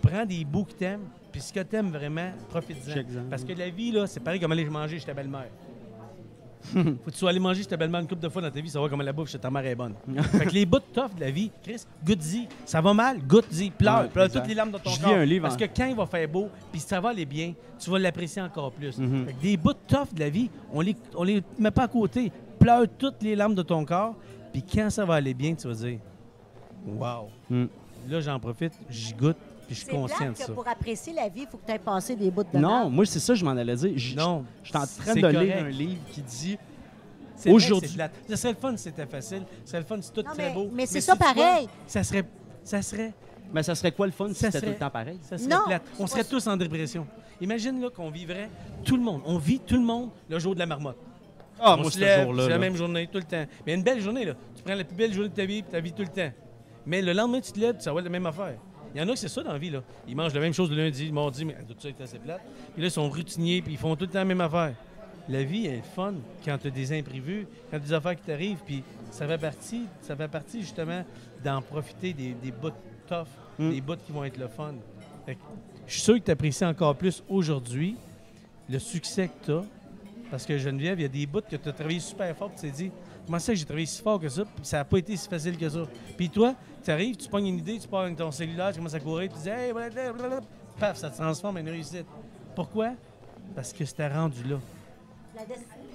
[0.00, 3.02] Prends des bouts que t'aimes, puis ce que t'aimes vraiment, profite-en.
[3.30, 5.48] Parce que la vie, là, c'est pareil comme aller manger chez ta belle-mère.
[6.72, 8.60] Faut que tu sois allé manger chez ta belle-mère une couple de fois dans ta
[8.60, 9.94] vie, savoir comment la bouffe chez ta mère est bonne.
[10.32, 12.48] fait que les bouts tough de la vie, Chris, goûte-y.
[12.64, 13.70] Ça va mal, goûte-y.
[13.70, 14.40] Pleure, Ouais, pleure exact.
[14.40, 15.12] toutes les larmes de ton Je corps.
[15.14, 17.90] un livre Parce que quand il va faire beau, puis ça va aller bien, tu
[17.90, 18.98] vas l'apprécier encore plus.
[18.98, 19.26] Mhm.
[19.26, 21.88] Fait que des bouts tough de la vie, on les, on les met pas à
[21.88, 22.32] côté.
[22.58, 24.16] Pleure toutes les larmes de ton corps,
[24.52, 26.00] puis quand ça va aller bien, tu vas dire
[26.86, 27.28] Wow.
[27.48, 27.64] Mm.
[28.08, 29.36] Là, j'en profite, j'y goûte,
[29.68, 30.46] puis je suis C'est conscient plate de ça.
[30.46, 32.90] que pour apprécier la vie, il faut que tu aies passé des bouts de Non,
[32.90, 33.92] moi, c'est ça que je m'en allais dire.
[33.96, 36.58] Je Non, je suis en train c'est de lire un livre qui dit
[37.36, 38.12] C'est Aujourd'hui- c'est plate.
[38.28, 39.42] Ça serait le fun si c'était facile.
[39.64, 40.70] Ça serait le fun si tout Non, très mais- beau.
[40.72, 41.68] mais c'est si ça vois, pareil.
[41.86, 42.24] Ça serait.
[42.64, 43.12] Ça serait.
[43.52, 45.18] Mais ça serait quoi le fun si Ça c'était serait- tout le temps pareil?
[45.22, 45.82] Ça serait Non, plate.
[46.00, 47.06] On c'est serait tous en dépression.
[47.40, 48.50] Imagine là qu'on vivrait
[48.84, 49.22] tout le monde.
[49.24, 50.96] On vit tout le monde le jour de la marmotte.
[51.60, 52.42] Ah, on moi, se ce jour-là.
[52.44, 53.44] c'est la même journée tout le temps.
[53.66, 54.34] Mais une belle journée là.
[54.56, 56.30] Tu prends la plus belle journée de ta vie, puis ta vie tout le temps.
[56.86, 58.56] Mais le lendemain tu te lèves, ça va être la même affaire.
[58.94, 59.82] Il y en a que c'est ça dans la vie là.
[60.06, 62.40] Ils mangent la même chose le lundi, le mardi, mais tout ça est assez plate.
[62.72, 64.74] Puis là ils sont routiniers, puis ils font tout le temps la même affaire.
[65.28, 66.14] La vie elle est fun
[66.44, 69.38] quand tu as des imprévus, quand tu as des affaires qui t'arrivent, puis ça fait
[69.38, 71.04] partie, ça fait partie justement
[71.44, 72.70] d'en profiter des, des bouts
[73.06, 73.26] tough,
[73.58, 73.70] Mm.
[73.70, 74.74] des bouts qui vont être le fun.
[75.26, 75.40] Fait que
[75.86, 77.96] je suis sûr que tu apprécies encore plus aujourd'hui
[78.70, 79.64] le succès que tu as.
[80.30, 82.60] Parce que Geneviève, il y a des bouts que tu as travaillé super fort, tu
[82.60, 82.90] t'es dit,
[83.26, 85.26] comment ça que j'ai travaillé si fort que ça, puis ça n'a pas été si
[85.28, 85.88] facile que ça.
[86.16, 88.94] Puis toi, tu arrives, tu pognes une idée, tu pars avec ton cellulaire, tu commences
[88.94, 90.40] à courir, tu dis, hey, blablabla,
[90.78, 92.06] paf, ça te transforme en une réussite.
[92.54, 92.92] Pourquoi?
[93.54, 94.58] Parce que c'était rendu là.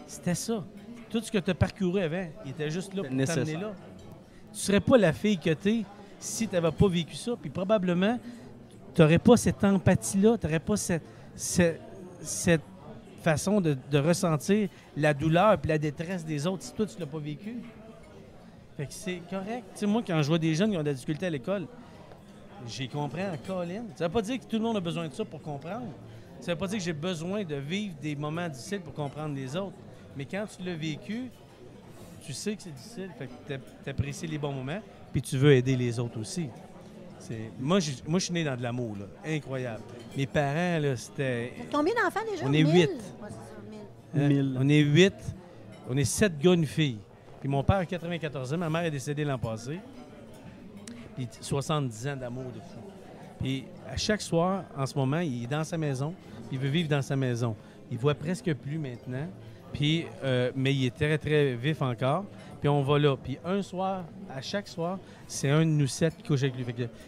[0.07, 0.63] C'était ça.
[1.09, 3.73] Tout ce que tu as parcouru avant, il était juste là pour t'amener là.
[4.51, 5.85] Tu serais pas la fille que tu es
[6.19, 7.33] si tu n'avais pas vécu ça.
[7.39, 8.17] Puis probablement,
[8.93, 11.03] tu n'aurais pas cette empathie-là, tu n'aurais pas cette,
[11.35, 11.81] cette,
[12.21, 12.61] cette
[13.21, 17.05] façon de, de ressentir la douleur et la détresse des autres si toi, tu l'as
[17.05, 17.57] pas vécu.
[18.77, 19.63] Fait que c'est correct.
[19.73, 21.67] Tu sais, moi, quand je vois des jeunes qui ont de la difficulté à l'école,
[22.67, 23.85] j'y comprends en colline.
[23.95, 25.87] Ça veut pas dire que tout le monde a besoin de ça pour comprendre.
[26.39, 29.55] Ça veut pas dire que j'ai besoin de vivre des moments difficiles pour comprendre les
[29.55, 29.75] autres.
[30.17, 31.29] Mais quand tu l'as vécu,
[32.25, 33.09] tu sais que c'est difficile.
[33.17, 36.49] Fait que tu apprécies les bons moments, puis tu veux aider les autres aussi.
[37.59, 39.05] Moi, je, moi, je suis né dans de l'amour, là.
[39.25, 39.83] Incroyable.
[40.17, 41.53] Mes parents, là, c'était.
[41.71, 42.45] Combien d'enfants déjà?
[42.45, 42.89] On est huit.
[43.21, 44.21] Ouais.
[44.21, 44.55] Hein?
[44.57, 45.13] On est huit.
[45.89, 46.97] On est sept gars, une fille.
[47.43, 49.77] Puis mon père a 94 ans, ma mère est décédée l'an passé.
[51.13, 52.79] Puis 70 ans d'amour de fou.
[53.37, 56.13] Puis à chaque soir, en ce moment, il est dans sa maison.
[56.53, 57.53] Il veut vivre dans sa maison.
[57.91, 59.27] Il voit presque plus maintenant.
[59.73, 62.23] Puis, euh, mais il est très, très vif encore.
[62.61, 63.17] Puis on va là.
[63.21, 66.65] Puis un soir, à chaque soir, c'est un de nous sept qui couche avec lui.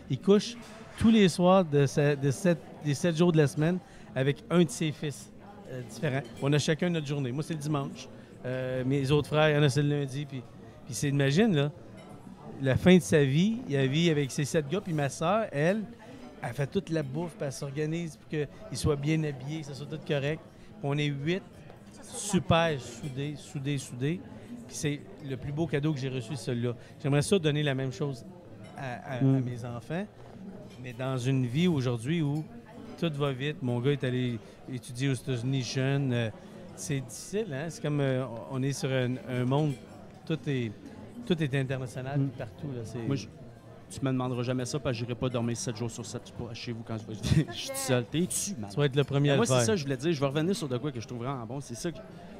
[0.09, 0.57] Il couche
[0.99, 3.79] tous les soirs des sept jours de la semaine
[4.13, 5.31] avec un de ses fils
[5.71, 6.23] euh, différents.
[6.41, 7.31] On a chacun notre journée.
[7.31, 8.09] Moi, c'est le dimanche.
[8.45, 10.25] Euh, mes autres frères, il y en a c'est le lundi.
[10.25, 10.41] Puis,
[10.85, 11.71] puis c'est, imagine, là,
[12.61, 14.81] la fin de sa vie, il a vie avec ses sept gars.
[14.81, 15.81] Puis ma soeur, elle,
[16.41, 19.73] elle fait toute la bouffe, puis elle s'organise pour qu'ils soient bien habillés, que ça
[19.73, 20.41] soit tout correct.
[20.79, 21.41] Puis on est huit,
[22.03, 24.19] super soudés, soudés, soudés.
[24.67, 26.73] Puis c'est le plus beau cadeau que j'ai reçu, celui-là.
[27.01, 28.25] J'aimerais ça donner la même chose
[28.77, 29.35] à, à- Mm.
[29.35, 30.05] à mes enfants,
[30.83, 32.43] mais dans une vie aujourd'hui où
[32.99, 33.57] tout va vite.
[33.61, 34.39] Mon gars est allé
[34.71, 36.13] étudier aux États-Unis jeune.
[36.13, 36.29] euh,
[36.75, 37.65] c'est difficile, hein?
[37.69, 39.73] C'est comme euh, on est sur un, un monde,
[40.25, 40.71] tout est,
[41.25, 42.29] tout est international Mm.
[42.37, 42.67] partout.
[42.75, 43.27] Là, Moi, je-
[43.89, 46.71] tu me demanderas jamais ça parce que j'irai pas dormir 7 jours sur 7 chez
[46.71, 48.03] vous quand je vais- je suis seul.
[48.13, 48.69] Man?
[48.71, 50.11] Tu vas être le premier à Moi, c'est ça que je voulais dire.
[50.11, 51.61] Je vais revenir sur de quoi que je trouve vraiment bon.
[51.61, 51.97] C'est ça que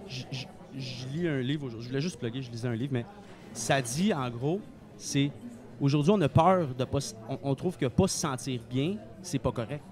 [0.07, 1.86] je lis un livre aujourd'hui.
[1.86, 3.05] Je voulais juste plugger, je lisais un livre, mais
[3.53, 4.59] ça dit, en gros,
[4.97, 5.31] c'est
[5.79, 6.99] aujourd'hui, on a peur de pas.
[7.43, 9.83] on trouve que pas se sentir bien, c'est pas correct.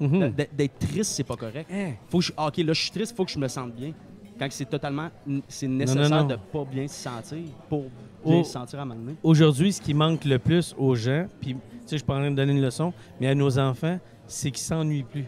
[0.00, 0.32] Mhm.
[0.56, 1.68] D'être triste, c'est pas correct.
[1.72, 1.92] Hein?
[2.08, 3.92] Faut que je, ah, ok, là, je suis triste, faut que je me sente bien.
[4.38, 5.08] Quand c'est totalement.
[5.48, 6.26] C'est nécessaire non.
[6.28, 7.38] de pas bien se sentir
[7.68, 7.86] pour
[8.24, 8.96] bien se sentir à un.
[9.22, 12.20] Aujourd'hui, ce qui manque le plus aux gens, puis tu sais, je suis pas en
[12.20, 15.26] train de donner une leçon, mais à nos enfants, c'est qu'ils s'ennuient plus.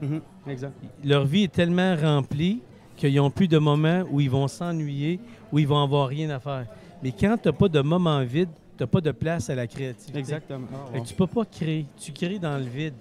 [0.00, 0.72] Mhm, Exact.
[1.04, 2.60] Leur vie est tellement remplie
[2.96, 5.18] qu'ils n'ont plus de moments où ils vont s'ennuyer,
[5.52, 6.66] où ils vont avoir rien à faire.
[7.02, 9.66] Mais quand tu n'as pas de moment vide, tu n'as pas de place à la
[9.66, 10.18] créativité.
[10.18, 10.66] Exactement.
[10.92, 11.86] Que tu peux pas créer.
[11.96, 12.94] Tu crées dans le vide.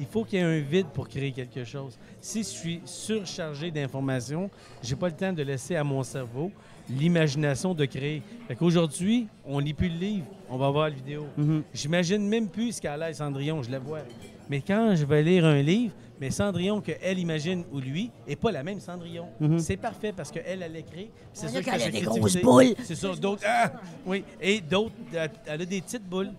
[0.00, 1.98] Il faut qu'il y ait un vide pour créer quelque chose.
[2.22, 4.48] Si je suis surchargé d'informations,
[4.82, 6.50] j'ai pas le temps de laisser à mon cerveau
[6.88, 8.22] l'imagination de créer.
[8.48, 11.26] Fait qu'aujourd'hui, on lit plus le livre, on va voir la vidéo.
[11.36, 11.62] Mhm.
[11.74, 14.00] J'imagine même plus ce qu'a l'air Cendrillon, je la vois.
[14.48, 18.50] Mais quand je vais lire un livre, mais Cendrillon qu'elle imagine ou lui est pas
[18.50, 19.26] la même Cendrillon.
[19.38, 19.58] Mhm.
[19.58, 21.10] C'est parfait parce qu'elle, elle écrit.
[21.34, 22.74] C'est qui qu'elle a des grosses boules.
[22.84, 23.44] C'est ça, d'autres.
[23.46, 23.70] Ah!
[24.06, 26.30] Oui, et d'autres, elle elle a des petites boules.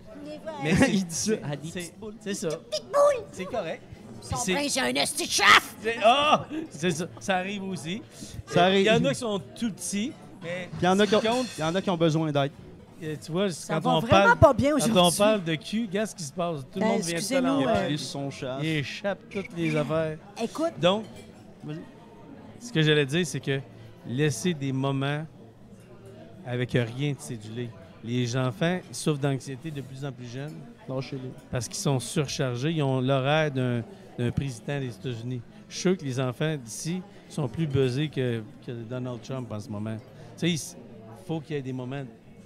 [0.63, 1.31] Mais Il dit ça.
[1.33, 2.49] c'est- Elle dit c'est- C'est ça.
[3.31, 3.81] C'est correct.
[4.21, 6.45] Son c'est- prince, c'est un esti de ah!
[6.69, 7.05] C'est ça.
[7.19, 8.01] Ça arrive aussi.
[8.45, 8.81] Ça arrive.
[8.81, 10.13] Il y en a qui sont tout petits,
[10.43, 11.21] mais Puis il y en a qui ont-
[11.57, 12.51] il y en a qui ont besoin d'aide.
[13.03, 15.55] euh, tu vois, Ça quand va on vraiment parle, pas bien quand on parle de
[15.55, 16.59] cul, regarde ce qui se passe.
[16.71, 17.75] Tout le Ben, monde vient de ça l'envers.
[17.77, 18.59] euh, Il son chat.
[18.61, 20.17] Il échappe toutes les affaires.
[20.43, 21.05] Écoute, Donc,
[22.59, 23.59] ce que j'allais dire, c'est que
[24.05, 25.25] laisser des moments
[26.45, 27.69] avec rien de cédulé.
[28.03, 30.55] Les enfants souffrent d'anxiété de plus en plus jeunes
[30.89, 31.29] Lâchez-les.
[31.51, 32.71] parce qu'ils sont surchargés.
[32.71, 35.41] Ils ont l'horaire d'un président des États-Unis.
[35.69, 39.59] Je suis sûr que les enfants d'ici sont plus buzzés que, que Donald Trump en
[39.59, 39.97] ce moment.
[40.37, 42.03] Tu sais, il faut qu'il y ait des moments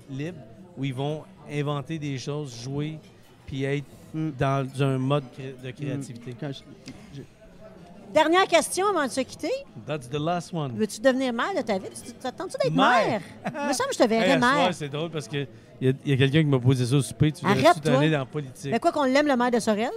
[0.10, 0.38] libres
[0.78, 3.00] où ils vont inventer des choses, jouer,
[3.46, 4.32] puis être Mm.
[4.40, 6.34] dans un mode cré- de créativité.
[6.40, 7.22] Quand je-
[8.16, 9.52] dernière question avant de se quitter.
[9.86, 10.72] That's the last one.
[10.76, 11.90] Veux-tu devenir mère de ta vie?
[12.04, 13.08] Tu t'attends-tu d'être Mère?
[13.08, 13.22] mère?
[13.46, 14.74] Il me semble que je te verrais mère.
[14.74, 15.46] c'est drôle parce que
[15.82, 17.32] il y a, il y a quelqu'un qui m'a posé ça au souper.
[17.32, 17.92] Tu devrais-tu Arrête-toi.
[17.94, 18.72] t'aller dans la politique?
[18.72, 19.90] Mais quoi qu'on l'aime, le maire de Sorel, là?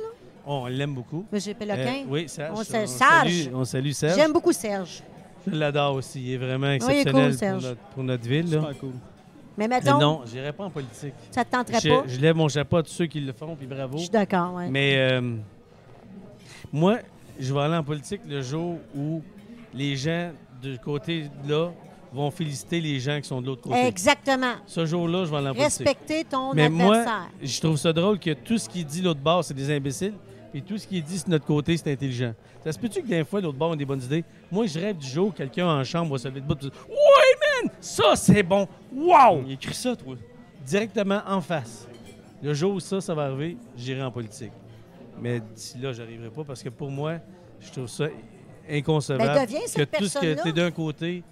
[0.47, 1.25] Oh, on l'aime beaucoup.
[1.33, 2.03] Monsieur Péloquin.
[2.03, 2.59] Euh, oui, Serge.
[2.59, 3.51] On salue, Serge.
[3.55, 4.15] on salue Serge.
[4.17, 5.03] J'aime beaucoup Serge.
[5.47, 6.21] Je l'adore aussi.
[6.23, 7.61] Il est vraiment il est exceptionnel cool, Serge.
[7.63, 8.51] pour, notre, pour notre ville.
[8.51, 8.61] Là.
[8.61, 8.93] Super cool.
[9.57, 11.15] Mais Mais mettons, non, je n'irai pas en politique.
[11.31, 12.03] ça te tenterait Je, pas?
[12.07, 13.97] je lève mon chapeau à tous ceux qui le font, puis bravo.
[13.99, 14.69] Je suis d'accord, ouais.
[14.71, 15.37] Mais euh,
[16.73, 16.99] moi,
[17.39, 19.23] je vais aller en politique le jour où
[19.75, 20.33] les gens
[20.63, 21.71] du côté là
[22.13, 23.87] vont féliciter les gens qui sont de l'autre côté.
[23.87, 24.55] Exactement.
[24.67, 25.87] Ce jour-là, je vais aller en politique.
[25.87, 27.29] Respecter ton Mais moi, adversaire.
[27.43, 30.15] je trouve ça drôle que tout ce qui dit l'autre bord, c'est des imbéciles,
[30.51, 32.33] puis tout ce qui est dit sur notre côté, c'est intelligent.
[32.65, 34.25] Ça se peut-tu que des fois, l'autre bord a des bonnes idées?
[34.51, 36.71] Moi, je rêve du jour où quelqu'un en chambre va se lever debout et dire
[36.89, 37.71] Ouais, man!
[37.81, 38.67] Ça, c'est bon!
[38.93, 39.43] Wow!
[39.47, 40.17] Il écrit ça, toi.
[40.65, 41.87] Directement en face.
[42.43, 44.53] Le jour où ça, ça va arriver, j'irai en politique.
[45.21, 47.19] Mais d'ici là, j'arriverai pas parce que pour moi,
[47.61, 48.07] je trouve ça
[48.69, 49.25] inconcevable.
[49.35, 50.43] Ben, deviens que tout ce que personne-là.
[50.43, 51.23] t'es d'un côté,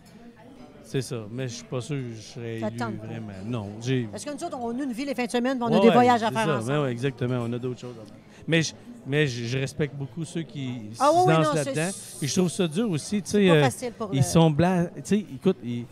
[0.84, 1.26] c'est ça.
[1.30, 3.32] Mais je suis pas sûr que je serais élu vraiment.
[3.45, 4.09] Non, j'ai.
[4.11, 5.91] Parce que nous autres, on a une vie les fins de semaine, on a des
[5.91, 6.57] voyages à faire ça.
[6.57, 6.68] ensemble.
[6.72, 7.39] Ben ouais, exactement.
[7.47, 8.16] On a d'autres choses à faire.
[8.49, 8.74] Mais je,
[9.07, 11.91] mais je, je respecte beaucoup ceux qui Ah se oui, lancent là-dedans.
[12.22, 13.20] Et je trouve ça dur aussi.
[13.22, 14.89] Tu C'est sais, pas euh, facile pour ils le- sont blancs.
[14.97, 15.84] Tu sais, écoute, ils,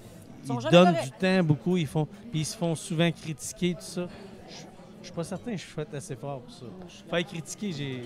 [0.70, 1.76] donnent du temps beaucoup.
[1.76, 4.08] Ils font, puis ils se font souvent critiquer, tout ça.
[5.04, 6.64] Je, suis pas certain que je suis fait assez fort pour ça.
[7.10, 7.96] Faire critiquer, j'ai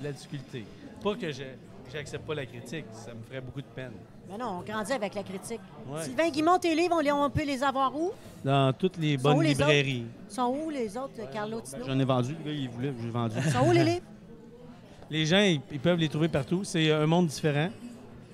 [0.00, 0.64] de la difficulté.
[1.02, 1.44] Pas que je
[1.92, 3.92] j'accepte pas la critique, ça me ferait beaucoup de peine.
[4.28, 5.60] Mais non, on grandit avec la critique.
[5.88, 6.02] Ouais.
[6.02, 8.10] Sylvain Guimont, tes livres, on, les- on peut les avoir où?
[8.44, 10.06] Dans toutes les bonnes les librairies.
[10.28, 11.86] sont où les autres, Carlo Tino?
[11.86, 12.34] J'en ai vendu.
[12.44, 13.34] Le gars, il voulait, j'ai vendu.
[13.50, 14.06] sont où les livres?
[15.10, 16.64] Les gens, ils, ils peuvent les trouver partout.
[16.64, 17.70] C'est un monde différent.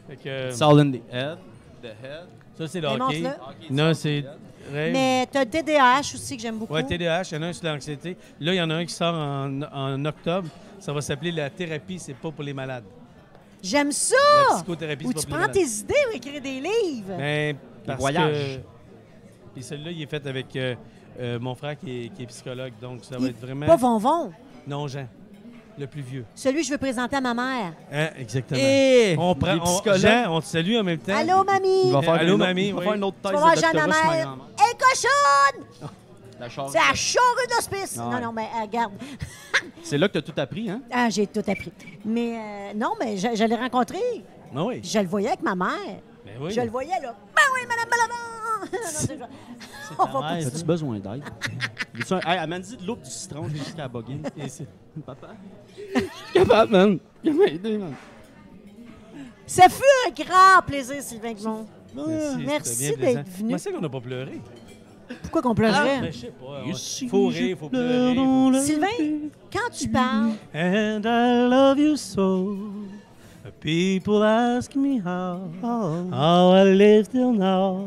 [0.08, 1.38] Fait que, euh, It's all in the head.
[1.80, 2.26] The head.
[2.58, 3.22] ça, c'est le hockey.
[3.70, 4.24] Non, c'est
[4.72, 4.92] rêve.
[4.92, 6.72] Mais tu as TDAH aussi que j'aime beaucoup.
[6.74, 8.16] Ouais, TDAH, il y en a un sur l'anxiété.
[8.40, 10.48] Là, il y en a un qui sort en, en octobre.
[10.80, 12.84] Ça va s'appeler La thérapie, c'est pas pour les malades.
[13.62, 14.14] J'aime ça!
[14.50, 15.54] La psychothérapie, Où c'est pas tu pour les prends malades.
[15.54, 17.16] tes idées pour écrire des livres?
[17.16, 18.56] Ben, parce voyages.
[18.58, 18.60] que-
[19.54, 20.74] Puis celui-là, il est fait avec euh,
[21.18, 22.72] euh, mon frère qui est, qui est psychologue.
[22.82, 23.66] Donc, ça va Il- être vraiment.
[23.66, 24.32] Pas Vonvon.
[24.66, 25.06] Non, Jean.
[25.78, 26.24] Le plus vieux.
[26.36, 27.72] Celui que je veux présenter à ma mère.
[27.92, 28.60] Hein, exactement.
[28.62, 29.56] Et On prend.
[29.56, 29.94] on-.
[29.96, 31.16] Jean, on te salue en même temps.
[31.16, 31.86] Allô, mamie?
[31.86, 32.84] Il va faire Allô, une autre- mamie, Il va oui.
[32.84, 34.24] faire une autre thèse de Jeanne doctorat sur ma mère.
[34.26, 34.46] grand-mère.
[34.58, 35.64] Hé, cochonne!
[36.70, 37.98] C'est à charrue d'hospice.
[37.98, 38.92] Ah Non, non, mais euh, regarde.
[39.82, 40.80] C'est là que tu as tout appris, hein?
[40.92, 41.72] Ah, j'ai tout appris.
[42.04, 43.98] Mais euh, non, mais je, je l'ai rencontré.
[44.54, 44.80] Ah oui.
[44.84, 45.70] Je le voyais avec ma mère.
[46.24, 46.50] Ben oui.
[46.52, 47.14] Je le voyais, là.
[47.34, 49.26] Ben oui, madame Baladon!
[49.98, 50.26] on va pas-.
[50.34, 51.22] As-tu besoin d'aide?
[51.94, 54.22] Veux-tu un- Hey, elle m'a dit de l'eau pis du citron jusqu'à la boguine.
[55.06, 55.28] Papa?
[55.76, 56.98] Je suis capable, man.
[57.22, 57.94] Il m'a aidé, man.
[59.46, 61.66] Ça fut un grand plaisir, Sylvain Guimond.
[61.94, 63.38] Merci, Merci c'était bien d'être plaisant.
[63.38, 63.48] venu.
[63.50, 64.40] Moi, c'est qu'on n'a pas pleuré.
[65.22, 66.00] Pourquoi qu'on pleurait?
[66.00, 66.62] Ben, je sais pas.
[66.66, 68.14] Il on- suffit faut rire, je faut pleure pleurer.
[68.14, 72.56] faut- Sylvain, quand tu parles, And I love you so.
[73.60, 77.84] People ask me how, how I live till now.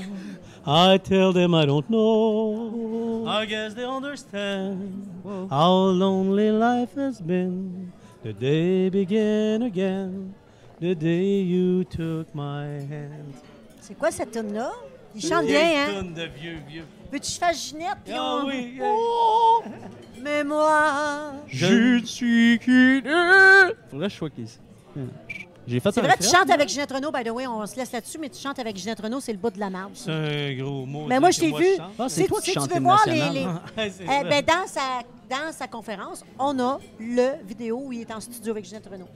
[0.69, 3.26] I tell them I don't know.
[3.26, 5.07] I guess they understand
[5.49, 7.91] how lonely life has been.
[8.23, 10.34] The day began again,
[10.81, 13.34] the day you took my hand.
[13.80, 14.72] C'est quoi cette tune-là?
[15.15, 16.03] Il chante bien, hein?
[16.03, 16.84] De vieux, vieux.
[17.11, 17.98] Veux-tu que je fasse Ginette?
[18.03, 19.61] puis Ah on- oui, Oh!
[20.22, 21.31] Mais moi...
[21.48, 23.10] Je suis quitté.
[23.89, 24.57] Faudrait que je sois ici.
[25.68, 27.91] J'ai fait C'est vrai, tu chantes avec Ginette Renault, by the way, on se laisse
[27.91, 29.91] là-dessus, mais tu chantes avec Ginette Renault, c'est le bout de la marde.
[29.95, 31.06] C'est un gros mot.
[31.07, 31.65] Mais moi, je t'ai vu.
[31.99, 33.45] Ah, c'est Si- toi qui tu veux voir les-
[33.77, 38.22] Eh ben, dans, sa, dans sa conférence, on a le vidéo où il est en
[38.22, 39.10] studio avec Ginette Renault.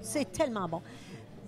[0.00, 0.80] C'est tellement bon.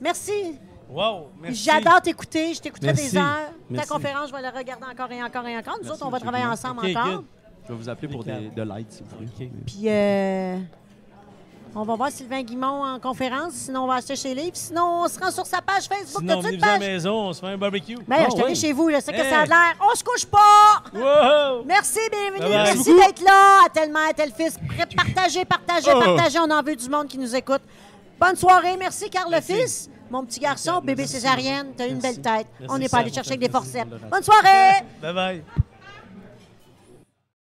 [0.01, 0.57] Merci.
[0.91, 1.65] Wow, merci.
[1.65, 2.55] J'adore t'écouter.
[2.55, 3.51] Je t'écouterai des heures.
[3.71, 3.89] Merci.
[3.89, 5.75] Ta conférence, je vais la regarder encore et encore et encore.
[5.79, 7.07] Nous Merci, autres, on va travailler ensemble encore.
[7.17, 7.25] good.
[7.65, 9.51] Je vais vous appeler pour des, de l'aide, si vous voulez.
[9.67, 10.59] Puis, euh,
[11.75, 13.53] on va voir Sylvain Guimont en conférence.
[13.53, 14.53] Sinon, on va acheter chez Livre.
[14.55, 16.21] Sinon, on se rend sur sa page Facebook.
[16.23, 17.97] Sinon, une à la maison, on se fait un barbecue.
[18.09, 18.55] Ben, Ah, je t'allais ouais.
[18.55, 18.91] chez vous.
[18.91, 19.75] Je sais que ça a de l'air.
[19.81, 20.83] On se couche pas!
[20.95, 21.65] Wow!
[21.67, 22.41] Merci, bienvenue.
[22.41, 22.75] Bye bye.
[22.75, 23.65] Merci d'être là.
[23.67, 24.57] À tel mère, à tel fils.
[24.97, 26.01] Partagez, partagez, Oh.
[26.01, 26.39] partagez.
[26.39, 27.63] On en veut du monde qui nous écoute.
[28.19, 28.77] Bonne soirée.
[28.79, 29.53] Merci, Carl Merci.
[29.53, 29.91] le fils.
[30.09, 32.47] Mon petit garçon, bébé césarienne, t'as une belle tête.
[32.61, 33.91] Merci, On n'est pas allé chercher avec des forceps.
[34.09, 34.85] Bonne soirée!
[35.03, 35.45] Bye bye.